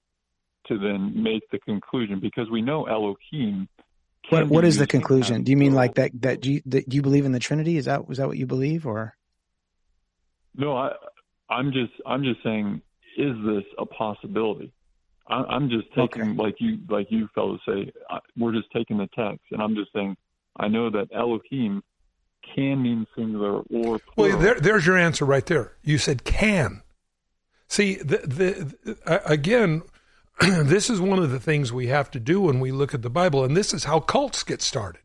to 0.68 0.78
then 0.78 1.12
make 1.22 1.42
the 1.50 1.58
conclusion 1.60 2.20
because 2.20 2.50
we 2.50 2.62
know 2.62 2.84
Elohim. 2.84 3.68
What 4.30 4.48
what 4.48 4.64
is 4.64 4.78
the 4.78 4.86
conclusion? 4.86 5.42
Do 5.42 5.50
you 5.50 5.56
mean 5.56 5.74
like 5.74 5.94
that 5.94 6.10
that 6.22 6.46
you 6.46 6.62
that 6.66 6.92
you 6.92 7.02
believe 7.02 7.26
in 7.26 7.32
the 7.32 7.38
Trinity? 7.38 7.76
Is 7.76 7.84
that 7.84 8.08
was 8.08 8.18
that 8.18 8.26
what 8.26 8.38
you 8.38 8.46
believe 8.46 8.86
or? 8.86 9.14
No, 10.56 10.76
I 10.76 10.92
I'm 11.50 11.72
just 11.72 11.92
I'm 12.06 12.22
just 12.22 12.42
saying 12.42 12.80
is 13.18 13.34
this 13.44 13.64
a 13.78 13.84
possibility? 13.84 14.72
I, 15.28 15.56
am 15.56 15.70
just 15.70 15.88
taking 15.94 16.22
okay. 16.22 16.42
like 16.42 16.56
you 16.58 16.78
like 16.88 17.08
you 17.10 17.28
fellows 17.34 17.60
say 17.66 17.92
I, 18.08 18.18
we're 18.36 18.52
just 18.52 18.70
taking 18.72 18.96
the 18.96 19.08
text 19.14 19.44
and 19.50 19.60
I'm 19.60 19.74
just 19.74 19.92
saying 19.92 20.16
I 20.56 20.68
know 20.68 20.88
that 20.90 21.08
Elohim 21.14 21.82
can 22.54 22.82
mean 22.82 23.06
singular 23.16 23.58
or 23.58 23.98
plural. 23.98 24.00
Well, 24.16 24.38
there, 24.38 24.60
there's 24.60 24.86
your 24.86 24.96
answer 24.96 25.24
right 25.24 25.44
there. 25.46 25.72
You 25.82 25.98
said 25.98 26.24
can. 26.24 26.82
See, 27.68 27.96
the, 27.96 28.18
the, 28.18 29.22
again, 29.26 29.82
this 30.40 30.90
is 30.90 31.00
one 31.00 31.18
of 31.18 31.30
the 31.30 31.40
things 31.40 31.72
we 31.72 31.86
have 31.88 32.10
to 32.12 32.20
do 32.20 32.40
when 32.40 32.60
we 32.60 32.72
look 32.72 32.94
at 32.94 33.02
the 33.02 33.10
Bible, 33.10 33.44
and 33.44 33.56
this 33.56 33.72
is 33.72 33.84
how 33.84 34.00
cults 34.00 34.42
get 34.42 34.62
started. 34.62 35.02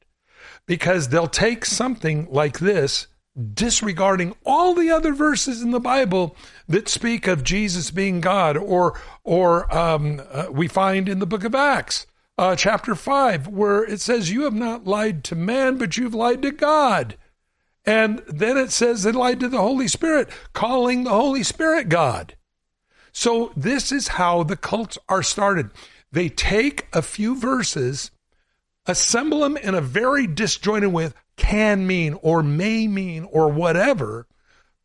Because 0.66 1.10
they'll 1.10 1.28
take 1.28 1.66
something 1.66 2.28
like 2.30 2.60
this, 2.60 3.08
disregarding 3.54 4.36
all 4.46 4.74
the 4.74 4.90
other 4.90 5.14
verses 5.14 5.62
in 5.62 5.72
the 5.72 5.80
Bible 5.80 6.36
that 6.68 6.88
speak 6.90 7.28
of 7.28 7.44
Jesus 7.44 7.92
being 7.92 8.22
God, 8.22 8.58
or 8.58 9.00
or 9.24 9.74
um, 9.76 10.22
uh, 10.32 10.48
we 10.52 10.68
find 10.68 11.08
in 11.10 11.20
the 11.20 11.26
book 11.26 11.44
of 11.44 11.56
Acts, 11.56 12.06
uh, 12.38 12.56
chapter 12.56 12.94
five, 12.96 13.48
where 13.48 13.84
it 13.84 14.00
says, 14.00 14.32
"You 14.32 14.44
have 14.44 14.54
not 14.54 14.86
lied 14.86 15.24
to 15.26 15.36
man, 15.36 15.78
but 15.78 15.98
you've 15.98 16.16
lied 16.16 16.42
to 16.44 16.52
God." 16.52 17.18
And 17.86 18.22
then 18.28 18.58
it 18.58 18.72
says 18.72 19.04
they 19.04 19.12
lied 19.12 19.40
to 19.40 19.50
the 19.50 19.62
Holy 19.62 19.88
Spirit, 19.88 20.30
calling 20.54 21.04
the 21.04 21.12
Holy 21.12 21.44
Spirit 21.44 21.90
God. 21.90 22.36
So 23.12 23.52
this 23.56 23.92
is 23.92 24.10
how 24.10 24.44
the 24.44 24.58
cults 24.58 24.98
are 25.08 25.24
started. 25.24 25.72
They 26.12 26.30
take 26.30 26.88
a 26.94 27.02
few 27.02 27.36
verses, 27.36 28.12
assemble 28.86 29.42
them 29.42 29.58
in 29.58 29.76
a 29.76 29.82
very 29.82 30.28
disjointed 30.28 30.92
way, 30.92 31.12
can 31.38 31.88
mean 31.88 32.18
or 32.22 32.44
may 32.44 32.88
mean 32.88 33.28
or 33.32 33.50
whatever, 33.50 34.28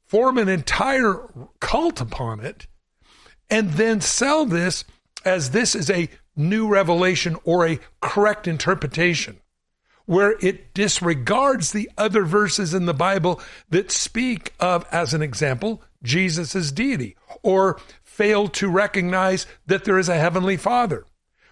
form 0.07 0.39
an 0.39 0.49
entire 0.49 1.29
cult 1.61 2.01
upon 2.01 2.41
it, 2.41 2.67
and 3.51 3.73
then 3.73 4.01
sell 4.01 4.47
this 4.47 4.85
as 5.25 5.51
this 5.51 5.75
is 5.75 5.91
a 5.91 6.09
new 6.37 6.69
revelation 6.69 7.37
or 7.45 7.67
a 7.67 7.81
correct 8.01 8.47
interpretation, 8.47 9.41
where 10.07 10.37
it 10.41 10.75
disregards 10.75 11.73
the 11.73 11.91
other 11.97 12.25
verses 12.25 12.75
in 12.75 12.87
the 12.87 12.95
Bible 12.95 13.41
that 13.71 13.91
speak 13.91 14.53
of, 14.61 14.85
as 14.93 15.15
an 15.15 15.23
example, 15.23 15.83
Jesus' 16.03 16.71
deity, 16.71 17.17
or 17.43 17.81
fail 18.15 18.47
to 18.47 18.69
recognize 18.69 19.45
that 19.67 19.85
there 19.85 19.99
is 19.99 20.09
a 20.09 20.19
heavenly 20.19 20.57
Father. 20.57 21.05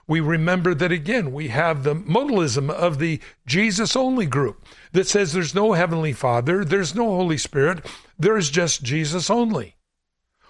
We 0.06 0.20
remember 0.20 0.74
that 0.74 0.92
again, 0.92 1.32
we 1.32 1.48
have 1.48 1.82
the 1.82 1.94
modalism 1.94 2.70
of 2.70 2.98
the 2.98 3.20
Jesus 3.46 3.96
only 3.96 4.26
group 4.26 4.64
that 4.92 5.08
says 5.08 5.32
there's 5.32 5.56
no 5.56 5.72
heavenly 5.72 6.12
Father, 6.12 6.64
there's 6.64 6.94
no 6.94 7.06
Holy 7.06 7.38
Spirit, 7.38 7.84
there's 8.16 8.48
just 8.48 8.84
Jesus 8.84 9.28
only. 9.28 9.74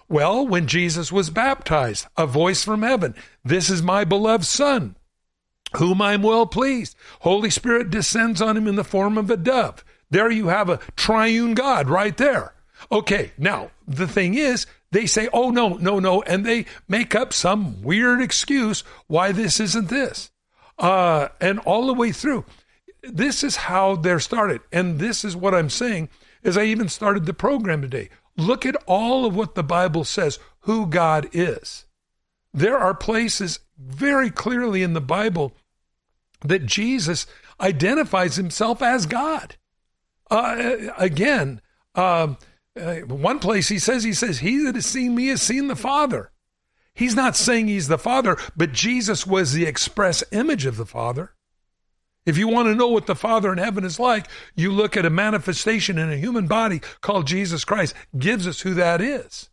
Well, 0.06 0.46
when 0.46 0.66
Jesus 0.66 1.10
was 1.10 1.30
baptized, 1.30 2.06
a 2.18 2.26
voice 2.26 2.62
from 2.62 2.82
heaven, 2.82 3.14
This 3.42 3.70
is 3.70 3.82
my 3.82 4.04
beloved 4.04 4.44
Son, 4.44 4.96
whom 5.76 6.02
I'm 6.02 6.22
well 6.22 6.46
pleased. 6.46 6.94
Holy 7.20 7.48
Spirit 7.48 7.88
descends 7.88 8.42
on 8.42 8.58
him 8.58 8.66
in 8.66 8.76
the 8.76 8.84
form 8.84 9.16
of 9.16 9.30
a 9.30 9.38
dove. 9.38 9.82
There 10.10 10.30
you 10.30 10.48
have 10.48 10.68
a 10.68 10.80
triune 10.94 11.54
God 11.54 11.88
right 11.88 12.16
there. 12.18 12.52
Okay, 12.90 13.32
now 13.38 13.70
the 13.88 14.08
thing 14.08 14.34
is, 14.34 14.66
they 14.93 15.07
say, 15.07 15.28
oh, 15.32 15.51
no, 15.51 15.70
no, 15.70 15.99
no, 15.99 16.22
and 16.22 16.47
they 16.47 16.66
make 16.86 17.14
up 17.14 17.32
some 17.32 17.82
weird 17.82 18.22
excuse 18.22 18.84
why 19.09 19.32
this 19.32 19.59
isn't 19.59 19.88
this. 19.88 20.30
uh, 20.78 21.28
and 21.40 21.59
all 21.61 21.86
the 21.86 21.95
way 21.95 22.12
through. 22.12 22.45
This 23.03 23.43
is 23.43 23.57
how 23.57 23.97
they're 23.97 24.20
started. 24.20 24.61
And 24.72 24.99
this 24.99 25.24
is 25.24 25.36
what 25.36 25.55
I'm 25.55 25.70
saying 25.70 26.09
as 26.45 26.57
I 26.59 26.64
even 26.64 26.88
started 26.88 27.26
the 27.26 27.34
program 27.34 27.82
today. 27.82 28.11
Look 28.36 28.64
at 28.64 28.76
all 28.86 29.24
of 29.24 29.34
what 29.36 29.55
the 29.55 29.62
Bible 29.62 30.05
says 30.05 30.38
who 30.61 30.86
God 30.86 31.28
is. 31.32 31.84
There 32.55 32.78
are 32.78 32.95
places 32.95 33.61
very 33.78 34.30
clearly 34.30 34.82
in 34.82 34.93
the 34.93 35.01
Bible 35.01 35.53
that 36.45 36.66
Jesus 36.66 37.26
identifies 37.61 38.36
himself 38.36 38.82
as 38.82 39.07
God. 39.07 39.57
Uh, 40.30 40.76
again, 40.97 41.61
um, 41.95 42.36
uh, 42.81 42.97
one 43.01 43.39
place 43.39 43.68
he 43.68 43.79
says, 43.79 44.05
he 44.05 44.12
says, 44.12 44.39
he 44.39 44.64
that 44.64 44.75
has 44.75 44.87
seen 44.87 45.14
me 45.14 45.29
has 45.29 45.43
seen 45.43 45.68
the 45.68 45.77
Father. 45.77 46.31
He's 46.95 47.14
not 47.14 47.37
saying 47.37 47.68
he's 47.68 47.89
the 47.89 47.99
Father, 47.99 48.37
but 48.57 48.73
Jesus 48.73 49.27
was 49.27 49.53
the 49.53 49.66
express 49.66 50.23
image 50.31 50.66
of 50.66 50.77
the 50.77 50.87
Father. 50.87 51.33
If 52.25 52.39
you 52.39 52.49
want 52.49 52.68
to 52.68 52.75
know 52.75 52.89
what 52.89 53.07
the 53.07 53.16
Father 53.16 53.53
in 53.53 53.59
heaven 53.59 53.85
is 53.85 53.99
like, 53.99 54.29
you 54.55 54.70
look 54.70 54.97
at 54.97 55.07
a 55.07 55.11
manifestation 55.11 55.99
in 55.99 56.12
a 56.12 56.16
human 56.16 56.47
body 56.47 56.81
called 57.01 57.27
Jesus 57.27 57.64
Christ, 57.64 57.95
gives 58.16 58.47
us 58.47 58.61
who 58.61 58.75
that 58.75 59.01
is. 59.01 59.49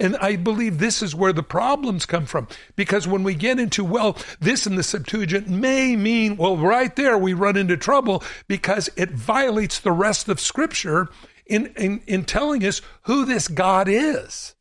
And 0.00 0.16
I 0.18 0.36
believe 0.36 0.78
this 0.78 1.02
is 1.02 1.14
where 1.14 1.32
the 1.32 1.42
problems 1.42 2.06
come 2.06 2.24
from. 2.24 2.46
Because 2.76 3.08
when 3.08 3.24
we 3.24 3.34
get 3.34 3.58
into, 3.58 3.84
well, 3.84 4.16
this 4.38 4.64
in 4.64 4.76
the 4.76 4.84
Septuagint 4.84 5.48
may 5.48 5.96
mean, 5.96 6.36
well, 6.36 6.56
right 6.56 6.94
there 6.94 7.18
we 7.18 7.32
run 7.32 7.56
into 7.56 7.76
trouble 7.76 8.22
because 8.46 8.88
it 8.96 9.10
violates 9.10 9.80
the 9.80 9.90
rest 9.90 10.28
of 10.28 10.38
Scripture 10.38 11.08
in, 11.48 11.66
in, 11.76 12.00
in 12.06 12.24
telling 12.24 12.64
us 12.64 12.80
who 13.02 13.24
this 13.24 13.48
God 13.48 13.88
is. 13.88 14.54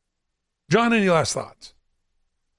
John, 0.69 0.93
any 0.93 1.09
last 1.09 1.33
thoughts? 1.33 1.73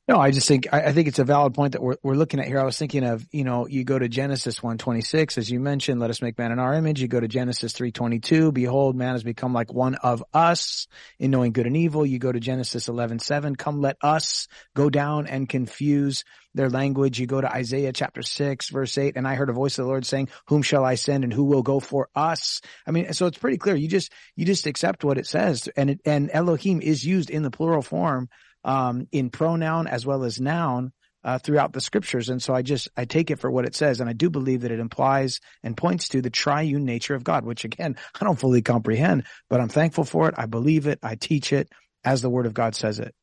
No, 0.08 0.18
I 0.18 0.30
just 0.30 0.48
think 0.48 0.68
I, 0.72 0.92
think 0.92 1.06
it's 1.06 1.18
a 1.18 1.24
valid 1.24 1.52
point 1.52 1.72
that 1.72 1.82
we're 1.82 1.98
we're 2.02 2.14
looking 2.14 2.40
at 2.40 2.46
here. 2.46 2.58
I 2.58 2.64
was 2.64 2.78
thinking 2.78 3.04
of 3.04 3.26
you 3.30 3.44
know 3.44 3.66
you 3.66 3.84
go 3.84 3.98
to 3.98 4.08
Genesis 4.08 4.62
one 4.62 4.78
twenty 4.78 5.02
six 5.02 5.36
as 5.36 5.50
you 5.50 5.60
mentioned, 5.60 6.00
let 6.00 6.08
us 6.08 6.22
make 6.22 6.38
man 6.38 6.50
in 6.50 6.58
our 6.58 6.72
image. 6.72 7.02
You 7.02 7.08
go 7.08 7.20
to 7.20 7.28
Genesis 7.28 7.74
three 7.74 7.92
twenty 7.92 8.18
two, 8.18 8.50
behold, 8.50 8.96
man 8.96 9.12
has 9.12 9.22
become 9.22 9.52
like 9.52 9.70
one 9.70 9.96
of 9.96 10.24
us 10.32 10.86
in 11.18 11.30
knowing 11.30 11.52
good 11.52 11.66
and 11.66 11.76
evil. 11.76 12.06
You 12.06 12.18
go 12.18 12.32
to 12.32 12.40
Genesis 12.40 12.88
eleven 12.88 13.18
seven, 13.18 13.54
come 13.54 13.82
let 13.82 13.98
us 14.00 14.48
go 14.74 14.88
down 14.88 15.26
and 15.26 15.46
confuse 15.46 16.24
their 16.54 16.70
language. 16.70 17.20
You 17.20 17.26
go 17.26 17.42
to 17.42 17.52
Isaiah 17.52 17.92
chapter 17.92 18.22
six 18.22 18.70
verse 18.70 18.96
eight, 18.96 19.12
and 19.16 19.28
I 19.28 19.34
heard 19.34 19.50
a 19.50 19.52
voice 19.52 19.78
of 19.78 19.84
the 19.84 19.88
Lord 19.88 20.06
saying, 20.06 20.30
"Whom 20.46 20.62
shall 20.62 20.86
I 20.86 20.94
send, 20.94 21.24
and 21.24 21.34
who 21.34 21.44
will 21.44 21.62
go 21.62 21.80
for 21.80 22.08
us?" 22.14 22.62
I 22.86 22.92
mean, 22.92 23.12
so 23.12 23.26
it's 23.26 23.36
pretty 23.36 23.58
clear. 23.58 23.76
You 23.76 23.88
just 23.88 24.10
you 24.36 24.46
just 24.46 24.66
accept 24.66 25.04
what 25.04 25.18
it 25.18 25.26
says, 25.26 25.68
and 25.76 25.90
it, 25.90 26.00
and 26.06 26.30
Elohim 26.32 26.80
is 26.80 27.04
used 27.04 27.28
in 27.28 27.42
the 27.42 27.50
plural 27.50 27.82
form 27.82 28.30
um, 28.68 29.08
in 29.12 29.30
pronoun 29.30 29.86
as 29.86 30.04
well 30.04 30.24
as 30.24 30.38
noun 30.38 30.92
uh, 31.24 31.38
throughout 31.38 31.72
the 31.72 31.80
scriptures. 31.80 32.28
And 32.28 32.40
so 32.40 32.54
I 32.54 32.60
just, 32.60 32.88
I 32.98 33.06
take 33.06 33.30
it 33.30 33.40
for 33.40 33.50
what 33.50 33.64
it 33.64 33.74
says. 33.74 34.00
And 34.00 34.10
I 34.10 34.12
do 34.12 34.28
believe 34.28 34.60
that 34.60 34.70
it 34.70 34.78
implies 34.78 35.40
and 35.64 35.74
points 35.74 36.08
to 36.10 36.20
the 36.20 36.28
triune 36.28 36.84
nature 36.84 37.14
of 37.14 37.24
God, 37.24 37.46
which 37.46 37.64
again, 37.64 37.96
I 38.20 38.24
don't 38.24 38.38
fully 38.38 38.60
comprehend, 38.60 39.24
but 39.48 39.60
I'm 39.60 39.70
thankful 39.70 40.04
for 40.04 40.28
it. 40.28 40.34
I 40.36 40.44
believe 40.44 40.86
it. 40.86 40.98
I 41.02 41.14
teach 41.14 41.52
it 41.52 41.70
as 42.04 42.20
the 42.20 42.28
word 42.30 42.44
of 42.44 42.52
God 42.52 42.74
says 42.74 42.98
it. 43.00 43.14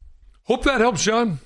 Hope 0.43 0.63
that 0.63 0.81
helps, 0.81 1.03
John. 1.03 1.39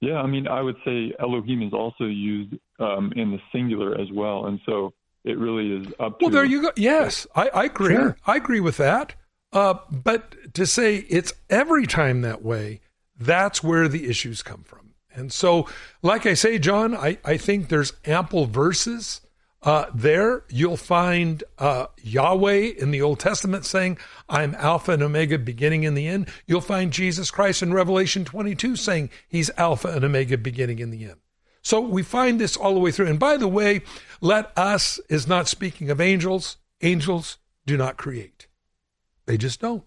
Yeah, 0.00 0.16
I 0.16 0.26
mean, 0.26 0.48
I 0.48 0.62
would 0.62 0.76
say 0.84 1.12
Elohim 1.20 1.62
is 1.62 1.72
also 1.72 2.04
used 2.04 2.54
um, 2.80 3.12
in 3.14 3.30
the 3.30 3.38
singular 3.52 4.00
as 4.00 4.08
well. 4.12 4.46
And 4.46 4.58
so 4.66 4.94
it 5.22 5.38
really 5.38 5.82
is 5.82 5.86
up 6.00 6.18
to. 6.18 6.24
Well, 6.24 6.32
there 6.32 6.44
you 6.44 6.62
go. 6.62 6.72
Yes, 6.76 7.26
I, 7.36 7.50
I 7.50 7.64
agree. 7.64 7.94
Sure. 7.94 8.16
I 8.26 8.36
agree 8.36 8.60
with 8.60 8.78
that. 8.78 9.14
Uh, 9.52 9.74
but 9.90 10.54
to 10.54 10.66
say 10.66 10.96
it's 11.08 11.32
every 11.50 11.86
time 11.86 12.22
that 12.22 12.42
way, 12.42 12.80
that's 13.18 13.62
where 13.62 13.88
the 13.88 14.08
issues 14.08 14.42
come 14.42 14.62
from. 14.62 14.94
And 15.14 15.32
so, 15.32 15.68
like 16.02 16.24
I 16.24 16.34
say, 16.34 16.58
John, 16.58 16.96
I, 16.96 17.18
I 17.24 17.36
think 17.36 17.68
there's 17.68 17.92
ample 18.06 18.46
verses 18.46 19.20
uh, 19.62 19.86
there. 19.94 20.44
You'll 20.48 20.76
find 20.76 21.44
uh, 21.58 21.86
Yahweh 22.02 22.72
in 22.78 22.90
the 22.90 23.02
Old 23.02 23.20
Testament 23.20 23.64
saying, 23.66 23.98
I'm 24.28 24.54
Alpha 24.54 24.92
and 24.92 25.02
Omega, 25.02 25.38
beginning 25.38 25.84
and 25.84 25.96
the 25.96 26.08
end. 26.08 26.28
You'll 26.46 26.60
find 26.62 26.92
Jesus 26.92 27.30
Christ 27.30 27.62
in 27.62 27.74
Revelation 27.74 28.24
22 28.24 28.76
saying 28.76 29.10
he's 29.28 29.50
Alpha 29.56 29.88
and 29.88 30.04
Omega, 30.04 30.38
beginning 30.38 30.80
and 30.80 30.92
the 30.92 31.04
end. 31.04 31.16
So 31.62 31.80
we 31.80 32.02
find 32.02 32.40
this 32.40 32.56
all 32.56 32.74
the 32.74 32.80
way 32.80 32.90
through. 32.90 33.06
And 33.06 33.20
by 33.20 33.36
the 33.36 33.48
way, 33.48 33.82
let 34.20 34.50
us 34.56 34.98
is 35.08 35.28
not 35.28 35.46
speaking 35.46 35.90
of 35.90 36.00
angels. 36.00 36.56
Angels 36.80 37.38
do 37.66 37.76
not 37.76 37.96
create. 37.96 38.48
They 39.32 39.38
just 39.38 39.60
don't. 39.60 39.84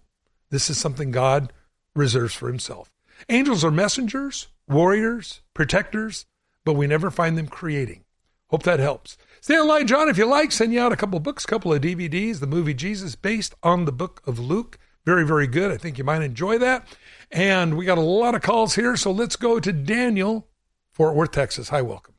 This 0.50 0.68
is 0.68 0.76
something 0.76 1.12
God 1.12 1.52
reserves 1.94 2.34
for 2.34 2.48
himself. 2.48 2.90
Angels 3.28 3.62
are 3.62 3.70
messengers, 3.70 4.48
warriors, 4.66 5.40
protectors, 5.54 6.26
but 6.64 6.72
we 6.72 6.88
never 6.88 7.12
find 7.12 7.38
them 7.38 7.46
creating. 7.46 8.02
Hope 8.48 8.64
that 8.64 8.80
helps. 8.80 9.16
Stay 9.40 9.54
online, 9.54 9.86
John. 9.86 10.08
If 10.08 10.18
you 10.18 10.26
like, 10.26 10.50
send 10.50 10.72
you 10.72 10.80
out 10.80 10.90
a 10.90 10.96
couple 10.96 11.20
books, 11.20 11.46
couple 11.46 11.72
of 11.72 11.80
DVDs. 11.80 12.40
The 12.40 12.48
movie 12.48 12.74
Jesus, 12.74 13.14
based 13.14 13.54
on 13.62 13.84
the 13.84 13.92
book 13.92 14.20
of 14.26 14.40
Luke. 14.40 14.80
Very, 15.04 15.24
very 15.24 15.46
good. 15.46 15.70
I 15.70 15.76
think 15.76 15.96
you 15.96 16.02
might 16.02 16.22
enjoy 16.22 16.58
that. 16.58 16.84
And 17.30 17.76
we 17.76 17.84
got 17.84 17.98
a 17.98 18.00
lot 18.00 18.34
of 18.34 18.42
calls 18.42 18.74
here, 18.74 18.96
so 18.96 19.12
let's 19.12 19.36
go 19.36 19.60
to 19.60 19.72
Daniel, 19.72 20.48
Fort 20.90 21.14
Worth, 21.14 21.30
Texas. 21.30 21.68
Hi, 21.68 21.82
welcome. 21.82 22.15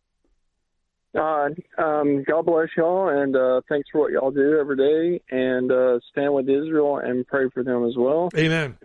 Uh, 1.17 1.49
um, 1.79 2.23
God 2.23 2.45
bless 2.45 2.69
y'all, 2.77 3.09
and 3.09 3.35
uh, 3.35 3.61
thanks 3.67 3.89
for 3.91 4.01
what 4.01 4.11
y'all 4.11 4.29
do 4.31 4.59
every 4.59 4.77
day. 4.77 5.19
And 5.31 5.71
uh, 5.71 5.99
stand 6.11 6.33
with 6.33 6.47
Israel 6.47 6.97
and 6.99 7.25
pray 7.25 7.49
for 7.49 7.63
them 7.63 7.85
as 7.85 7.95
well. 7.97 8.29
Amen. 8.37 8.77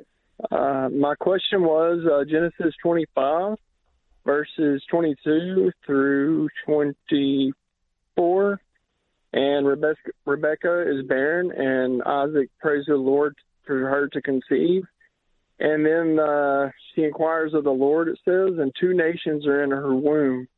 Uh, 0.50 0.88
my 0.90 1.14
question 1.14 1.62
was 1.62 2.04
uh, 2.10 2.24
Genesis 2.28 2.74
25, 2.82 3.56
verses 4.24 4.82
22 4.90 5.72
through 5.84 6.48
24. 6.64 8.60
And 9.34 9.66
Rebecca, 9.66 10.10
Rebecca 10.24 10.90
is 10.90 11.06
barren, 11.06 11.52
and 11.52 12.02
Isaac 12.02 12.48
prays 12.60 12.84
the 12.86 12.96
Lord 12.96 13.34
for 13.66 13.78
her 13.78 14.08
to 14.08 14.22
conceive. 14.22 14.84
And 15.60 15.84
then 15.86 16.18
uh, 16.18 16.70
she 16.94 17.04
inquires 17.04 17.52
of 17.54 17.64
the 17.64 17.70
Lord, 17.70 18.08
it 18.08 18.18
says, 18.24 18.58
and 18.58 18.72
two 18.80 18.94
nations 18.94 19.46
are 19.46 19.62
in 19.62 19.70
her 19.70 19.94
womb 19.94 20.48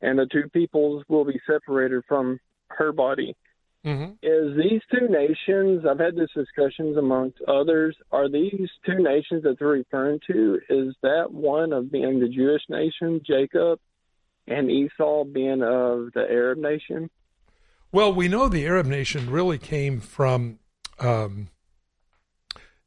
and 0.00 0.18
the 0.18 0.26
two 0.26 0.48
peoples 0.50 1.04
will 1.08 1.24
be 1.24 1.40
separated 1.46 2.02
from 2.06 2.38
her 2.68 2.92
body. 2.92 3.36
Mm-hmm. 3.84 4.12
Is 4.22 4.56
these 4.56 4.82
two 4.92 5.08
nations? 5.08 5.84
I've 5.88 5.98
had 5.98 6.16
this 6.16 6.30
discussions 6.34 6.96
amongst 6.96 7.38
others. 7.46 7.96
Are 8.10 8.28
these 8.28 8.68
two 8.84 8.98
nations 8.98 9.44
that 9.44 9.56
they're 9.58 9.68
referring 9.68 10.20
to? 10.26 10.58
Is 10.68 10.94
that 11.02 11.32
one 11.32 11.72
of 11.72 11.90
being 11.90 12.20
the 12.20 12.28
Jewish 12.28 12.62
nation, 12.68 13.20
Jacob, 13.24 13.78
and 14.46 14.70
Esau 14.70 15.24
being 15.24 15.62
of 15.62 16.12
the 16.14 16.26
Arab 16.28 16.58
nation? 16.58 17.08
Well, 17.92 18.12
we 18.12 18.28
know 18.28 18.48
the 18.48 18.66
Arab 18.66 18.86
nation 18.86 19.30
really 19.30 19.58
came 19.58 20.00
from 20.00 20.58
um, 20.98 21.48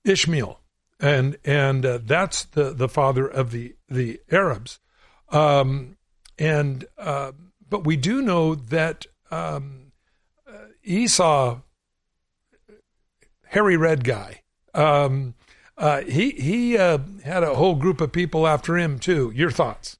Ishmael, 0.03 0.59
and 0.99 1.37
and 1.43 1.85
uh, 1.85 1.99
that's 2.03 2.45
the 2.45 2.73
the 2.73 2.89
father 2.89 3.27
of 3.27 3.51
the 3.51 3.75
the 3.89 4.19
Arabs. 4.29 4.79
Um, 5.29 5.97
and 6.41 6.85
uh, 6.97 7.33
but 7.69 7.85
we 7.85 7.95
do 7.95 8.21
know 8.21 8.55
that 8.55 9.05
um, 9.29 9.91
uh, 10.47 10.65
Esau, 10.83 11.61
hairy 13.45 13.77
red 13.77 14.03
guy, 14.03 14.41
um, 14.73 15.35
uh, 15.77 16.01
he 16.01 16.31
he 16.31 16.77
uh, 16.79 16.97
had 17.23 17.43
a 17.43 17.53
whole 17.53 17.75
group 17.75 18.01
of 18.01 18.11
people 18.11 18.47
after 18.47 18.75
him 18.75 18.97
too. 18.97 19.31
Your 19.35 19.51
thoughts? 19.51 19.99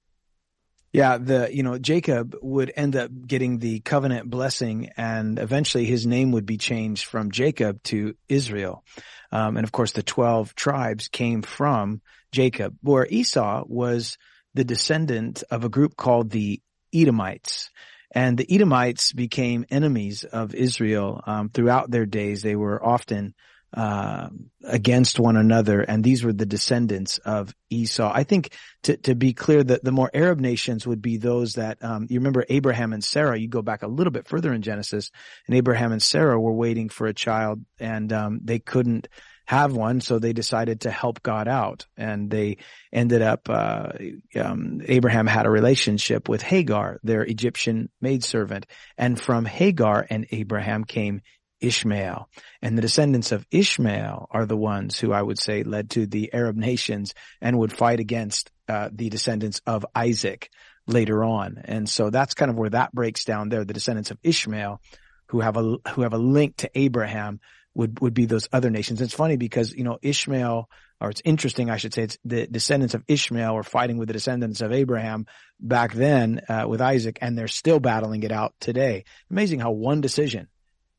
Yeah, 0.92 1.20
the 1.20 1.50
you 1.54 1.62
know 1.62 1.78
Jacob 1.78 2.36
would 2.42 2.74
end 2.76 2.96
up 2.96 3.12
getting 3.28 3.60
the 3.60 3.80
covenant 3.82 4.28
blessing, 4.28 4.90
and 4.98 5.38
eventually 5.38 5.86
his 5.86 6.08
name 6.08 6.32
would 6.32 6.48
be 6.48 6.58
changed 6.58 7.06
from 7.06 7.30
Jacob 7.30 7.84
to 7.84 8.16
Israel, 8.28 8.84
um, 9.32 9.58
and 9.58 9.64
of 9.64 9.72
course 9.72 9.92
the 9.92 10.02
twelve 10.02 10.56
tribes 10.56 11.08
came 11.08 11.44
from 11.44 12.02
Jacob, 12.32 12.76
where 12.82 13.06
Esau 13.06 13.64
was 13.68 14.18
the 14.54 14.64
descendant 14.64 15.44
of 15.50 15.64
a 15.64 15.70
group 15.70 15.96
called 15.96 16.30
the 16.30 16.62
Edomites. 16.94 17.70
And 18.14 18.38
the 18.38 18.54
Edomites 18.54 19.14
became 19.14 19.66
enemies 19.70 20.24
of 20.26 20.54
Israel 20.54 21.22
um, 21.26 21.50
throughout 21.50 21.90
their 21.90 22.06
days. 22.06 22.42
They 22.42 22.58
were 22.58 22.84
often 22.84 23.34
uh, 23.74 24.28
against 24.66 25.18
one 25.18 25.38
another, 25.38 25.80
and 25.80 26.04
these 26.04 26.26
were 26.26 26.34
the 26.34 26.46
descendants 26.46 27.20
of 27.20 27.56
Esau. 27.70 28.12
I 28.14 28.24
think 28.26 28.54
to 28.84 28.98
to 28.98 29.16
be 29.16 29.32
clear, 29.34 29.64
that 29.64 29.82
the 29.82 29.94
more 29.94 30.12
Arab 30.14 30.42
nations 30.42 30.86
would 30.86 31.02
be 31.02 31.16
those 31.16 31.54
that 31.54 31.82
um, 31.82 32.08
you 32.10 32.20
remember 32.20 32.46
Abraham 32.50 32.92
and 32.92 33.02
Sarah. 33.02 33.40
You 33.40 33.48
go 33.48 33.62
back 33.62 33.82
a 33.82 33.88
little 33.88 34.12
bit 34.12 34.28
further 34.28 34.52
in 34.52 34.62
Genesis, 34.62 35.10
and 35.48 35.56
Abraham 35.56 35.94
and 35.94 36.02
Sarah 36.02 36.40
were 36.40 36.52
waiting 36.52 36.90
for 36.90 37.08
a 37.08 37.14
child, 37.14 37.64
and 37.80 38.12
um, 38.12 38.42
they 38.44 38.60
couldn't 38.60 39.08
have 39.52 39.74
one, 39.74 40.00
so 40.00 40.18
they 40.18 40.32
decided 40.32 40.82
to 40.82 40.92
help 40.92 41.22
God 41.22 41.50
out, 41.50 41.86
and 41.98 42.32
they 42.32 42.58
ended 42.94 43.22
up. 43.22 43.50
Uh, 43.50 43.90
um, 44.36 44.82
Abraham 44.86 45.28
had 45.28 45.46
a 45.46 45.50
relationship 45.50 46.30
with 46.30 46.42
Hagar, 46.42 47.02
their 47.04 47.24
Egyptian 47.24 47.90
maidservant, 48.00 48.66
and 48.98 49.20
from 49.20 49.44
Hagar 49.44 50.08
and 50.10 50.26
Abraham 50.32 50.86
came 50.86 51.22
Ishmael. 51.60 52.30
And 52.62 52.78
the 52.78 52.82
descendants 52.82 53.34
of 53.34 53.46
Ishmael 53.52 54.30
are 54.32 54.46
the 54.46 54.56
ones 54.56 54.98
who 54.98 55.12
I 55.12 55.22
would 55.22 55.38
say 55.38 55.64
led 55.64 55.90
to 55.92 56.08
the 56.08 56.34
Arab 56.34 56.56
nations 56.56 57.14
and 57.42 57.60
would 57.60 57.74
fight 57.74 58.00
against 58.00 58.52
uh, 58.70 58.88
the 58.94 59.10
descendants 59.10 59.62
of 59.68 59.86
Isaac. 59.94 60.50
later 60.88 61.24
on. 61.24 61.62
And 61.66 61.88
so 61.90 62.10
that's 62.10 62.34
kind 62.34 62.50
of 62.52 62.58
where 62.58 62.70
that 62.70 62.94
breaks 62.94 63.26
down 63.26 63.50
there. 63.50 63.66
The 63.66 63.74
descendants 63.74 64.12
of 64.12 64.18
Ishmael 64.24 64.82
who 65.28 65.40
have 65.40 65.58
a, 65.58 65.78
who 65.94 66.02
have 66.02 66.14
a 66.14 66.18
link 66.18 66.58
to 66.58 66.70
Abraham 66.76 67.40
would, 67.74 68.00
would 68.00 68.14
be 68.14 68.26
those 68.26 68.50
other 68.52 68.70
nations. 68.70 69.02
It's 69.02 69.14
funny 69.14 69.38
because, 69.38 69.74
you 69.74 69.84
know, 69.84 69.98
Ishmael, 70.02 70.70
or 71.00 71.10
it's 71.10 71.22
interesting, 71.24 71.70
I 71.70 71.78
should 71.78 71.94
say, 71.94 72.04
it's 72.04 72.18
the 72.24 72.48
descendants 72.48 72.94
of 72.94 73.04
Ishmael 73.08 73.56
were 73.56 73.64
fighting 73.64 73.98
with 73.98 74.08
the 74.08 74.14
descendants 74.14 74.62
of 74.62 74.72
Abraham 74.72 75.26
back 75.60 75.94
then, 75.94 76.42
uh, 76.48 76.66
with 76.68 76.82
Isaac, 76.82 77.18
and 77.22 77.38
they're 77.38 77.48
still 77.48 77.80
battling 77.80 78.24
it 78.24 78.32
out 78.32 78.54
today. 78.60 79.06
Amazing 79.30 79.62
how 79.62 79.72
one 79.72 80.02
decision 80.02 80.48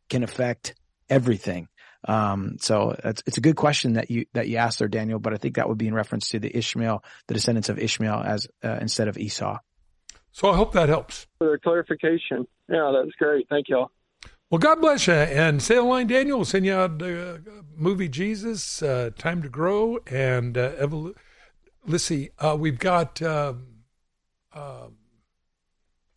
can 0.08 0.22
affect 0.22 0.74
everything. 1.08 1.68
Um, 2.08 2.56
so 2.60 2.96
it's, 3.04 3.22
it's 3.26 3.38
a 3.38 3.42
good 3.42 3.54
question 3.54 3.92
that 3.92 4.10
you, 4.10 4.26
that 4.32 4.48
you 4.48 4.56
asked 4.56 4.80
there, 4.80 4.88
Daniel, 4.88 5.20
but 5.20 5.34
I 5.34 5.36
think 5.36 5.54
that 5.56 5.68
would 5.68 5.78
be 5.78 5.86
in 5.86 5.94
reference 5.94 6.30
to 6.30 6.40
the 6.40 6.56
Ishmael, 6.56 7.04
the 7.28 7.34
descendants 7.34 7.68
of 7.68 7.78
Ishmael 7.78 8.22
as, 8.24 8.48
uh, 8.64 8.78
instead 8.80 9.06
of 9.06 9.16
Esau. 9.16 9.58
So 10.32 10.50
I 10.50 10.56
hope 10.56 10.72
that 10.72 10.88
helps. 10.88 11.26
For 11.38 11.52
the 11.52 11.58
clarification. 11.58 12.46
Yeah, 12.68 12.92
that's 12.92 13.14
great. 13.18 13.46
Thank 13.48 13.68
y'all. 13.68 13.90
Well, 14.52 14.58
God 14.58 14.82
bless 14.82 15.06
you. 15.06 15.14
And 15.14 15.62
Sail 15.62 15.86
Line 15.86 16.08
Daniel 16.08 16.36
will 16.36 16.44
send 16.44 16.66
you 16.66 16.74
out 16.74 16.98
the 16.98 17.36
uh, 17.36 17.38
movie 17.74 18.10
Jesus, 18.10 18.82
uh, 18.82 19.08
Time 19.16 19.40
to 19.40 19.48
Grow, 19.48 19.98
and 20.06 20.58
uh, 20.58 20.72
Let's 21.86 22.04
see. 22.04 22.28
Uh, 22.38 22.54
we've 22.60 22.78
got, 22.78 23.22
um, 23.22 23.68
um, 24.52 24.98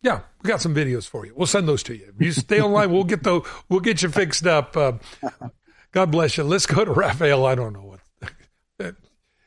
yeah, 0.02 0.20
we 0.42 0.48
got 0.48 0.60
some 0.60 0.74
videos 0.74 1.08
for 1.08 1.24
you. 1.24 1.32
We'll 1.34 1.46
send 1.46 1.66
those 1.66 1.82
to 1.84 1.96
you. 1.96 2.12
You 2.18 2.30
stay 2.30 2.60
online. 2.60 2.92
We'll 2.92 3.04
get 3.04 3.22
the 3.22 3.40
we'll 3.70 3.80
get 3.80 4.02
you 4.02 4.10
fixed 4.10 4.46
up. 4.46 4.76
Uh, 4.76 4.92
God 5.92 6.10
bless 6.10 6.36
you. 6.36 6.44
Let's 6.44 6.66
go 6.66 6.84
to 6.84 6.92
Raphael. 6.92 7.46
I 7.46 7.54
don't 7.54 7.72
know 7.72 7.96
what. 7.96 8.00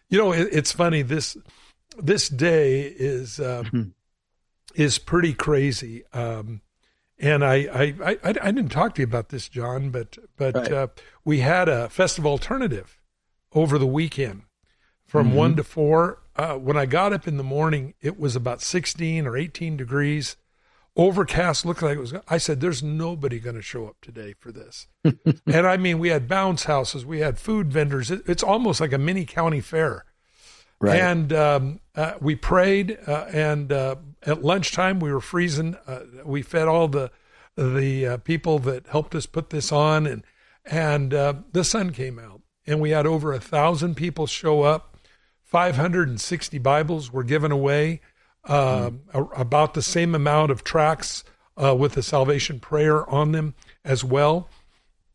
you 0.09 0.17
know, 0.17 0.31
it, 0.31 0.49
it's 0.51 0.71
funny. 0.71 1.03
This 1.03 1.37
this 1.99 2.27
day 2.27 2.81
is 2.85 3.39
um, 3.39 3.93
is 4.73 4.97
pretty 4.97 5.35
crazy. 5.35 6.05
Um, 6.11 6.61
and 7.19 7.43
I, 7.43 7.55
I, 7.55 7.95
I, 8.03 8.17
I, 8.23 8.51
didn't 8.51 8.69
talk 8.69 8.95
to 8.95 9.01
you 9.01 9.07
about 9.07 9.29
this, 9.29 9.49
John, 9.49 9.89
but 9.89 10.17
but 10.37 10.55
right. 10.55 10.71
uh, 10.71 10.87
we 11.25 11.39
had 11.39 11.67
a 11.67 11.89
festival 11.89 12.31
alternative 12.31 12.99
over 13.53 13.77
the 13.77 13.87
weekend 13.87 14.43
from 15.05 15.27
mm-hmm. 15.27 15.37
one 15.37 15.55
to 15.57 15.63
four. 15.63 16.21
Uh, 16.35 16.55
when 16.55 16.77
I 16.77 16.85
got 16.85 17.11
up 17.11 17.27
in 17.27 17.37
the 17.37 17.43
morning, 17.43 17.93
it 18.01 18.19
was 18.19 18.35
about 18.35 18.61
sixteen 18.61 19.27
or 19.27 19.35
eighteen 19.35 19.75
degrees, 19.75 20.37
overcast. 20.95 21.65
Looked 21.65 21.81
like 21.81 21.97
it 21.97 22.01
was. 22.01 22.13
I 22.29 22.37
said, 22.37 22.61
"There's 22.61 22.81
nobody 22.81 23.39
going 23.39 23.57
to 23.57 23.61
show 23.61 23.87
up 23.87 23.97
today 24.01 24.33
for 24.39 24.51
this." 24.51 24.87
and 25.03 25.67
I 25.67 25.75
mean, 25.75 25.99
we 25.99 26.09
had 26.09 26.27
bounce 26.27 26.63
houses, 26.63 27.05
we 27.05 27.19
had 27.19 27.37
food 27.37 27.71
vendors. 27.73 28.11
It, 28.11 28.21
it's 28.27 28.43
almost 28.43 28.79
like 28.79 28.93
a 28.93 28.97
mini 28.97 29.25
county 29.25 29.61
fair. 29.61 30.05
Right. 30.81 30.99
And 30.99 31.33
um, 31.33 31.79
uh, 31.93 32.13
we 32.21 32.35
prayed, 32.35 32.97
uh, 33.05 33.25
and 33.33 33.71
uh, 33.71 33.95
at 34.23 34.43
lunchtime 34.43 35.01
we 35.01 35.11
were 35.11 35.19
freezing. 35.19 35.75
Uh, 35.85 36.01
we 36.23 36.41
fed 36.41 36.67
all 36.67 36.87
the 36.87 37.11
the 37.57 38.07
uh, 38.07 38.17
people 38.17 38.59
that 38.59 38.87
helped 38.87 39.13
us 39.13 39.25
put 39.25 39.49
this 39.49 39.73
on, 39.73 40.07
and 40.07 40.23
and 40.65 41.13
uh, 41.13 41.33
the 41.51 41.65
sun 41.65 41.91
came 41.91 42.17
out, 42.17 42.41
and 42.65 42.79
we 42.79 42.91
had 42.91 43.05
over 43.05 43.33
a 43.33 43.41
thousand 43.41 43.95
people 43.95 44.25
show 44.25 44.61
up. 44.61 44.97
Five 45.43 45.75
hundred 45.75 46.07
and 46.07 46.21
sixty 46.21 46.59
Bibles 46.59 47.11
were 47.11 47.23
given 47.23 47.51
away. 47.51 48.01
Mm. 48.47 48.99
About 49.13 49.73
the 49.73 49.81
same 49.81 50.15
amount 50.15 50.49
of 50.49 50.63
tracts 50.63 51.25
with 51.57 51.91
the 51.91 52.01
salvation 52.01 52.61
prayer 52.61 53.07
on 53.09 53.33
them 53.33 53.53
as 53.83 54.01
well. 54.03 54.47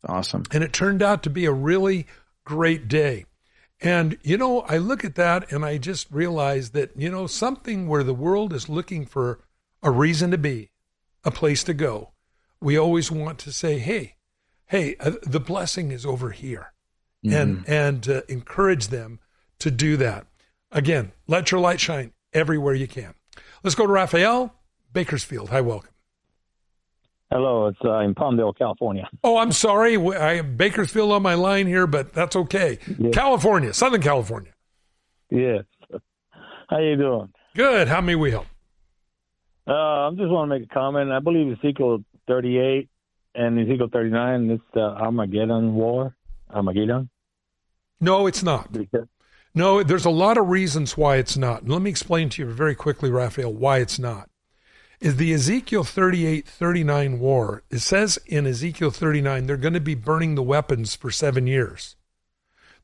Awesome. 0.07 0.43
And 0.51 0.63
it 0.63 0.71
turned 0.71 1.01
out 1.01 1.23
to 1.23 1.31
be 1.31 1.45
a 1.45 1.51
really 1.51 2.05
great 2.45 2.87
day. 2.87 3.25
And, 3.85 4.17
you 4.23 4.35
know, 4.35 4.61
I 4.61 4.77
look 4.77 5.05
at 5.05 5.13
that 5.13 5.51
and 5.51 5.63
I 5.63 5.77
just 5.77 6.09
realize 6.09 6.71
that, 6.71 6.89
you 6.97 7.11
know, 7.11 7.27
something 7.27 7.87
where 7.87 8.03
the 8.03 8.15
world 8.15 8.51
is 8.51 8.67
looking 8.67 9.05
for 9.05 9.41
a 9.83 9.91
reason 9.91 10.31
to 10.31 10.39
be, 10.39 10.71
a 11.23 11.29
place 11.29 11.63
to 11.65 11.73
go. 11.75 12.11
We 12.59 12.79
always 12.79 13.11
want 13.11 13.37
to 13.39 13.51
say, 13.51 13.77
hey, 13.77 14.15
hey, 14.65 14.95
uh, 14.99 15.11
the 15.21 15.39
blessing 15.39 15.91
is 15.91 16.03
over 16.03 16.31
here. 16.31 16.73
Mm-hmm. 17.23 17.35
And, 17.35 17.69
and 17.69 18.09
uh, 18.09 18.21
encourage 18.27 18.87
them 18.87 19.19
to 19.59 19.69
do 19.69 19.97
that. 19.97 20.25
Again, 20.71 21.11
let 21.27 21.51
your 21.51 21.61
light 21.61 21.79
shine 21.79 22.11
everywhere 22.33 22.73
you 22.73 22.87
can. 22.87 23.13
Let's 23.63 23.75
go 23.75 23.85
to 23.85 23.93
Raphael 23.93 24.55
Bakersfield. 24.93 25.49
Hi, 25.49 25.61
welcome. 25.61 25.94
Hello, 27.31 27.67
it's 27.67 27.79
uh, 27.83 27.99
in 27.99 28.13
Palmdale, 28.13 28.55
California. 28.55 29.09
Oh, 29.23 29.37
I'm 29.37 29.51
sorry. 29.51 29.97
I 30.15 30.35
have 30.35 30.57
Bakersfield 30.57 31.11
on 31.11 31.23
my 31.23 31.33
line 31.33 31.65
here, 31.65 31.87
but 31.87 32.13
that's 32.13 32.35
okay. 32.35 32.77
California, 33.11 33.73
Southern 33.73 34.01
California. 34.01 34.51
Yes. 35.29 35.63
How 36.69 36.79
you 36.79 36.95
doing? 36.95 37.33
Good. 37.55 37.87
How 37.87 38.01
may 38.01 38.15
we 38.15 38.31
help? 38.31 38.45
Uh, 39.67 39.73
I 39.73 40.09
just 40.11 40.29
want 40.29 40.51
to 40.51 40.59
make 40.59 40.69
a 40.69 40.73
comment. 40.73 41.11
I 41.11 41.19
believe 41.19 41.57
Ezekiel 41.57 42.03
38 42.27 42.89
and 43.33 43.59
Ezekiel 43.59 43.89
39 43.91 44.51
is 44.51 44.59
the 44.73 44.81
Armageddon 44.81 45.73
war. 45.73 46.15
Armageddon. 46.53 47.09
No, 47.99 48.27
it's 48.27 48.43
not. 48.43 48.69
No, 49.55 49.81
there's 49.81 50.05
a 50.05 50.11
lot 50.11 50.37
of 50.37 50.49
reasons 50.49 50.95
why 50.95 51.15
it's 51.15 51.37
not. 51.37 51.63
And 51.63 51.71
let 51.71 51.81
me 51.81 51.89
explain 51.89 52.29
to 52.29 52.43
you 52.43 52.51
very 52.51 52.75
quickly, 52.75 53.09
Raphael, 53.09 53.51
why 53.51 53.79
it's 53.79 53.97
not 53.97 54.29
is 55.05 55.17
the 55.17 55.31
Ezekiel 55.33 55.83
38 55.83 56.47
39 56.47 57.19
war. 57.19 57.61
It 57.69 57.77
says 57.77 58.17
in 58.25 58.47
Ezekiel 58.47 58.89
39 58.89 59.45
they're 59.45 59.55
going 59.55 59.75
to 59.75 59.79
be 59.79 59.93
burning 59.93 60.33
the 60.33 60.41
weapons 60.41 60.95
for 60.95 61.11
seven 61.11 61.45
years. 61.45 61.95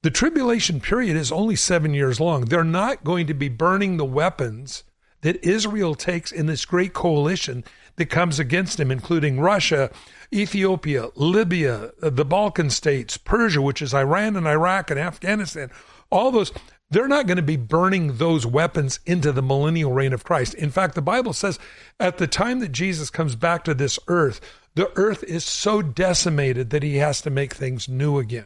The 0.04 0.12
tribulation 0.12 0.80
period 0.80 1.18
is 1.18 1.32
only 1.32 1.56
seven 1.56 1.96
years 1.96 2.20
long. 2.20 2.46
They're 2.46 2.64
not 2.64 3.04
going 3.04 3.26
to 3.26 3.34
be 3.34 3.50
burning 3.50 3.98
the 3.98 4.06
weapons 4.06 4.84
that 5.22 5.44
Israel 5.44 5.96
takes 5.96 6.32
in 6.32 6.46
this 6.46 6.64
great 6.64 6.94
coalition 6.94 7.64
that 7.96 8.12
comes 8.12 8.38
against 8.38 8.80
him, 8.80 8.92
including 8.92 9.40
Russia, 9.40 9.90
Ethiopia, 10.32 11.08
Libya, 11.16 11.90
the 12.02 12.26
Balkan 12.26 12.70
states, 12.70 13.18
Persia, 13.18 13.64
which 13.64 13.82
is 13.82 13.96
Iran 13.96 14.36
and 14.36 14.48
Iraq 14.48 14.92
and 14.92 15.00
Afghanistan. 15.00 15.72
All 16.12 16.30
those, 16.30 16.52
they're 16.92 17.08
not 17.08 17.26
going 17.26 17.38
to 17.38 17.42
be 17.42 17.56
burning 17.56 18.18
those 18.18 18.46
weapons 18.46 19.00
into 19.06 19.32
the 19.32 19.42
millennial 19.42 19.94
reign 19.94 20.12
of 20.12 20.26
Christ. 20.26 20.54
In 20.54 20.70
fact, 20.70 20.94
the 20.94 21.02
Bible 21.02 21.32
says 21.32 21.58
at 22.00 22.18
the 22.18 22.28
time 22.28 22.60
that 22.60 22.74
Jesus 22.74 23.10
comes 23.10 23.36
back 23.36 23.64
to 23.64 23.74
this 23.74 23.98
earth, 24.08 24.42
the 24.76 24.92
earth 24.98 25.24
is 25.24 25.46
so 25.46 25.82
decimated 25.82 26.70
that 26.70 26.84
he 26.84 26.98
has 26.98 27.22
to 27.22 27.30
make 27.30 27.54
things 27.54 27.88
new 27.88 28.20
again. 28.20 28.46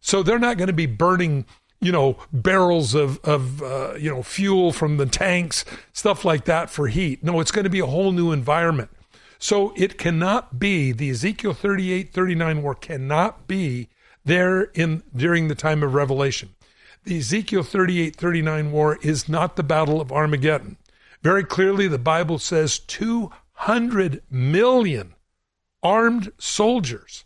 So 0.00 0.22
they're 0.22 0.38
not 0.38 0.56
going 0.56 0.68
to 0.68 0.72
be 0.72 0.86
burning, 0.86 1.44
you 1.80 1.92
know, 1.92 2.16
barrels 2.32 2.94
of, 2.94 3.18
of 3.20 3.62
uh, 3.62 3.94
you 3.98 4.10
know, 4.10 4.22
fuel 4.22 4.72
from 4.72 4.96
the 4.96 5.06
tanks, 5.06 5.66
stuff 5.92 6.24
like 6.24 6.46
that 6.46 6.70
for 6.70 6.88
heat. 6.88 7.22
No, 7.22 7.38
it's 7.38 7.50
going 7.50 7.64
to 7.64 7.70
be 7.70 7.80
a 7.80 7.86
whole 7.86 8.12
new 8.12 8.32
environment. 8.32 8.90
So 9.38 9.74
it 9.76 9.98
cannot 9.98 10.58
be, 10.58 10.90
the 10.90 11.10
Ezekiel 11.10 11.52
38, 11.52 12.12
39 12.12 12.62
war 12.62 12.74
cannot 12.74 13.46
be 13.46 13.88
there 14.24 14.62
in 14.62 15.02
during 15.14 15.48
the 15.48 15.54
time 15.54 15.82
of 15.82 15.94
Revelation 15.94 16.54
the 17.08 17.18
Ezekiel 17.18 17.62
38 17.62 18.16
39 18.16 18.70
war 18.70 18.98
is 19.00 19.30
not 19.30 19.56
the 19.56 19.62
Battle 19.62 19.98
of 19.98 20.12
Armageddon. 20.12 20.76
Very 21.22 21.42
clearly, 21.42 21.88
the 21.88 21.98
Bible 21.98 22.38
says 22.38 22.78
200 22.78 24.22
million 24.30 25.14
armed 25.82 26.30
soldiers 26.38 27.24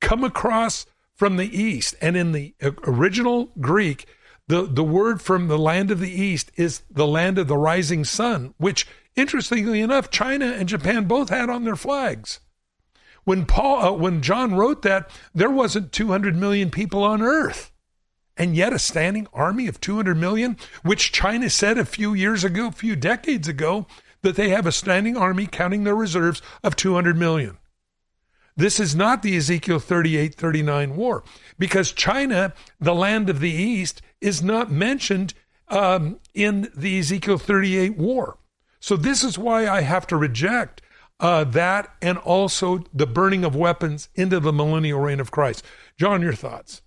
come 0.00 0.24
across 0.24 0.84
from 1.14 1.36
the 1.36 1.46
east. 1.56 1.94
And 2.00 2.16
in 2.16 2.32
the 2.32 2.54
original 2.84 3.52
Greek, 3.60 4.06
the, 4.48 4.62
the 4.62 4.82
word 4.82 5.22
from 5.22 5.46
the 5.46 5.58
land 5.58 5.92
of 5.92 6.00
the 6.00 6.10
east 6.10 6.50
is 6.56 6.82
the 6.90 7.06
land 7.06 7.38
of 7.38 7.46
the 7.46 7.56
rising 7.56 8.04
sun, 8.04 8.54
which, 8.58 8.84
interestingly 9.14 9.80
enough, 9.80 10.10
China 10.10 10.46
and 10.46 10.68
Japan 10.68 11.04
both 11.04 11.28
had 11.28 11.48
on 11.48 11.62
their 11.62 11.76
flags. 11.76 12.40
When 13.22 13.46
Paul, 13.46 13.80
uh, 13.80 13.92
when 13.92 14.22
John 14.22 14.56
wrote 14.56 14.82
that, 14.82 15.08
there 15.32 15.50
wasn't 15.50 15.92
200 15.92 16.34
million 16.34 16.70
people 16.70 17.04
on 17.04 17.22
earth 17.22 17.69
and 18.40 18.56
yet 18.56 18.72
a 18.72 18.78
standing 18.78 19.28
army 19.34 19.68
of 19.68 19.82
200 19.82 20.16
million, 20.16 20.56
which 20.82 21.12
China 21.12 21.50
said 21.50 21.76
a 21.76 21.84
few 21.84 22.14
years 22.14 22.42
ago, 22.42 22.68
a 22.68 22.72
few 22.72 22.96
decades 22.96 23.46
ago, 23.46 23.86
that 24.22 24.34
they 24.34 24.48
have 24.48 24.64
a 24.64 24.72
standing 24.72 25.14
army 25.14 25.46
counting 25.46 25.84
their 25.84 25.94
reserves 25.94 26.40
of 26.64 26.74
200 26.74 27.18
million. 27.18 27.58
This 28.56 28.80
is 28.80 28.96
not 28.96 29.20
the 29.20 29.36
Ezekiel 29.36 29.78
38 29.78 30.34
39 30.34 30.96
war 30.96 31.22
because 31.58 31.92
China, 31.92 32.54
the 32.80 32.94
land 32.94 33.28
of 33.28 33.40
the 33.40 33.50
East, 33.50 34.00
is 34.22 34.42
not 34.42 34.72
mentioned 34.72 35.34
um, 35.68 36.18
in 36.32 36.70
the 36.74 36.98
Ezekiel 36.98 37.36
38 37.36 37.98
war. 37.98 38.38
So, 38.80 38.96
this 38.96 39.22
is 39.22 39.38
why 39.38 39.68
I 39.68 39.82
have 39.82 40.06
to 40.06 40.16
reject 40.16 40.80
uh, 41.20 41.44
that 41.44 41.92
and 42.00 42.16
also 42.16 42.84
the 42.94 43.06
burning 43.06 43.44
of 43.44 43.54
weapons 43.54 44.08
into 44.14 44.40
the 44.40 44.52
millennial 44.52 45.00
reign 45.00 45.20
of 45.20 45.30
Christ. 45.30 45.62
John, 45.98 46.22
your 46.22 46.32
thoughts? 46.32 46.80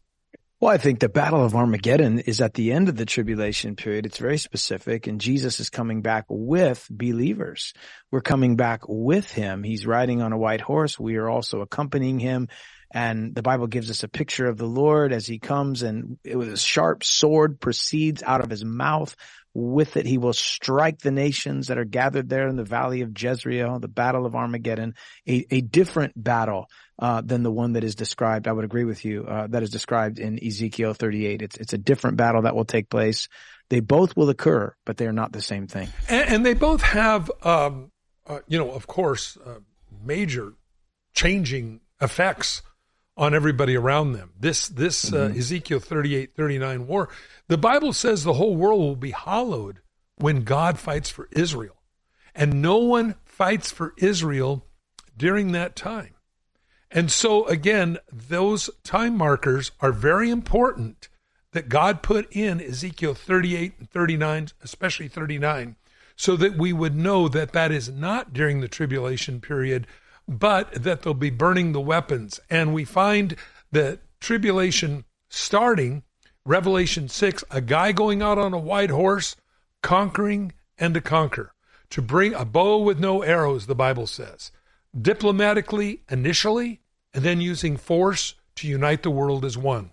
Well, 0.63 0.71
I 0.71 0.77
think 0.77 0.99
the 1.01 1.09
Battle 1.09 1.43
of 1.43 1.55
Armageddon 1.55 2.19
is 2.19 2.39
at 2.39 2.53
the 2.53 2.71
end 2.71 2.87
of 2.87 2.95
the 2.95 3.05
tribulation 3.05 3.75
period. 3.75 4.05
It's 4.05 4.17
very 4.17 4.37
specific 4.37 5.07
and 5.07 5.19
Jesus 5.19 5.59
is 5.59 5.69
coming 5.69 6.01
back 6.01 6.23
with 6.29 6.87
believers. 6.89 7.73
We're 8.11 8.21
coming 8.21 8.55
back 8.55 8.83
with 8.87 9.29
him. 9.29 9.63
He's 9.63 9.85
riding 9.85 10.21
on 10.21 10.31
a 10.31 10.37
white 10.37 10.61
horse. 10.61 10.97
We 10.97 11.17
are 11.17 11.29
also 11.29 11.59
accompanying 11.59 12.17
him 12.17 12.47
And 12.93 13.33
the 13.33 13.41
Bible 13.41 13.67
gives 13.67 13.89
us 13.89 14.03
a 14.03 14.07
picture 14.07 14.47
of 14.47 14.57
the 14.57 14.67
Lord 14.67 15.11
as 15.11 15.25
he 15.25 15.39
comes 15.39 15.81
and 15.81 16.17
with 16.23 16.53
a 16.53 16.57
sharp 16.57 17.03
sword 17.03 17.59
proceeds 17.59 18.21
out 18.23 18.41
of 18.41 18.51
his 18.51 18.63
mouth. 18.63 19.15
With 19.55 19.97
it, 19.97 20.05
he 20.05 20.17
will 20.17 20.33
strike 20.33 20.99
the 20.99 21.11
nations 21.11 21.67
that 21.67 21.77
are 21.77 21.85
gathered 21.85 22.29
there 22.29 22.47
in 22.47 22.55
the 22.55 22.63
valley 22.63 23.01
of 23.01 23.11
Jezreel, 23.19 23.79
the 23.79 23.87
battle 23.87 24.25
of 24.25 24.35
Armageddon, 24.35 24.95
a, 25.27 25.45
a 25.51 25.61
different 25.61 26.13
battle, 26.15 26.69
uh, 26.99 27.21
than 27.21 27.43
the 27.43 27.51
one 27.51 27.73
that 27.73 27.83
is 27.83 27.95
described. 27.95 28.47
I 28.47 28.51
would 28.51 28.65
agree 28.65 28.83
with 28.83 29.03
you, 29.05 29.25
uh, 29.25 29.47
that 29.47 29.63
is 29.63 29.69
described 29.69 30.19
in 30.19 30.43
Ezekiel 30.43 30.93
38. 30.93 31.41
It's, 31.41 31.57
it's 31.57 31.73
a 31.73 31.77
different 31.77 32.17
battle 32.17 32.43
that 32.43 32.55
will 32.55 32.65
take 32.65 32.89
place. 32.89 33.27
They 33.69 33.79
both 33.79 34.15
will 34.15 34.29
occur, 34.29 34.75
but 34.85 34.97
they 34.97 35.07
are 35.07 35.13
not 35.13 35.31
the 35.31 35.41
same 35.41 35.67
thing. 35.67 35.89
And, 36.09 36.29
and 36.29 36.45
they 36.45 36.53
both 36.53 36.81
have, 36.81 37.31
um, 37.41 37.91
uh, 38.27 38.39
you 38.47 38.57
know, 38.57 38.71
of 38.71 38.87
course, 38.87 39.37
uh, 39.45 39.59
major 40.05 40.53
changing 41.13 41.81
effects 42.01 42.61
on 43.15 43.33
everybody 43.33 43.75
around 43.75 44.13
them. 44.13 44.31
This 44.39 44.67
this 44.67 45.13
uh, 45.13 45.27
mm-hmm. 45.27 45.37
Ezekiel 45.37 45.79
38 45.79 46.35
39 46.35 46.87
war, 46.87 47.09
the 47.47 47.57
Bible 47.57 47.93
says 47.93 48.23
the 48.23 48.33
whole 48.33 48.55
world 48.55 48.79
will 48.79 48.95
be 48.95 49.11
hallowed 49.11 49.79
when 50.17 50.43
God 50.43 50.79
fights 50.79 51.09
for 51.09 51.29
Israel. 51.31 51.75
And 52.35 52.61
no 52.61 52.77
one 52.77 53.15
fights 53.25 53.71
for 53.71 53.93
Israel 53.97 54.65
during 55.15 55.51
that 55.51 55.75
time. 55.75 56.15
And 56.93 57.11
so 57.11 57.45
again, 57.47 57.97
those 58.11 58.69
time 58.83 59.17
markers 59.17 59.71
are 59.81 59.91
very 59.91 60.29
important 60.29 61.09
that 61.53 61.67
God 61.67 62.03
put 62.03 62.31
in 62.31 62.61
Ezekiel 62.61 63.15
38 63.15 63.73
and 63.79 63.89
39, 63.89 64.49
especially 64.63 65.07
39, 65.07 65.75
so 66.15 66.35
that 66.35 66.55
we 66.55 66.71
would 66.71 66.95
know 66.95 67.27
that 67.27 67.51
that 67.53 67.71
is 67.71 67.89
not 67.89 68.31
during 68.31 68.61
the 68.61 68.67
tribulation 68.67 69.41
period, 69.41 69.87
but 70.27 70.71
that 70.83 71.01
they'll 71.01 71.15
be 71.15 71.31
burning 71.31 71.71
the 71.71 71.81
weapons. 71.81 72.39
And 72.49 72.73
we 72.73 72.85
find 72.85 73.35
the 73.71 73.99
tribulation 74.19 75.05
starting, 75.29 76.03
Revelation 76.45 77.09
6, 77.09 77.43
a 77.49 77.61
guy 77.61 77.91
going 77.91 78.21
out 78.21 78.37
on 78.37 78.53
a 78.53 78.59
white 78.59 78.91
horse, 78.91 79.35
conquering 79.81 80.53
and 80.77 80.93
to 80.93 81.01
conquer, 81.01 81.53
to 81.89 82.03
bring 82.03 82.35
a 82.35 82.45
bow 82.45 82.77
with 82.77 82.99
no 82.99 83.23
arrows, 83.23 83.65
the 83.65 83.75
Bible 83.75 84.07
says, 84.07 84.51
diplomatically 84.99 86.01
initially, 86.09 86.81
and 87.13 87.23
then 87.23 87.41
using 87.41 87.77
force 87.77 88.35
to 88.55 88.67
unite 88.67 89.03
the 89.03 89.11
world 89.11 89.45
as 89.45 89.57
one. 89.57 89.91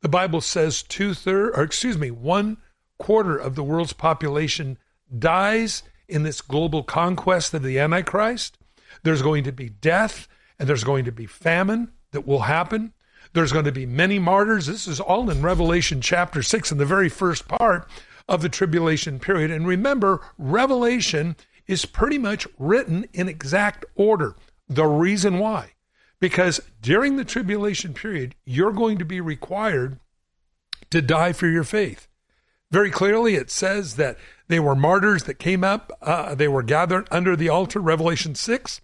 The 0.00 0.08
Bible 0.08 0.40
says 0.40 0.82
two 0.82 1.14
thirds, 1.14 1.56
or 1.56 1.62
excuse 1.62 1.96
me, 1.96 2.10
one 2.10 2.58
quarter 2.98 3.36
of 3.36 3.54
the 3.54 3.62
world's 3.62 3.92
population 3.92 4.78
dies 5.16 5.82
in 6.08 6.22
this 6.22 6.40
global 6.40 6.82
conquest 6.82 7.54
of 7.54 7.62
the 7.62 7.78
Antichrist. 7.78 8.58
There's 9.02 9.22
going 9.22 9.44
to 9.44 9.52
be 9.52 9.68
death 9.68 10.28
and 10.58 10.68
there's 10.68 10.84
going 10.84 11.04
to 11.04 11.12
be 11.12 11.26
famine 11.26 11.92
that 12.10 12.26
will 12.26 12.40
happen. 12.40 12.92
There's 13.32 13.52
going 13.52 13.64
to 13.64 13.72
be 13.72 13.86
many 13.86 14.18
martyrs. 14.18 14.66
This 14.66 14.86
is 14.86 15.00
all 15.00 15.30
in 15.30 15.42
Revelation 15.42 16.00
chapter 16.00 16.42
6 16.42 16.70
in 16.70 16.78
the 16.78 16.84
very 16.84 17.08
first 17.08 17.48
part 17.48 17.88
of 18.28 18.42
the 18.42 18.48
tribulation 18.48 19.18
period. 19.18 19.50
And 19.50 19.66
remember, 19.66 20.20
Revelation 20.36 21.36
is 21.66 21.84
pretty 21.84 22.18
much 22.18 22.46
written 22.58 23.06
in 23.12 23.28
exact 23.28 23.84
order. 23.94 24.36
The 24.68 24.86
reason 24.86 25.38
why? 25.38 25.72
Because 26.22 26.60
during 26.80 27.16
the 27.16 27.24
tribulation 27.24 27.94
period, 27.94 28.36
you're 28.44 28.70
going 28.70 28.96
to 28.98 29.04
be 29.04 29.20
required 29.20 29.98
to 30.90 31.02
die 31.02 31.32
for 31.32 31.48
your 31.48 31.64
faith. 31.64 32.06
Very 32.70 32.92
clearly, 32.92 33.34
it 33.34 33.50
says 33.50 33.96
that 33.96 34.18
they 34.46 34.60
were 34.60 34.76
martyrs 34.76 35.24
that 35.24 35.40
came 35.40 35.64
up, 35.64 35.90
uh, 36.00 36.36
they 36.36 36.46
were 36.46 36.62
gathered 36.62 37.08
under 37.10 37.34
the 37.34 37.48
altar, 37.48 37.80
Revelation 37.80 38.36
6. 38.36 38.80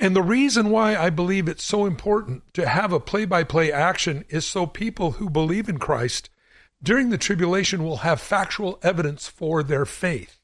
And 0.00 0.16
the 0.16 0.22
reason 0.22 0.70
why 0.70 0.96
I 0.96 1.10
believe 1.10 1.46
it's 1.46 1.62
so 1.62 1.86
important 1.86 2.42
to 2.54 2.66
have 2.66 2.92
a 2.92 2.98
play 2.98 3.24
by 3.24 3.44
play 3.44 3.70
action 3.70 4.24
is 4.28 4.44
so 4.44 4.66
people 4.66 5.12
who 5.12 5.30
believe 5.30 5.68
in 5.68 5.78
Christ 5.78 6.28
during 6.82 7.10
the 7.10 7.18
tribulation 7.18 7.84
will 7.84 7.98
have 7.98 8.20
factual 8.20 8.80
evidence 8.82 9.28
for 9.28 9.62
their 9.62 9.86
faith. 9.86 10.37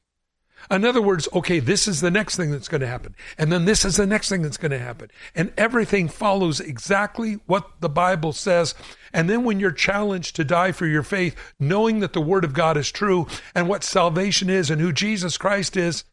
In 0.71 0.85
other 0.85 1.01
words, 1.01 1.27
okay, 1.33 1.59
this 1.59 1.87
is 1.87 2.01
the 2.01 2.11
next 2.11 2.35
thing 2.35 2.51
that's 2.51 2.67
going 2.67 2.81
to 2.81 2.87
happen. 2.87 3.15
And 3.37 3.51
then 3.51 3.65
this 3.65 3.85
is 3.85 3.97
the 3.97 4.07
next 4.07 4.29
thing 4.29 4.41
that's 4.41 4.57
going 4.57 4.71
to 4.71 4.79
happen. 4.79 5.09
And 5.35 5.53
everything 5.57 6.07
follows 6.07 6.59
exactly 6.59 7.39
what 7.45 7.69
the 7.81 7.89
Bible 7.89 8.33
says. 8.33 8.73
And 9.13 9.29
then 9.29 9.43
when 9.43 9.59
you're 9.59 9.71
challenged 9.71 10.35
to 10.35 10.43
die 10.43 10.71
for 10.71 10.87
your 10.87 11.03
faith, 11.03 11.35
knowing 11.59 11.99
that 11.99 12.13
the 12.13 12.21
Word 12.21 12.43
of 12.43 12.53
God 12.53 12.77
is 12.77 12.91
true 12.91 13.27
and 13.53 13.69
what 13.69 13.83
salvation 13.83 14.49
is 14.49 14.69
and 14.69 14.81
who 14.81 14.91
Jesus 14.91 15.37
Christ 15.37 15.77
is, 15.77 16.03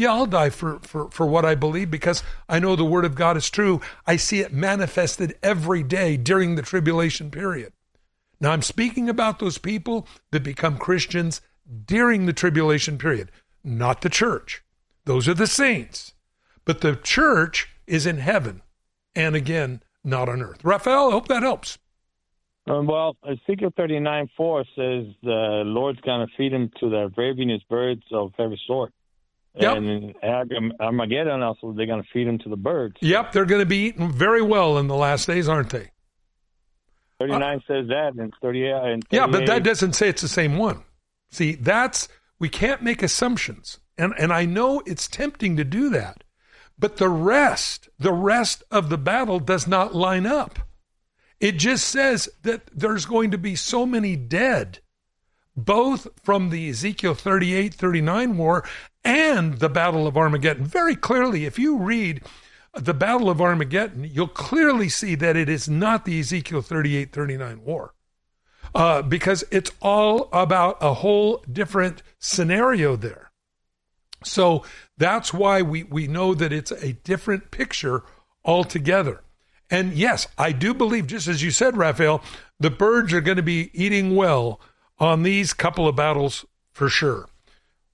yeah, 0.00 0.14
I'll 0.14 0.24
die 0.24 0.48
for, 0.48 0.78
for, 0.80 1.10
for 1.10 1.26
what 1.26 1.44
I 1.44 1.54
believe 1.54 1.90
because 1.90 2.22
I 2.48 2.58
know 2.58 2.74
the 2.74 2.86
word 2.86 3.04
of 3.04 3.14
God 3.14 3.36
is 3.36 3.50
true. 3.50 3.82
I 4.06 4.16
see 4.16 4.40
it 4.40 4.50
manifested 4.50 5.36
every 5.42 5.82
day 5.82 6.16
during 6.16 6.54
the 6.54 6.62
tribulation 6.62 7.30
period. 7.30 7.74
Now, 8.40 8.52
I'm 8.52 8.62
speaking 8.62 9.10
about 9.10 9.40
those 9.40 9.58
people 9.58 10.08
that 10.30 10.42
become 10.42 10.78
Christians 10.78 11.42
during 11.84 12.24
the 12.24 12.32
tribulation 12.32 12.96
period, 12.96 13.30
not 13.64 14.02
the 14.02 14.08
church. 14.08 14.62
Those 15.04 15.28
are 15.28 15.34
the 15.34 15.46
saints. 15.46 16.14
But 16.64 16.80
the 16.80 16.96
church 16.96 17.68
is 17.86 18.06
in 18.06 18.18
heaven 18.18 18.62
and 19.14 19.34
again, 19.34 19.82
not 20.04 20.28
on 20.28 20.42
earth. 20.42 20.64
Raphael, 20.64 21.08
I 21.08 21.12
hope 21.12 21.28
that 21.28 21.42
helps. 21.42 21.78
Um, 22.66 22.86
well, 22.86 23.16
Ezekiel 23.26 23.72
39 23.76 24.30
4 24.36 24.64
says 24.76 25.06
the 25.22 25.62
Lord's 25.64 26.00
going 26.00 26.26
to 26.26 26.32
feed 26.36 26.52
them 26.52 26.70
to 26.80 26.88
the 26.88 27.10
ravenous 27.16 27.62
birds 27.68 28.02
of 28.12 28.32
every 28.38 28.60
sort. 28.66 28.92
Yep. 29.56 29.76
And 29.78 30.72
Armageddon 30.78 31.42
also, 31.42 31.72
they're 31.72 31.86
going 31.86 32.02
to 32.02 32.08
feed 32.12 32.28
them 32.28 32.38
to 32.38 32.48
the 32.48 32.56
birds. 32.56 32.96
Yep, 33.00 33.32
they're 33.32 33.46
going 33.46 33.62
to 33.62 33.66
be 33.66 33.86
eaten 33.86 34.12
very 34.12 34.42
well 34.42 34.78
in 34.78 34.86
the 34.86 34.94
last 34.94 35.26
days, 35.26 35.48
aren't 35.48 35.70
they? 35.70 35.90
39 37.18 37.42
uh, 37.42 37.60
says 37.66 37.88
that, 37.88 38.14
and 38.16 38.32
38. 38.40 38.72
And 38.72 39.04
yeah, 39.10 39.26
but 39.26 39.46
that 39.46 39.64
doesn't 39.64 39.94
say 39.94 40.08
it's 40.08 40.22
the 40.22 40.28
same 40.28 40.56
one. 40.56 40.84
See, 41.30 41.56
that's, 41.56 42.08
we 42.40 42.48
can't 42.48 42.82
make 42.82 43.02
assumptions. 43.02 43.78
And, 43.96 44.12
and 44.18 44.32
I 44.32 44.46
know 44.46 44.82
it's 44.86 45.06
tempting 45.06 45.56
to 45.56 45.64
do 45.64 45.90
that. 45.90 46.24
But 46.76 46.96
the 46.96 47.10
rest, 47.10 47.90
the 47.98 48.12
rest 48.12 48.64
of 48.70 48.88
the 48.88 48.98
battle 48.98 49.38
does 49.38 49.68
not 49.68 49.94
line 49.94 50.26
up. 50.26 50.58
It 51.38 51.52
just 51.52 51.86
says 51.86 52.28
that 52.42 52.62
there's 52.74 53.04
going 53.04 53.30
to 53.30 53.38
be 53.38 53.54
so 53.54 53.86
many 53.86 54.16
dead 54.16 54.80
both 55.56 56.08
from 56.22 56.48
the 56.48 56.70
Ezekiel 56.70 57.14
38 57.14 57.74
39 57.74 58.36
war 58.36 58.64
and 59.04 59.58
the 59.58 59.68
Battle 59.68 60.06
of 60.06 60.16
Armageddon. 60.16 60.64
Very 60.64 60.96
clearly, 60.96 61.44
if 61.44 61.58
you 61.58 61.76
read 61.76 62.22
the 62.74 62.94
Battle 62.94 63.28
of 63.28 63.40
Armageddon, 63.40 64.04
you'll 64.04 64.28
clearly 64.28 64.88
see 64.88 65.14
that 65.16 65.36
it 65.36 65.48
is 65.48 65.68
not 65.68 66.04
the 66.04 66.20
Ezekiel 66.20 66.62
38 66.62 67.12
39 67.12 67.64
war. 67.64 67.94
Uh, 68.74 69.02
because 69.02 69.42
it's 69.50 69.72
all 69.82 70.28
about 70.32 70.78
a 70.80 70.94
whole 70.94 71.44
different 71.50 72.02
scenario 72.18 72.96
there. 72.96 73.30
So 74.24 74.64
that's 74.96 75.34
why 75.34 75.62
we, 75.62 75.82
we 75.84 76.06
know 76.06 76.34
that 76.34 76.52
it's 76.52 76.70
a 76.70 76.92
different 76.92 77.50
picture 77.50 78.04
altogether. 78.44 79.22
And 79.70 79.94
yes, 79.94 80.26
I 80.36 80.52
do 80.52 80.74
believe, 80.74 81.06
just 81.06 81.28
as 81.28 81.42
you 81.42 81.50
said, 81.50 81.76
Raphael, 81.76 82.22
the 82.58 82.70
birds 82.70 83.12
are 83.12 83.20
going 83.20 83.36
to 83.36 83.42
be 83.42 83.70
eating 83.72 84.16
well 84.16 84.60
on 84.98 85.22
these 85.22 85.52
couple 85.52 85.88
of 85.88 85.96
battles 85.96 86.44
for 86.72 86.88
sure. 86.88 87.28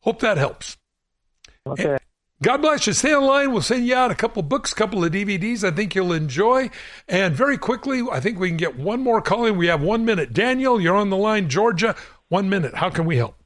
Hope 0.00 0.20
that 0.20 0.36
helps. 0.36 0.76
Okay. 1.66 1.98
God 2.42 2.58
bless 2.58 2.86
you. 2.86 2.92
Stay 2.92 3.14
online. 3.14 3.52
We'll 3.52 3.62
send 3.62 3.86
you 3.86 3.94
out 3.94 4.10
a 4.10 4.14
couple 4.14 4.42
books, 4.42 4.72
a 4.72 4.74
couple 4.74 5.02
of 5.02 5.10
DVDs 5.10 5.64
I 5.64 5.70
think 5.70 5.94
you'll 5.94 6.12
enjoy. 6.12 6.68
And 7.08 7.34
very 7.34 7.56
quickly, 7.56 8.02
I 8.12 8.20
think 8.20 8.38
we 8.38 8.48
can 8.48 8.58
get 8.58 8.76
one 8.76 9.00
more 9.00 9.22
call 9.22 9.46
in. 9.46 9.56
We 9.56 9.68
have 9.68 9.80
one 9.80 10.04
minute. 10.04 10.34
Daniel, 10.34 10.78
you're 10.78 10.96
on 10.96 11.08
the 11.08 11.16
line, 11.16 11.48
Georgia. 11.48 11.96
One 12.28 12.50
minute. 12.50 12.74
How 12.74 12.90
can 12.90 13.06
we 13.06 13.16
help? 13.16 13.36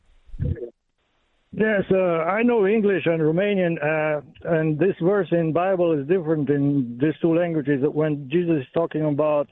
Yes, 1.52 1.82
uh, 1.90 1.96
I 1.96 2.42
know 2.42 2.66
English 2.66 3.06
and 3.06 3.20
Romanian, 3.20 3.76
uh, 3.82 4.20
and 4.44 4.78
this 4.78 4.94
verse 5.02 5.26
in 5.32 5.52
Bible 5.52 5.98
is 5.98 6.06
different 6.06 6.48
in 6.48 6.96
these 7.00 7.14
two 7.20 7.36
languages. 7.36 7.82
When 7.92 8.28
Jesus 8.30 8.62
is 8.62 8.66
talking 8.72 9.04
about 9.04 9.48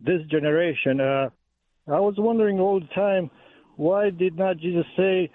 this 0.00 0.22
generation, 0.30 1.00
uh, 1.00 1.28
I 1.88 2.00
was 2.00 2.14
wondering 2.16 2.58
all 2.58 2.80
the 2.80 2.86
time 2.94 3.30
why 3.76 4.10
did 4.10 4.36
not 4.36 4.58
Jesus 4.58 4.86
say 4.96 5.30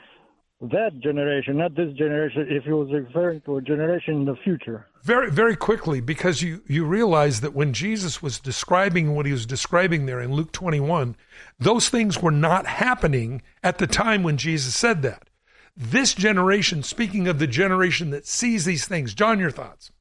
that 0.60 1.00
generation, 1.00 1.58
not 1.58 1.76
this 1.76 1.94
generation, 1.94 2.48
if 2.50 2.64
he 2.64 2.72
was 2.72 2.92
referring 2.92 3.42
to 3.42 3.58
a 3.58 3.62
generation 3.62 4.16
in 4.16 4.26
the 4.26 4.36
future? 4.44 4.88
Very, 5.04 5.30
very 5.30 5.56
quickly, 5.56 6.02
because 6.02 6.42
you, 6.42 6.62
you 6.68 6.84
realize 6.86 7.42
that 7.42 7.54
when 7.54 7.74
Jesus 7.74 8.22
was 8.22 8.40
describing 8.40 9.14
what 9.14 9.26
he 9.26 9.32
was 9.32 9.46
describing 9.46 10.06
there 10.06 10.20
in 10.20 10.34
Luke 10.34 10.52
21, 10.52 11.16
those 11.60 11.90
things 11.90 12.22
were 12.22 12.32
not 12.32 12.66
happening 12.66 13.42
at 13.64 13.78
the 13.78 13.88
time 13.88 14.24
when 14.24 14.38
Jesus 14.38 14.76
said 14.76 15.04
that. 15.04 15.30
This 15.76 16.16
generation, 16.16 16.82
speaking 16.82 17.28
of 17.28 17.38
the 17.38 17.46
generation 17.46 18.10
that 18.10 18.26
sees 18.26 18.66
these 18.66 18.88
things, 18.88 19.14
John, 19.14 19.40
your 19.40 19.52
thoughts? 19.52 19.92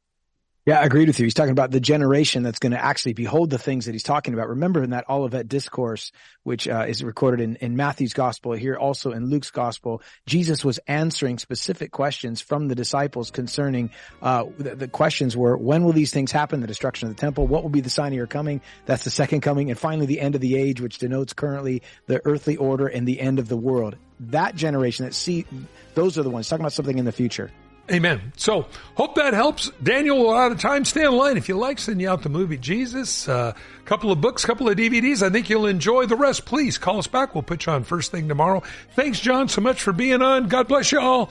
Yeah, 0.66 0.80
I 0.80 0.84
agreed 0.84 1.06
with 1.06 1.20
you. 1.20 1.24
He's 1.26 1.34
talking 1.34 1.52
about 1.52 1.70
the 1.70 1.78
generation 1.78 2.42
that's 2.42 2.58
going 2.58 2.72
to 2.72 2.84
actually 2.84 3.12
behold 3.12 3.50
the 3.50 3.58
things 3.58 3.84
that 3.84 3.92
he's 3.92 4.02
talking 4.02 4.34
about. 4.34 4.48
Remember 4.48 4.82
in 4.82 4.90
that 4.90 5.08
Olivet 5.08 5.46
discourse, 5.46 6.10
which 6.42 6.66
uh, 6.66 6.86
is 6.88 7.04
recorded 7.04 7.40
in, 7.40 7.54
in 7.56 7.76
Matthew's 7.76 8.12
gospel, 8.12 8.52
here 8.52 8.74
also 8.74 9.12
in 9.12 9.30
Luke's 9.30 9.52
gospel, 9.52 10.02
Jesus 10.26 10.64
was 10.64 10.80
answering 10.88 11.38
specific 11.38 11.92
questions 11.92 12.40
from 12.40 12.66
the 12.66 12.74
disciples 12.74 13.30
concerning, 13.30 13.92
uh, 14.20 14.46
the, 14.58 14.74
the, 14.74 14.88
questions 14.88 15.36
were, 15.36 15.56
when 15.56 15.84
will 15.84 15.92
these 15.92 16.10
things 16.10 16.32
happen? 16.32 16.62
The 16.62 16.66
destruction 16.66 17.08
of 17.08 17.14
the 17.14 17.20
temple. 17.20 17.46
What 17.46 17.62
will 17.62 17.70
be 17.70 17.80
the 17.80 17.88
sign 17.88 18.08
of 18.08 18.16
your 18.16 18.26
coming? 18.26 18.60
That's 18.86 19.04
the 19.04 19.10
second 19.10 19.42
coming. 19.42 19.70
And 19.70 19.78
finally, 19.78 20.06
the 20.06 20.20
end 20.20 20.34
of 20.34 20.40
the 20.40 20.56
age, 20.56 20.80
which 20.80 20.98
denotes 20.98 21.32
currently 21.32 21.82
the 22.06 22.20
earthly 22.24 22.56
order 22.56 22.88
and 22.88 23.06
the 23.06 23.20
end 23.20 23.38
of 23.38 23.46
the 23.46 23.56
world. 23.56 23.94
That 24.18 24.56
generation 24.56 25.04
that 25.04 25.14
see, 25.14 25.46
those 25.94 26.18
are 26.18 26.24
the 26.24 26.30
ones 26.30 26.48
talking 26.48 26.64
about 26.64 26.72
something 26.72 26.98
in 26.98 27.04
the 27.04 27.12
future. 27.12 27.52
Amen. 27.90 28.32
So 28.36 28.66
hope 28.96 29.14
that 29.14 29.32
helps. 29.32 29.70
Daniel, 29.82 30.26
we're 30.26 30.36
out 30.36 30.50
of 30.50 30.60
time. 30.60 30.84
Stay 30.84 31.04
in 31.04 31.12
line. 31.12 31.36
If 31.36 31.48
you 31.48 31.56
like, 31.56 31.78
send 31.78 32.00
you 32.00 32.10
out 32.10 32.22
the 32.22 32.28
movie 32.28 32.56
Jesus, 32.56 33.28
a 33.28 33.32
uh, 33.32 33.52
couple 33.84 34.10
of 34.10 34.20
books, 34.20 34.44
couple 34.44 34.68
of 34.68 34.76
DVDs. 34.76 35.22
I 35.22 35.30
think 35.30 35.48
you'll 35.48 35.66
enjoy 35.66 36.06
the 36.06 36.16
rest. 36.16 36.46
Please 36.46 36.78
call 36.78 36.98
us 36.98 37.06
back. 37.06 37.34
We'll 37.34 37.42
put 37.42 37.66
you 37.66 37.72
on 37.72 37.84
first 37.84 38.10
thing 38.10 38.26
tomorrow. 38.26 38.62
Thanks, 38.94 39.20
John, 39.20 39.48
so 39.48 39.60
much 39.60 39.82
for 39.82 39.92
being 39.92 40.20
on. 40.20 40.48
God 40.48 40.66
bless 40.66 40.90
you 40.90 41.00
all. 41.00 41.30